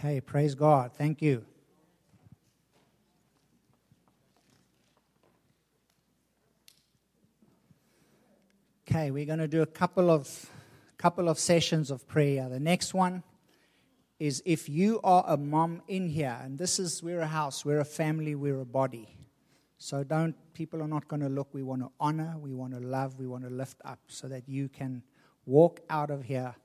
Okay, 0.04 0.20
praise 0.20 0.56
God. 0.56 0.94
Thank 0.98 1.22
you. 1.22 1.46
Okay, 8.90 9.12
we're 9.12 9.28
going 9.28 9.38
to 9.38 9.48
do 9.48 9.62
a 9.62 9.68
couple 9.68 10.10
of 10.10 10.50
couple 10.98 11.30
of 11.30 11.38
sessions 11.38 11.92
of 11.92 12.08
prayer. 12.08 12.50
The 12.50 12.60
next 12.60 12.96
one 12.96 13.22
is 14.18 14.42
if 14.44 14.68
you 14.68 15.00
are 15.04 15.24
a 15.28 15.38
mom 15.38 15.84
in 15.88 16.10
here, 16.10 16.36
and 16.44 16.58
this 16.58 16.80
is 16.80 17.04
we're 17.04 17.22
a 17.22 17.28
house, 17.28 17.64
we're 17.64 17.82
a 17.82 17.86
family, 17.86 18.34
we're 18.34 18.62
a 18.62 18.66
body. 18.66 19.16
So 19.78 20.04
don't 20.04 20.36
people 20.56 20.82
are 20.82 20.88
not 20.88 21.08
going 21.10 21.22
to 21.22 21.30
look. 21.30 21.54
We 21.54 21.62
want 21.62 21.84
to 21.84 21.92
honor, 22.00 22.38
we 22.40 22.56
want 22.56 22.74
to 22.74 22.80
love, 22.80 23.20
we 23.20 23.28
want 23.28 23.44
to 23.44 23.52
lift 23.52 23.80
up, 23.86 24.00
so 24.08 24.28
that 24.30 24.50
you 24.50 24.68
can 24.68 25.04
walk 25.46 25.80
out 25.92 26.10
of 26.10 26.24
here 26.24 26.56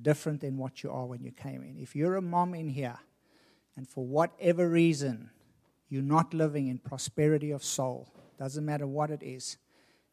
different 0.00 0.40
than 0.40 0.56
what 0.56 0.82
you 0.82 0.90
are 0.90 1.06
when 1.06 1.22
you 1.22 1.30
came 1.30 1.62
in. 1.62 1.76
If 1.78 1.94
you're 1.94 2.16
a 2.16 2.22
mom 2.22 2.54
in 2.54 2.68
here, 2.68 2.98
and 3.76 3.88
for 3.88 4.04
whatever 4.04 4.68
reason 4.68 5.30
you're 5.88 6.02
not 6.02 6.32
living 6.34 6.68
in 6.68 6.78
prosperity 6.78 7.50
of 7.50 7.64
soul, 7.64 8.12
doesn't 8.38 8.64
matter 8.64 8.86
what 8.86 9.10
it 9.10 9.22
is, 9.22 9.56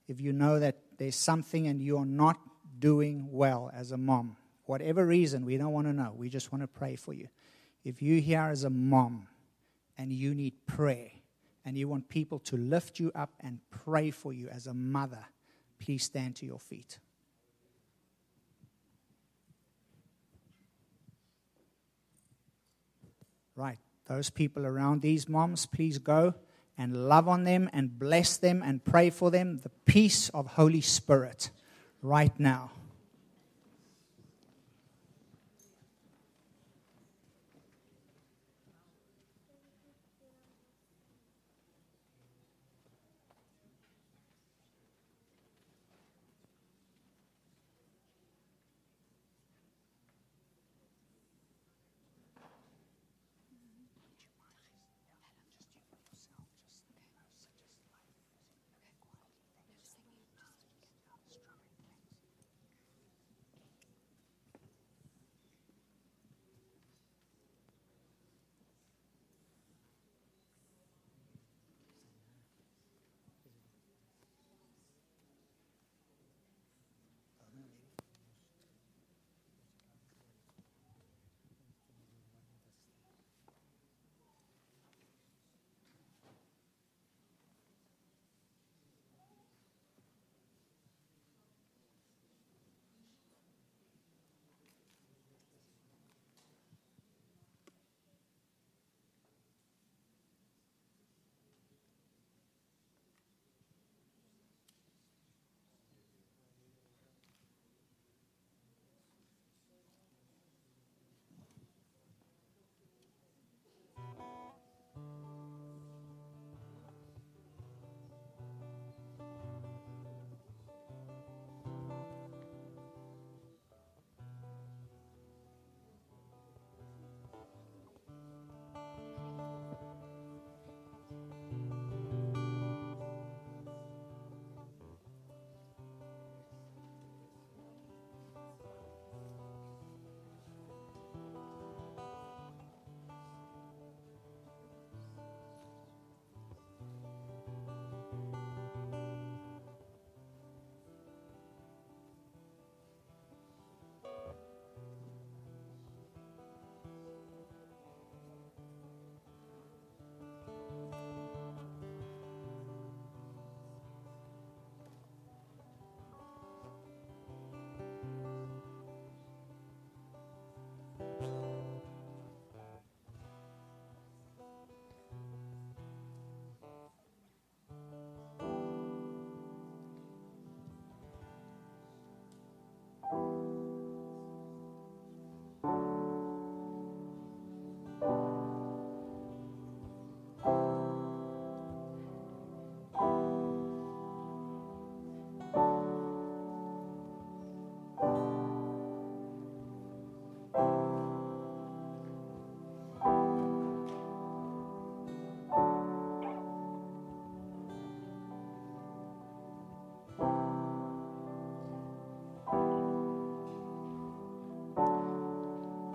if 0.08 0.20
you 0.20 0.34
know 0.34 0.60
that 0.60 0.78
there's 0.98 1.16
something 1.16 1.68
and 1.68 1.82
you're 1.82 2.06
not 2.06 2.38
doing 2.80 3.28
well 3.32 3.72
as 3.74 3.92
a 3.92 3.98
mom, 3.98 4.36
whatever 4.66 5.06
reason, 5.06 5.46
we 5.46 5.58
don't 5.58 5.74
want 5.74 5.88
to 5.88 5.94
know. 5.94 6.14
We 6.16 6.30
just 6.30 6.52
want 6.52 6.64
to 6.64 6.68
pray 6.68 6.96
for 6.96 7.14
you. 7.14 7.28
If 7.84 8.02
you're 8.02 8.22
here 8.22 8.50
as 8.52 8.64
a 8.64 8.70
mom 8.70 9.28
and 9.98 10.12
you 10.12 10.36
need 10.36 10.54
prayer 10.66 11.10
and 11.66 11.78
you 11.78 11.88
want 11.88 12.10
people 12.10 12.40
to 12.40 12.58
lift 12.58 13.00
you 13.00 13.12
up 13.16 13.32
and 13.40 13.60
pray 13.70 14.12
for 14.12 14.34
you 14.34 14.50
as 14.50 14.68
a 14.68 14.74
mother, 14.74 15.26
please 15.80 16.04
stand 16.04 16.36
to 16.38 16.46
your 16.46 16.60
feet. 16.60 17.00
Right, 23.56 23.78
those 24.08 24.30
people 24.30 24.66
around 24.66 25.02
these 25.02 25.28
moms, 25.28 25.66
please 25.66 25.98
go 25.98 26.34
and 26.78 27.08
love 27.08 27.28
on 27.28 27.44
them 27.44 27.70
and 27.74 28.00
bless 28.00 28.38
them 28.38 28.64
and 28.64 28.84
pray 28.84 29.10
for 29.10 29.30
them 29.30 29.58
the 29.58 29.70
peace 29.86 30.30
of 30.30 30.48
Holy 30.48 30.82
Spirit 30.82 31.52
right 32.02 32.38
now. 32.40 32.72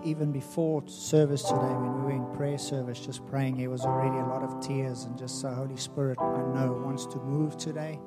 Even 0.07 0.31
before 0.31 0.81
service 0.87 1.43
today, 1.43 1.57
when 1.57 1.95
we 1.95 2.01
were 2.01 2.11
in 2.11 2.25
prayer 2.35 2.57
service, 2.57 2.99
just 2.99 3.25
praying, 3.27 3.57
there 3.57 3.69
was 3.69 3.81
already 3.81 4.17
a 4.17 4.25
lot 4.25 4.41
of 4.41 4.65
tears. 4.65 5.03
And 5.03 5.17
just 5.17 5.41
so 5.41 5.49
Holy 5.49 5.75
Spirit, 5.75 6.17
I 6.19 6.41
know, 6.53 6.81
wants 6.85 7.05
to 7.07 7.17
move 7.17 7.57
today 7.57 7.99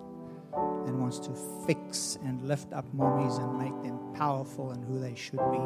and 0.87 0.99
wants 0.99 1.19
to 1.21 1.31
fix 1.67 2.19
and 2.25 2.41
lift 2.49 2.73
up 2.73 2.87
mommies 2.97 3.39
and 3.39 3.59
make 3.59 3.83
them 3.83 3.99
powerful 4.15 4.71
and 4.71 4.83
who 4.83 4.99
they 4.99 5.15
should 5.15 5.41
be. 5.51 5.61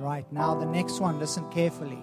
Right 0.00 0.26
now, 0.32 0.54
the 0.54 0.66
next 0.66 0.98
one, 0.98 1.18
listen 1.18 1.46
carefully. 1.50 2.02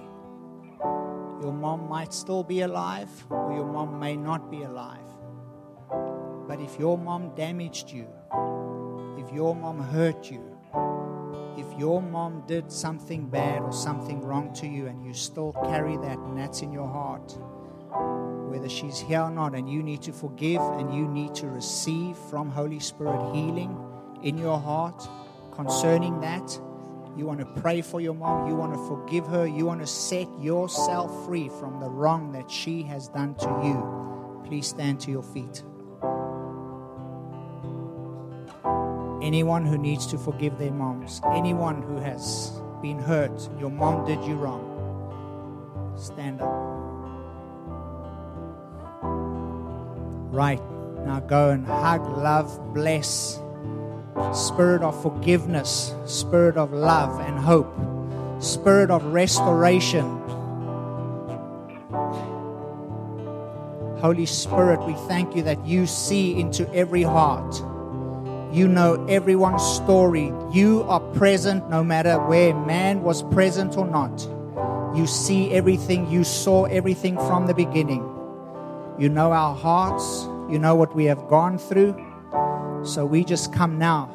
Your 1.41 1.51
mom 1.51 1.89
might 1.89 2.13
still 2.13 2.43
be 2.43 2.61
alive, 2.61 3.09
or 3.31 3.51
your 3.53 3.65
mom 3.65 3.99
may 3.99 4.15
not 4.15 4.51
be 4.51 4.61
alive. 4.61 4.99
But 6.47 6.61
if 6.61 6.77
your 6.77 6.97
mom 6.97 7.33
damaged 7.33 7.89
you, 7.91 8.07
if 9.17 9.33
your 9.33 9.55
mom 9.55 9.81
hurt 9.81 10.29
you, 10.29 10.50
your 11.81 11.99
mom 11.99 12.43
did 12.45 12.71
something 12.71 13.25
bad 13.25 13.59
or 13.63 13.73
something 13.73 14.21
wrong 14.21 14.53
to 14.53 14.67
you 14.67 14.85
and 14.85 15.03
you 15.03 15.15
still 15.15 15.51
carry 15.65 15.97
that 15.97 16.15
and 16.19 16.37
that's 16.37 16.61
in 16.61 16.71
your 16.71 16.87
heart, 16.87 17.35
whether 18.51 18.69
she's 18.69 18.99
here 18.99 19.21
or 19.21 19.31
not, 19.31 19.55
and 19.55 19.67
you 19.67 19.81
need 19.81 19.99
to 19.99 20.13
forgive 20.13 20.61
and 20.61 20.93
you 20.93 21.07
need 21.07 21.33
to 21.33 21.47
receive 21.47 22.15
from 22.29 22.51
Holy 22.51 22.79
Spirit 22.79 23.33
healing 23.33 23.75
in 24.21 24.37
your 24.37 24.59
heart 24.59 25.09
concerning 25.55 26.21
that, 26.21 26.47
You 27.17 27.25
want 27.25 27.39
to 27.39 27.61
pray 27.61 27.81
for 27.81 27.99
your 27.99 28.13
mom. 28.13 28.47
You 28.47 28.55
want 28.55 28.73
to 28.73 28.87
forgive 28.87 29.25
her. 29.27 29.47
You 29.47 29.65
want 29.65 29.81
to 29.81 29.87
set 29.87 30.27
yourself 30.39 31.25
free 31.25 31.49
from 31.49 31.79
the 31.79 31.89
wrong 31.89 32.31
that 32.33 32.49
she 32.49 32.83
has 32.83 33.09
done 33.09 33.33
to 33.35 33.49
you. 33.63 34.43
Please 34.45 34.67
stand 34.67 34.99
to 35.01 35.11
your 35.11 35.23
feet. 35.23 35.63
Anyone 39.31 39.65
who 39.65 39.77
needs 39.77 40.05
to 40.07 40.17
forgive 40.17 40.57
their 40.57 40.73
moms, 40.73 41.21
anyone 41.31 41.81
who 41.81 41.95
has 41.95 42.51
been 42.81 42.99
hurt, 42.99 43.31
your 43.61 43.69
mom 43.69 44.05
did 44.05 44.21
you 44.25 44.35
wrong, 44.35 45.95
stand 45.97 46.41
up. 46.41 46.51
Right. 50.33 50.59
Now 51.05 51.21
go 51.21 51.51
and 51.51 51.65
hug, 51.65 52.01
love, 52.17 52.73
bless. 52.73 53.39
Spirit 54.33 54.81
of 54.81 55.01
forgiveness, 55.01 55.95
spirit 56.05 56.57
of 56.57 56.73
love 56.73 57.17
and 57.21 57.39
hope, 57.39 57.73
spirit 58.43 58.91
of 58.91 59.01
restoration. 59.13 60.03
Holy 64.01 64.25
Spirit, 64.25 64.85
we 64.85 64.93
thank 65.07 65.37
you 65.37 65.43
that 65.43 65.65
you 65.65 65.87
see 65.87 66.37
into 66.37 66.69
every 66.73 67.03
heart. 67.03 67.63
You 68.51 68.67
know 68.67 69.05
everyone's 69.07 69.63
story. 69.63 70.33
You 70.51 70.83
are 70.89 70.99
present 70.99 71.69
no 71.69 71.83
matter 71.83 72.19
where 72.19 72.53
man 72.53 73.01
was 73.01 73.23
present 73.23 73.77
or 73.77 73.87
not. 73.87 74.27
You 74.93 75.07
see 75.07 75.51
everything. 75.51 76.09
You 76.11 76.25
saw 76.25 76.65
everything 76.65 77.15
from 77.15 77.47
the 77.47 77.53
beginning. 77.53 78.01
You 78.99 79.07
know 79.07 79.31
our 79.31 79.55
hearts. 79.55 80.23
You 80.51 80.59
know 80.59 80.75
what 80.75 80.93
we 80.93 81.05
have 81.05 81.29
gone 81.29 81.57
through. 81.57 81.95
So 82.83 83.05
we 83.05 83.23
just 83.23 83.53
come 83.53 83.77
now 83.79 84.09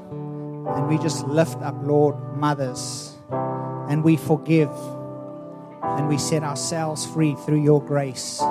and 0.77 0.87
we 0.87 0.99
just 0.99 1.27
lift 1.27 1.63
up, 1.63 1.77
Lord, 1.83 2.17
mothers, 2.37 3.15
and 3.89 4.05
we 4.05 4.17
forgive 4.17 4.71
and 5.83 6.09
we 6.09 6.19
set 6.19 6.43
ourselves 6.43 7.07
free 7.07 7.37
through 7.47 7.63
your 7.63 7.83
grace. 7.83 8.43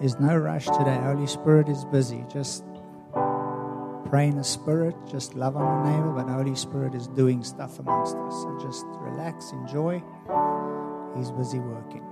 There's 0.00 0.18
no 0.18 0.34
rush 0.34 0.64
today. 0.64 0.98
Holy 1.02 1.26
Spirit 1.26 1.68
is 1.68 1.84
busy. 1.84 2.24
Just 2.32 2.64
pray 4.06 4.28
in 4.28 4.36
the 4.36 4.44
Spirit. 4.44 4.96
Just 5.06 5.34
love 5.34 5.56
on 5.56 5.62
your 5.62 5.94
neighbor. 5.94 6.10
But 6.12 6.32
Holy 6.32 6.54
Spirit 6.54 6.94
is 6.94 7.06
doing 7.08 7.44
stuff 7.44 7.78
amongst 7.78 8.16
us. 8.16 8.32
So 8.32 8.58
just 8.62 8.86
relax, 9.00 9.52
enjoy. 9.52 10.02
He's 11.14 11.30
busy 11.30 11.58
working. 11.58 12.02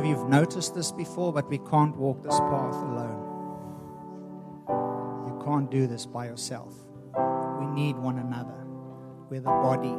Know 0.00 0.06
if 0.06 0.16
you've 0.16 0.28
noticed 0.30 0.74
this 0.74 0.92
before, 0.92 1.30
but 1.30 1.50
we 1.50 1.58
can't 1.58 1.94
walk 1.94 2.22
this 2.22 2.38
path 2.38 2.74
alone. 2.74 3.26
You 5.26 5.42
can't 5.44 5.70
do 5.70 5.86
this 5.86 6.06
by 6.06 6.24
yourself. 6.24 6.74
We 7.58 7.66
need 7.66 7.98
one 7.98 8.18
another. 8.18 8.66
We're 9.28 9.40
the 9.40 9.50
body. 9.50 9.94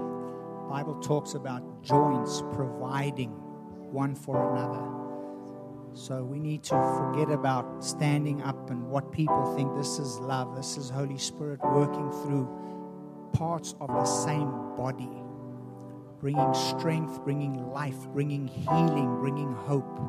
Bible 0.67 0.99
talks 1.01 1.35
about 1.35 1.83
joints 1.83 2.41
providing 2.53 3.29
one 3.29 4.15
for 4.15 4.51
another. 4.51 4.81
So 5.93 6.23
we 6.23 6.39
need 6.39 6.63
to 6.63 6.81
forget 6.97 7.29
about 7.29 7.83
standing 7.83 8.41
up 8.41 8.71
and 8.71 8.89
what 8.89 9.11
people 9.11 9.55
think 9.55 9.75
this 9.75 9.99
is 9.99 10.17
love, 10.17 10.55
this 10.55 10.77
is 10.77 10.89
Holy 10.89 11.19
Spirit 11.19 11.59
working 11.63 12.09
through 12.23 12.49
parts 13.33 13.75
of 13.79 13.89
the 13.89 14.05
same 14.05 14.49
body 14.75 15.20
bringing 16.21 16.53
strength, 16.53 17.23
bringing 17.23 17.71
life, 17.71 18.07
bringing 18.13 18.47
healing, 18.47 19.17
bringing 19.19 19.51
hope. 19.51 19.99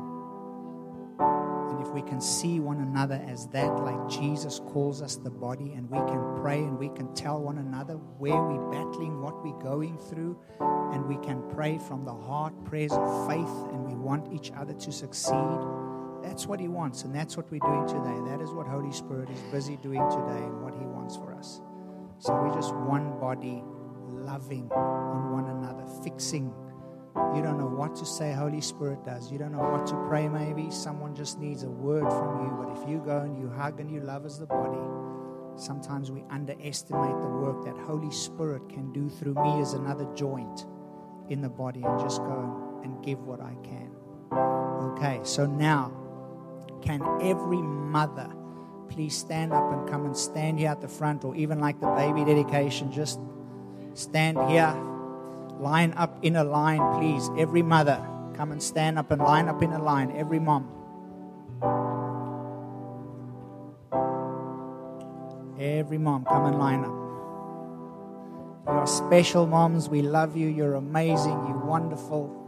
And 1.19 1.81
if 1.81 1.91
we 1.91 2.03
can 2.03 2.21
see 2.21 2.59
one 2.59 2.79
another 2.81 3.19
as 3.27 3.47
that, 3.47 3.79
like 3.79 4.07
Jesus 4.07 4.59
calls 4.59 5.01
us 5.01 5.15
the 5.15 5.31
body, 5.31 5.73
and 5.73 5.89
we 5.89 5.97
can 5.97 6.39
pray 6.39 6.59
and 6.59 6.77
we 6.77 6.89
can 6.89 7.13
tell 7.15 7.41
one 7.41 7.57
another 7.57 7.95
where 7.95 8.41
we're 8.41 8.69
battling, 8.69 9.21
what 9.21 9.43
we're 9.43 9.59
going 9.59 9.97
through, 9.97 10.39
and 10.93 11.05
we 11.07 11.17
can 11.25 11.41
pray 11.49 11.79
from 11.79 12.05
the 12.05 12.13
heart 12.13 12.53
prayers 12.63 12.93
of 12.93 13.27
faith, 13.27 13.71
and 13.71 13.83
we 13.83 13.95
want 13.95 14.31
each 14.31 14.51
other 14.55 14.73
to 14.73 14.91
succeed. 14.91 15.59
That's 16.21 16.45
what 16.45 16.59
He 16.59 16.67
wants, 16.67 17.03
and 17.03 17.13
that's 17.13 17.35
what 17.35 17.49
we're 17.51 17.59
doing 17.59 17.87
today. 17.87 18.19
That 18.29 18.39
is 18.39 18.51
what 18.51 18.67
Holy 18.67 18.93
Spirit 18.93 19.29
is 19.31 19.41
busy 19.51 19.77
doing 19.77 20.07
today 20.11 20.43
and 20.43 20.61
what 20.61 20.75
He 20.75 20.85
wants 20.85 21.15
for 21.17 21.33
us. 21.33 21.59
So 22.19 22.33
we're 22.33 22.53
just 22.53 22.73
one 22.75 23.19
body 23.19 23.63
loving 24.23 24.71
on 24.71 25.31
one 25.31 25.45
another, 25.45 25.52
fixing. 26.03 26.53
You 27.35 27.41
don't 27.41 27.57
know 27.59 27.67
what 27.67 27.95
to 27.95 28.05
say, 28.05 28.31
Holy 28.31 28.61
Spirit 28.61 29.03
does. 29.03 29.31
You 29.31 29.37
don't 29.37 29.51
know 29.51 29.69
what 29.69 29.85
to 29.87 29.95
pray, 30.07 30.27
maybe. 30.27 30.71
Someone 30.71 31.15
just 31.15 31.39
needs 31.39 31.63
a 31.63 31.69
word 31.69 32.09
from 32.09 32.45
you. 32.45 32.51
But 32.59 32.77
if 32.77 32.89
you 32.89 33.01
go 33.05 33.19
and 33.19 33.37
you 33.37 33.49
hug 33.49 33.79
and 33.79 33.91
you 33.91 34.01
love 34.01 34.25
as 34.25 34.39
the 34.39 34.47
body, 34.47 34.79
sometimes 35.55 36.11
we 36.11 36.23
underestimate 36.29 37.21
the 37.21 37.27
work 37.27 37.63
that 37.65 37.77
Holy 37.77 38.11
Spirit 38.11 38.67
can 38.69 38.91
do 38.91 39.09
through 39.09 39.35
me 39.35 39.61
as 39.61 39.73
another 39.73 40.07
joint 40.15 40.65
in 41.29 41.41
the 41.41 41.49
body 41.49 41.81
and 41.83 41.99
just 41.99 42.17
go 42.21 42.81
and 42.83 43.03
give 43.03 43.19
what 43.25 43.41
I 43.41 43.55
can. 43.63 43.91
Okay, 44.93 45.19
so 45.23 45.45
now, 45.45 45.91
can 46.81 47.01
every 47.21 47.61
mother 47.61 48.29
please 48.89 49.15
stand 49.15 49.53
up 49.53 49.71
and 49.71 49.87
come 49.87 50.05
and 50.05 50.15
stand 50.15 50.59
here 50.59 50.69
at 50.69 50.81
the 50.81 50.87
front, 50.87 51.23
or 51.23 51.35
even 51.35 51.59
like 51.59 51.79
the 51.79 51.87
baby 51.91 52.23
dedication, 52.25 52.91
just 52.91 53.19
stand 53.93 54.37
here. 54.49 54.75
Line 55.59 55.93
up 55.95 56.17
in 56.23 56.35
a 56.35 56.43
line, 56.43 56.81
please. 56.99 57.29
Every 57.37 57.61
mother, 57.61 58.05
come 58.35 58.51
and 58.51 58.61
stand 58.61 58.99
up 58.99 59.11
and 59.11 59.21
line 59.21 59.47
up 59.47 59.61
in 59.61 59.71
a 59.71 59.81
line. 59.81 60.11
Every 60.11 60.39
mom. 60.39 60.69
Every 65.59 65.97
mom, 65.97 66.25
come 66.25 66.45
and 66.45 66.59
line 66.59 66.83
up. 66.83 67.03
You 68.67 68.79
are 68.79 68.87
special 68.87 69.45
moms. 69.47 69.89
We 69.89 70.01
love 70.01 70.35
you. 70.35 70.47
You're 70.47 70.75
amazing. 70.75 71.45
You're 71.47 71.65
wonderful. 71.65 72.42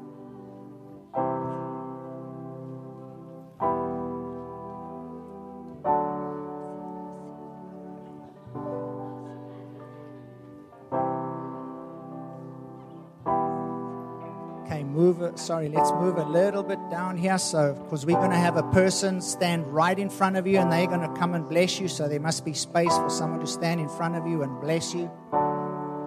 Sorry, 15.45 15.69
let's 15.69 15.91
move 15.91 16.17
a 16.17 16.23
little 16.23 16.63
bit 16.63 16.79
down 16.89 17.17
here. 17.17 17.37
So, 17.37 17.75
because 17.75 18.03
we're 18.03 18.17
going 18.17 18.31
to 18.31 18.35
have 18.35 18.57
a 18.57 18.63
person 18.71 19.21
stand 19.21 19.71
right 19.71 19.99
in 19.99 20.09
front 20.09 20.37
of 20.37 20.47
you 20.47 20.57
and 20.57 20.71
they're 20.71 20.87
going 20.87 21.01
to 21.01 21.19
come 21.19 21.35
and 21.35 21.47
bless 21.47 21.79
you. 21.79 21.87
So, 21.87 22.07
there 22.07 22.19
must 22.19 22.43
be 22.43 22.53
space 22.53 22.97
for 22.97 23.11
someone 23.11 23.41
to 23.41 23.45
stand 23.45 23.79
in 23.79 23.87
front 23.87 24.15
of 24.15 24.25
you 24.25 24.41
and 24.41 24.59
bless 24.59 24.95
you. 24.95 25.05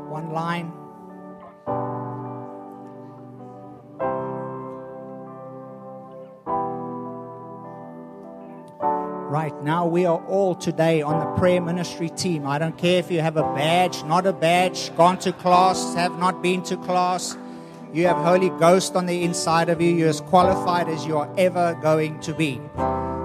One 0.08 0.32
line. 0.32 0.72
Right 9.30 9.62
now, 9.62 9.86
we 9.86 10.04
are 10.04 10.18
all 10.26 10.56
today 10.56 11.00
on 11.02 11.20
the 11.20 11.38
prayer 11.38 11.60
ministry 11.60 12.08
team. 12.08 12.44
I 12.44 12.58
don't 12.58 12.76
care 12.76 12.98
if 12.98 13.08
you 13.08 13.20
have 13.20 13.36
a 13.36 13.44
badge, 13.54 14.02
not 14.02 14.26
a 14.26 14.32
badge, 14.32 14.92
gone 14.96 15.20
to 15.20 15.32
class, 15.32 15.94
have 15.94 16.18
not 16.18 16.42
been 16.42 16.64
to 16.64 16.76
class. 16.78 17.36
You 17.92 18.06
have 18.06 18.18
Holy 18.18 18.50
Ghost 18.50 18.96
on 18.96 19.06
the 19.06 19.24
inside 19.24 19.70
of 19.70 19.80
you. 19.80 19.90
You're 19.90 20.10
as 20.10 20.20
qualified 20.20 20.88
as 20.88 21.06
you 21.06 21.16
are 21.16 21.32
ever 21.38 21.78
going 21.80 22.20
to 22.20 22.34
be. 22.34 22.60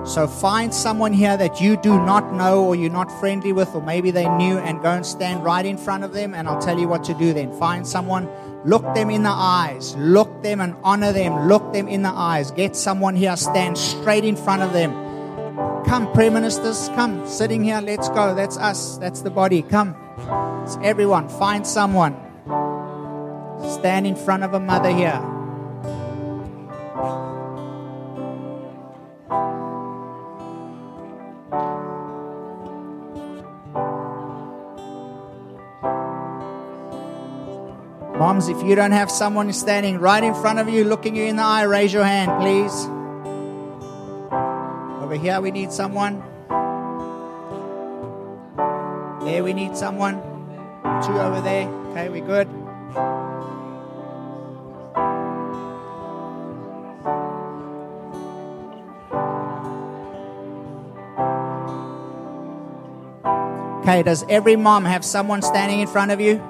So 0.05 0.25
find 0.25 0.73
someone 0.73 1.11
here 1.11 1.35
that 1.35 1.59
you 1.59 1.75
do 1.75 1.97
not 1.97 2.33
know 2.33 2.63
or 2.63 2.75
you're 2.75 2.89
not 2.89 3.11
friendly 3.19 3.51
with, 3.51 3.75
or 3.75 3.81
maybe 3.81 4.11
they're 4.11 4.37
new, 4.37 4.57
and 4.57 4.81
go 4.81 4.91
and 4.91 5.05
stand 5.05 5.43
right 5.43 5.65
in 5.65 5.77
front 5.77 6.03
of 6.03 6.13
them, 6.13 6.33
and 6.33 6.47
I'll 6.47 6.61
tell 6.61 6.79
you 6.79 6.87
what 6.87 7.03
to 7.05 7.13
do 7.13 7.33
then. 7.33 7.51
Find 7.57 7.85
someone, 7.85 8.29
look 8.63 8.83
them 8.95 9.09
in 9.09 9.23
the 9.23 9.29
eyes, 9.29 9.95
look 9.97 10.43
them 10.43 10.61
and 10.61 10.75
honor 10.83 11.11
them, 11.11 11.47
look 11.47 11.73
them 11.73 11.87
in 11.87 12.01
the 12.01 12.09
eyes. 12.09 12.51
Get 12.51 12.75
someone 12.75 13.15
here, 13.15 13.35
stand 13.35 13.77
straight 13.77 14.23
in 14.23 14.35
front 14.35 14.61
of 14.61 14.71
them. 14.71 14.91
Come, 15.85 16.11
prayer 16.13 16.31
ministers, 16.31 16.89
come. 16.95 17.27
Sitting 17.27 17.63
here, 17.63 17.81
let's 17.81 18.09
go. 18.09 18.33
That's 18.33 18.57
us. 18.57 18.97
That's 18.97 19.21
the 19.21 19.29
body. 19.29 19.61
Come. 19.61 19.95
It's 20.63 20.77
everyone. 20.81 21.27
Find 21.27 21.67
someone. 21.67 22.15
Stand 23.69 24.07
in 24.07 24.15
front 24.15 24.43
of 24.43 24.53
a 24.53 24.59
mother 24.59 24.89
here. 24.89 25.21
Moms, 38.17 38.47
if 38.47 38.63
you 38.63 38.73
don't 38.75 38.91
have 38.91 39.11
someone 39.11 39.51
standing 39.51 39.99
right 39.99 40.23
in 40.23 40.33
front 40.33 40.59
of 40.59 40.69
you, 40.69 40.85
looking 40.85 41.15
you 41.15 41.25
in 41.25 41.35
the 41.35 41.43
eye, 41.43 41.63
raise 41.63 41.91
your 41.91 42.05
hand, 42.05 42.31
please. 42.41 42.85
Over 45.03 45.15
here, 45.15 45.41
we 45.41 45.51
need 45.51 45.73
someone. 45.73 46.23
There, 49.25 49.43
we 49.43 49.53
need 49.53 49.75
someone. 49.75 50.21
Two 51.03 51.19
over 51.19 51.41
there. 51.41 51.67
Okay, 51.67 52.07
we're 52.07 52.25
good. 52.25 52.47
Okay, 63.93 64.01
does 64.01 64.25
every 64.27 64.55
mom 64.55 64.85
have 64.85 65.05
someone 65.05 65.43
standing 65.43 65.79
in 65.79 65.85
front 65.85 66.09
of 66.09 66.19
you? 66.19 66.41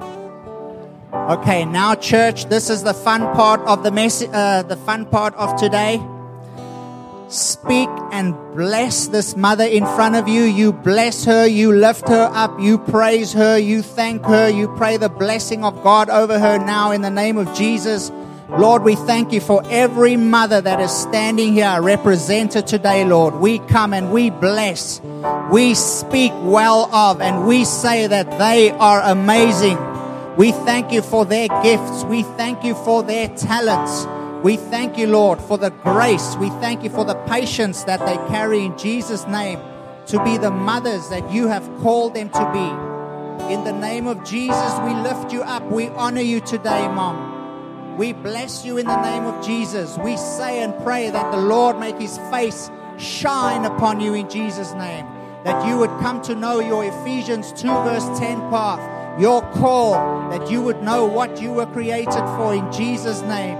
Okay, 1.11 1.65
now 1.65 1.93
church, 1.93 2.45
this 2.45 2.69
is 2.69 2.83
the 2.83 2.93
fun 2.93 3.19
part 3.35 3.59
of 3.67 3.83
the 3.83 3.91
message, 3.91 4.29
uh, 4.31 4.63
the 4.63 4.77
fun 4.77 5.05
part 5.05 5.35
of 5.35 5.59
today. 5.59 6.01
Speak 7.27 7.89
and 8.13 8.33
bless 8.55 9.07
this 9.07 9.35
mother 9.35 9.65
in 9.65 9.83
front 9.83 10.15
of 10.15 10.29
you. 10.29 10.43
You 10.43 10.71
bless 10.71 11.25
her, 11.25 11.45
you 11.45 11.73
lift 11.73 12.07
her 12.07 12.29
up, 12.33 12.61
you 12.61 12.77
praise 12.77 13.33
her, 13.33 13.57
you 13.57 13.81
thank 13.81 14.23
her, 14.23 14.47
you 14.47 14.69
pray 14.77 14.95
the 14.95 15.09
blessing 15.09 15.65
of 15.65 15.83
God 15.83 16.09
over 16.09 16.39
her 16.39 16.57
now 16.57 16.91
in 16.91 17.01
the 17.01 17.09
name 17.09 17.37
of 17.37 17.53
Jesus. 17.53 18.09
Lord, 18.57 18.83
we 18.83 18.95
thank 18.95 19.33
you 19.33 19.41
for 19.41 19.63
every 19.71 20.15
mother 20.15 20.61
that 20.61 20.79
is 20.79 20.91
standing 20.91 21.53
here 21.53 21.81
represented 21.81 22.67
today, 22.67 23.03
Lord. 23.03 23.33
We 23.35 23.57
come 23.57 23.93
and 23.93 24.11
we 24.11 24.29
bless. 24.29 25.01
We 25.51 25.73
speak 25.73 26.31
well 26.43 26.93
of 26.93 27.19
and 27.19 27.47
we 27.47 27.65
say 27.65 28.05
that 28.05 28.37
they 28.37 28.69
are 28.69 29.01
amazing. 29.01 29.79
We 30.37 30.51
thank 30.51 30.91
you 30.91 31.01
for 31.01 31.25
their 31.25 31.47
gifts. 31.63 32.03
We 32.03 32.21
thank 32.21 32.63
you 32.63 32.75
for 32.75 33.01
their 33.01 33.27
talents. 33.29 34.05
We 34.43 34.57
thank 34.57 34.99
you, 34.99 35.07
Lord, 35.07 35.41
for 35.41 35.57
the 35.57 35.71
grace. 35.71 36.35
We 36.35 36.49
thank 36.49 36.83
you 36.83 36.91
for 36.91 37.05
the 37.05 37.15
patience 37.25 37.85
that 37.85 38.05
they 38.05 38.17
carry 38.31 38.65
in 38.65 38.77
Jesus' 38.77 39.25
name 39.25 39.59
to 40.07 40.23
be 40.23 40.37
the 40.37 40.51
mothers 40.51 41.09
that 41.09 41.31
you 41.31 41.47
have 41.47 41.65
called 41.79 42.13
them 42.13 42.29
to 42.29 42.51
be. 42.53 43.51
In 43.51 43.63
the 43.63 43.73
name 43.73 44.05
of 44.05 44.23
Jesus, 44.23 44.79
we 44.81 44.93
lift 44.93 45.33
you 45.33 45.41
up. 45.41 45.63
We 45.71 45.87
honor 45.87 46.21
you 46.21 46.39
today, 46.39 46.87
Mom. 46.89 47.32
We 47.97 48.11
bless 48.11 48.65
you 48.65 48.77
in 48.77 48.87
the 48.87 49.01
name 49.03 49.23
of 49.25 49.45
Jesus. 49.45 49.97
We 49.99 50.17
say 50.17 50.63
and 50.63 50.75
pray 50.83 51.11
that 51.11 51.31
the 51.31 51.37
Lord 51.37 51.79
make 51.79 51.99
his 51.99 52.17
face 52.31 52.71
shine 52.97 53.65
upon 53.65 53.99
you 53.99 54.15
in 54.15 54.29
Jesus' 54.29 54.73
name. 54.73 55.05
That 55.43 55.67
you 55.67 55.77
would 55.77 55.91
come 55.99 56.21
to 56.23 56.33
know 56.33 56.59
your 56.59 56.83
Ephesians 56.85 57.51
2, 57.53 57.67
verse 57.67 58.19
10 58.19 58.39
path, 58.49 59.19
your 59.19 59.41
call, 59.51 59.93
that 60.31 60.49
you 60.49 60.61
would 60.61 60.81
know 60.81 61.05
what 61.05 61.39
you 61.39 61.51
were 61.51 61.67
created 61.67 62.25
for 62.35 62.55
in 62.55 62.71
Jesus' 62.71 63.21
name. 63.21 63.57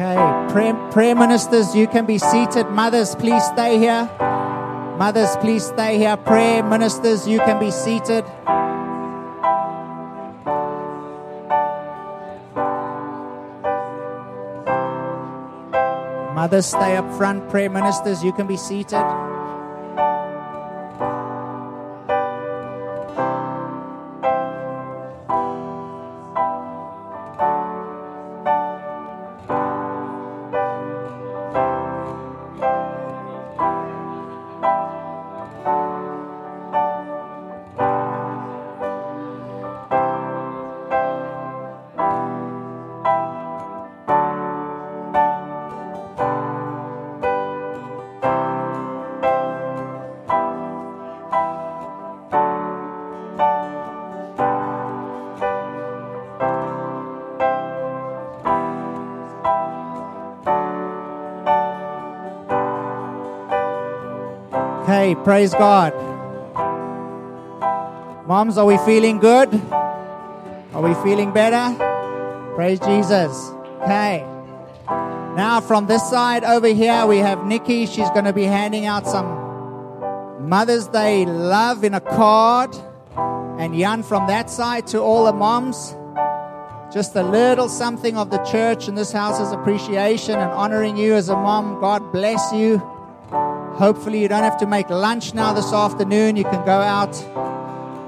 Prayer 0.00 1.14
ministers, 1.14 1.74
you 1.74 1.86
can 1.86 2.06
be 2.06 2.16
seated. 2.16 2.70
Mothers, 2.70 3.14
please 3.14 3.44
stay 3.44 3.78
here. 3.78 4.08
Mothers, 4.98 5.36
please 5.36 5.66
stay 5.66 5.98
here. 5.98 6.16
Prayer 6.16 6.62
ministers, 6.62 7.28
you 7.28 7.38
can 7.40 7.58
be 7.58 7.70
seated. 7.70 8.24
Mothers, 16.34 16.66
stay 16.66 16.96
up 16.96 17.12
front. 17.14 17.50
Prayer 17.50 17.68
ministers, 17.68 18.24
you 18.24 18.32
can 18.32 18.46
be 18.46 18.56
seated. 18.56 19.29
Praise 65.14 65.52
God. 65.52 65.92
Moms, 68.26 68.58
are 68.58 68.66
we 68.66 68.78
feeling 68.78 69.18
good? 69.18 69.48
Are 70.72 70.82
we 70.82 70.94
feeling 71.02 71.32
better? 71.32 71.76
Praise 72.54 72.78
Jesus. 72.80 73.50
Okay. 73.82 74.24
Now, 75.36 75.60
from 75.60 75.86
this 75.86 76.08
side 76.08 76.44
over 76.44 76.68
here, 76.68 77.06
we 77.06 77.18
have 77.18 77.44
Nikki. 77.44 77.86
She's 77.86 78.10
going 78.10 78.24
to 78.24 78.32
be 78.32 78.44
handing 78.44 78.86
out 78.86 79.06
some 79.06 80.48
Mother's 80.48 80.86
Day 80.88 81.24
love 81.24 81.84
in 81.84 81.94
a 81.94 82.00
card. 82.00 82.74
And 83.58 83.78
Jan 83.78 84.02
from 84.02 84.26
that 84.26 84.50
side 84.50 84.86
to 84.88 85.00
all 85.00 85.24
the 85.24 85.32
moms. 85.32 85.96
Just 86.92 87.14
a 87.14 87.22
little 87.22 87.68
something 87.68 88.16
of 88.16 88.30
the 88.30 88.38
church 88.38 88.88
and 88.88 88.98
this 88.98 89.12
house's 89.12 89.52
appreciation 89.52 90.34
and 90.34 90.50
honoring 90.50 90.96
you 90.96 91.14
as 91.14 91.28
a 91.28 91.36
mom. 91.36 91.80
God 91.80 92.12
bless 92.12 92.52
you. 92.52 92.82
Hopefully, 93.80 94.20
you 94.20 94.28
don't 94.28 94.42
have 94.42 94.58
to 94.58 94.66
make 94.66 94.90
lunch 94.90 95.32
now 95.32 95.54
this 95.54 95.72
afternoon. 95.72 96.36
You 96.36 96.44
can 96.44 96.62
go 96.66 96.80
out 96.82 97.16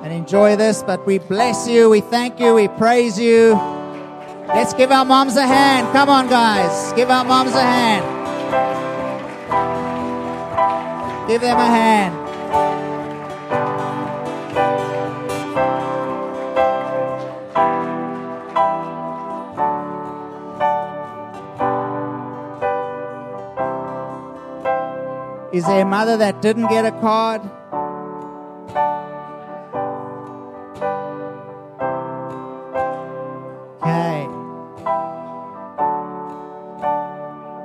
and 0.05 0.13
enjoy 0.13 0.55
this. 0.55 0.83
But 0.83 1.07
we 1.07 1.17
bless 1.17 1.67
you, 1.67 1.89
we 1.89 2.03
thank 2.03 2.39
you, 2.39 2.53
we 2.53 2.69
praise 2.69 3.19
you. 3.19 3.55
Let's 4.49 4.75
give 4.75 4.93
our 4.93 5.07
moms 5.07 5.37
a 5.37 5.47
hand. 5.47 5.91
Come 5.95 6.11
on, 6.11 6.29
guys. 6.29 6.93
Give 6.93 7.09
our 7.09 7.25
moms 7.25 7.55
a 7.55 7.63
hand. 7.63 8.05
Give 11.27 11.41
them 11.41 11.57
a 11.57 11.65
hand. 11.65 12.22
Is 25.53 25.67
there 25.67 25.83
a 25.83 25.85
mother 25.85 26.17
that 26.17 26.41
didn't 26.41 26.69
get 26.69 26.87
a 26.87 26.93
card? 26.93 27.43
Okay. 33.83 34.27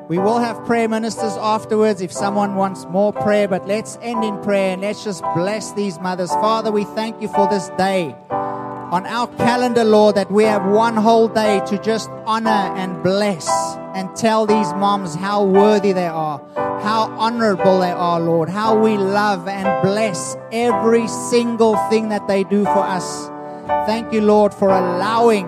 We 0.09 0.17
will 0.17 0.39
have 0.39 0.65
prayer 0.65 0.89
ministers 0.89 1.37
afterwards 1.37 2.01
if 2.01 2.11
someone 2.11 2.55
wants 2.55 2.85
more 2.85 3.13
prayer, 3.13 3.47
but 3.47 3.65
let's 3.65 3.97
end 4.01 4.21
in 4.25 4.37
prayer 4.43 4.73
and 4.73 4.81
let's 4.81 5.05
just 5.05 5.21
bless 5.33 5.71
these 5.71 5.97
mothers. 5.99 6.31
Father, 6.31 6.73
we 6.73 6.83
thank 6.83 7.21
you 7.21 7.29
for 7.29 7.47
this 7.47 7.69
day 7.77 8.13
on 8.29 9.05
our 9.05 9.27
calendar, 9.35 9.83
Lord, 9.83 10.15
that 10.15 10.31
we 10.31 10.45
have 10.45 10.65
one 10.65 10.95
whole 10.95 11.27
day 11.27 11.61
to 11.67 11.77
just 11.81 12.09
honor 12.25 12.49
and 12.49 13.03
bless 13.03 13.47
and 13.93 14.15
tell 14.15 14.45
these 14.45 14.73
moms 14.73 15.15
how 15.15 15.43
worthy 15.43 15.91
they 15.91 16.07
are, 16.07 16.39
how 16.81 17.11
honorable 17.17 17.79
they 17.79 17.91
are, 17.91 18.19
Lord, 18.19 18.49
how 18.49 18.79
we 18.79 18.97
love 18.97 19.47
and 19.47 19.65
bless 19.81 20.35
every 20.51 21.07
single 21.07 21.75
thing 21.89 22.09
that 22.09 22.27
they 22.27 22.43
do 22.43 22.63
for 22.63 22.79
us. 22.79 23.27
Thank 23.87 24.13
you, 24.13 24.21
Lord, 24.21 24.53
for 24.53 24.69
allowing 24.69 25.47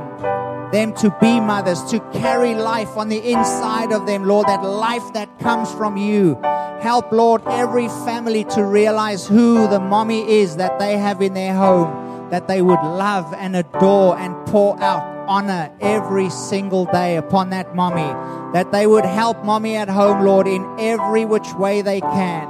them 0.72 0.94
to 0.96 1.16
be 1.20 1.40
mothers, 1.40 1.84
to 1.86 2.00
carry 2.14 2.54
life 2.56 2.96
on 2.98 3.10
the 3.10 3.32
inside 3.32 3.92
of 3.92 4.06
them, 4.06 4.26
Lord, 4.26 4.48
that 4.48 4.64
life 4.64 5.14
that 5.14 5.40
comes 5.40 5.72
from 5.72 5.98
you. 5.98 6.40
Help, 6.82 7.12
Lord, 7.12 7.42
every 7.48 7.88
family 7.88 8.44
to 8.46 8.64
realize 8.64 9.28
who 9.28 9.68
the 9.68 9.80
mommy 9.80 10.40
is 10.40 10.58
that 10.58 10.80
they 10.80 10.98
have 10.98 11.22
in 11.22 11.34
their 11.34 11.54
home 11.54 12.10
that 12.30 12.48
they 12.48 12.62
would 12.62 12.82
love 12.82 13.34
and 13.34 13.56
adore 13.56 14.18
and 14.18 14.36
pour 14.46 14.80
out 14.80 15.19
honor 15.30 15.72
every 15.80 16.30
single 16.32 16.86
day 16.86 17.16
upon 17.16 17.52
that 17.52 17.76
mommy. 17.76 18.12
That 18.52 18.72
they 18.72 18.88
would 18.88 19.06
help 19.06 19.46
mommy 19.46 19.76
at 19.76 19.88
home, 19.88 20.26
Lord, 20.26 20.48
in 20.48 20.66
every 20.80 21.24
which 21.24 21.54
way 21.54 21.84
they 21.84 22.02
can. 22.02 22.48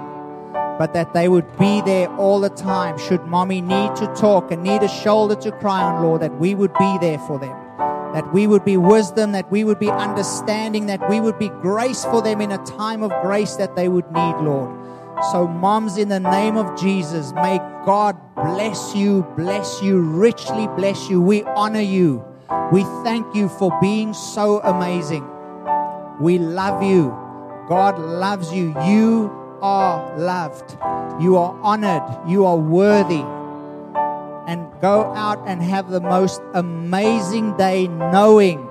But 0.80 0.94
that 0.94 1.14
they 1.14 1.28
would 1.28 1.58
be 1.60 1.82
there 1.82 2.08
all 2.16 2.40
the 2.40 2.50
time. 2.50 2.98
Should 2.98 3.26
mommy 3.26 3.60
need 3.60 3.98
to 3.98 4.08
talk 4.16 4.50
and 4.52 4.64
need 4.64 4.82
a 4.82 4.88
shoulder 4.88 5.36
to 5.36 5.52
cry 5.52 5.84
on, 5.84 6.02
Lord, 6.02 6.22
that 6.22 6.40
we 6.40 6.56
would 6.56 6.74
be 6.80 6.98
there 7.02 7.20
for 7.20 7.38
them. 7.38 7.56
That 8.14 8.34
we 8.34 8.48
would 8.48 8.64
be 8.64 8.78
wisdom, 8.78 9.34
that 9.34 9.52
we 9.52 9.66
would 9.66 9.78
be 9.78 9.90
understanding, 9.90 10.86
that 10.86 11.08
we 11.10 11.20
would 11.20 11.38
be 11.38 11.50
grace 11.50 12.06
for 12.06 12.22
them 12.22 12.40
in 12.40 12.54
a 12.54 12.58
time 12.60 13.04
of 13.04 13.12
grace 13.22 13.56
that 13.58 13.76
they 13.76 13.90
would 13.90 14.10
need, 14.14 14.36
Lord. 14.38 14.74
So, 15.34 15.46
moms, 15.46 15.98
in 15.98 16.08
the 16.08 16.20
name 16.22 16.56
of 16.56 16.80
Jesus, 16.80 17.34
may 17.34 17.58
God 17.86 18.16
bless 18.36 18.96
you, 18.96 19.24
bless 19.36 19.82
you, 19.84 20.00
richly 20.00 20.68
bless 20.70 21.10
you. 21.10 21.22
We 21.22 21.44
honor 21.44 21.82
you. 21.82 22.29
We 22.72 22.84
thank 23.04 23.36
you 23.36 23.50
for 23.50 23.76
being 23.80 24.14
so 24.14 24.60
amazing. 24.62 25.28
We 26.20 26.38
love 26.38 26.84
you. 26.84 27.10
God 27.68 28.00
loves 28.00 28.52
you. 28.52 28.74
You 28.84 29.32
are 29.62 30.18
loved. 30.18 30.78
You 31.22 31.38
are 31.38 31.56
honored. 31.62 32.30
You 32.30 32.46
are 32.46 32.58
worthy. 32.58 33.24
And 34.48 34.68
go 34.82 35.14
out 35.14 35.48
and 35.48 35.62
have 35.62 35.90
the 35.90 36.02
most 36.02 36.42
amazing 36.54 37.56
day 37.58 37.88
knowing 37.88 38.66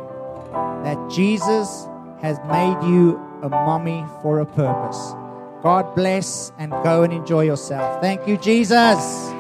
that 0.83 1.11
Jesus 1.11 1.87
has 2.21 2.39
made 2.47 2.83
you 2.83 3.17
a 3.43 3.49
mommy 3.49 4.05
for 4.23 4.41
a 4.41 4.47
purpose. 4.47 5.15
God 5.63 5.95
bless 5.95 6.53
and 6.59 6.71
go 6.71 7.03
and 7.03 7.13
enjoy 7.13 7.43
yourself. 7.43 8.01
Thank 8.01 8.27
you, 8.27 8.37
Jesus. 8.37 9.33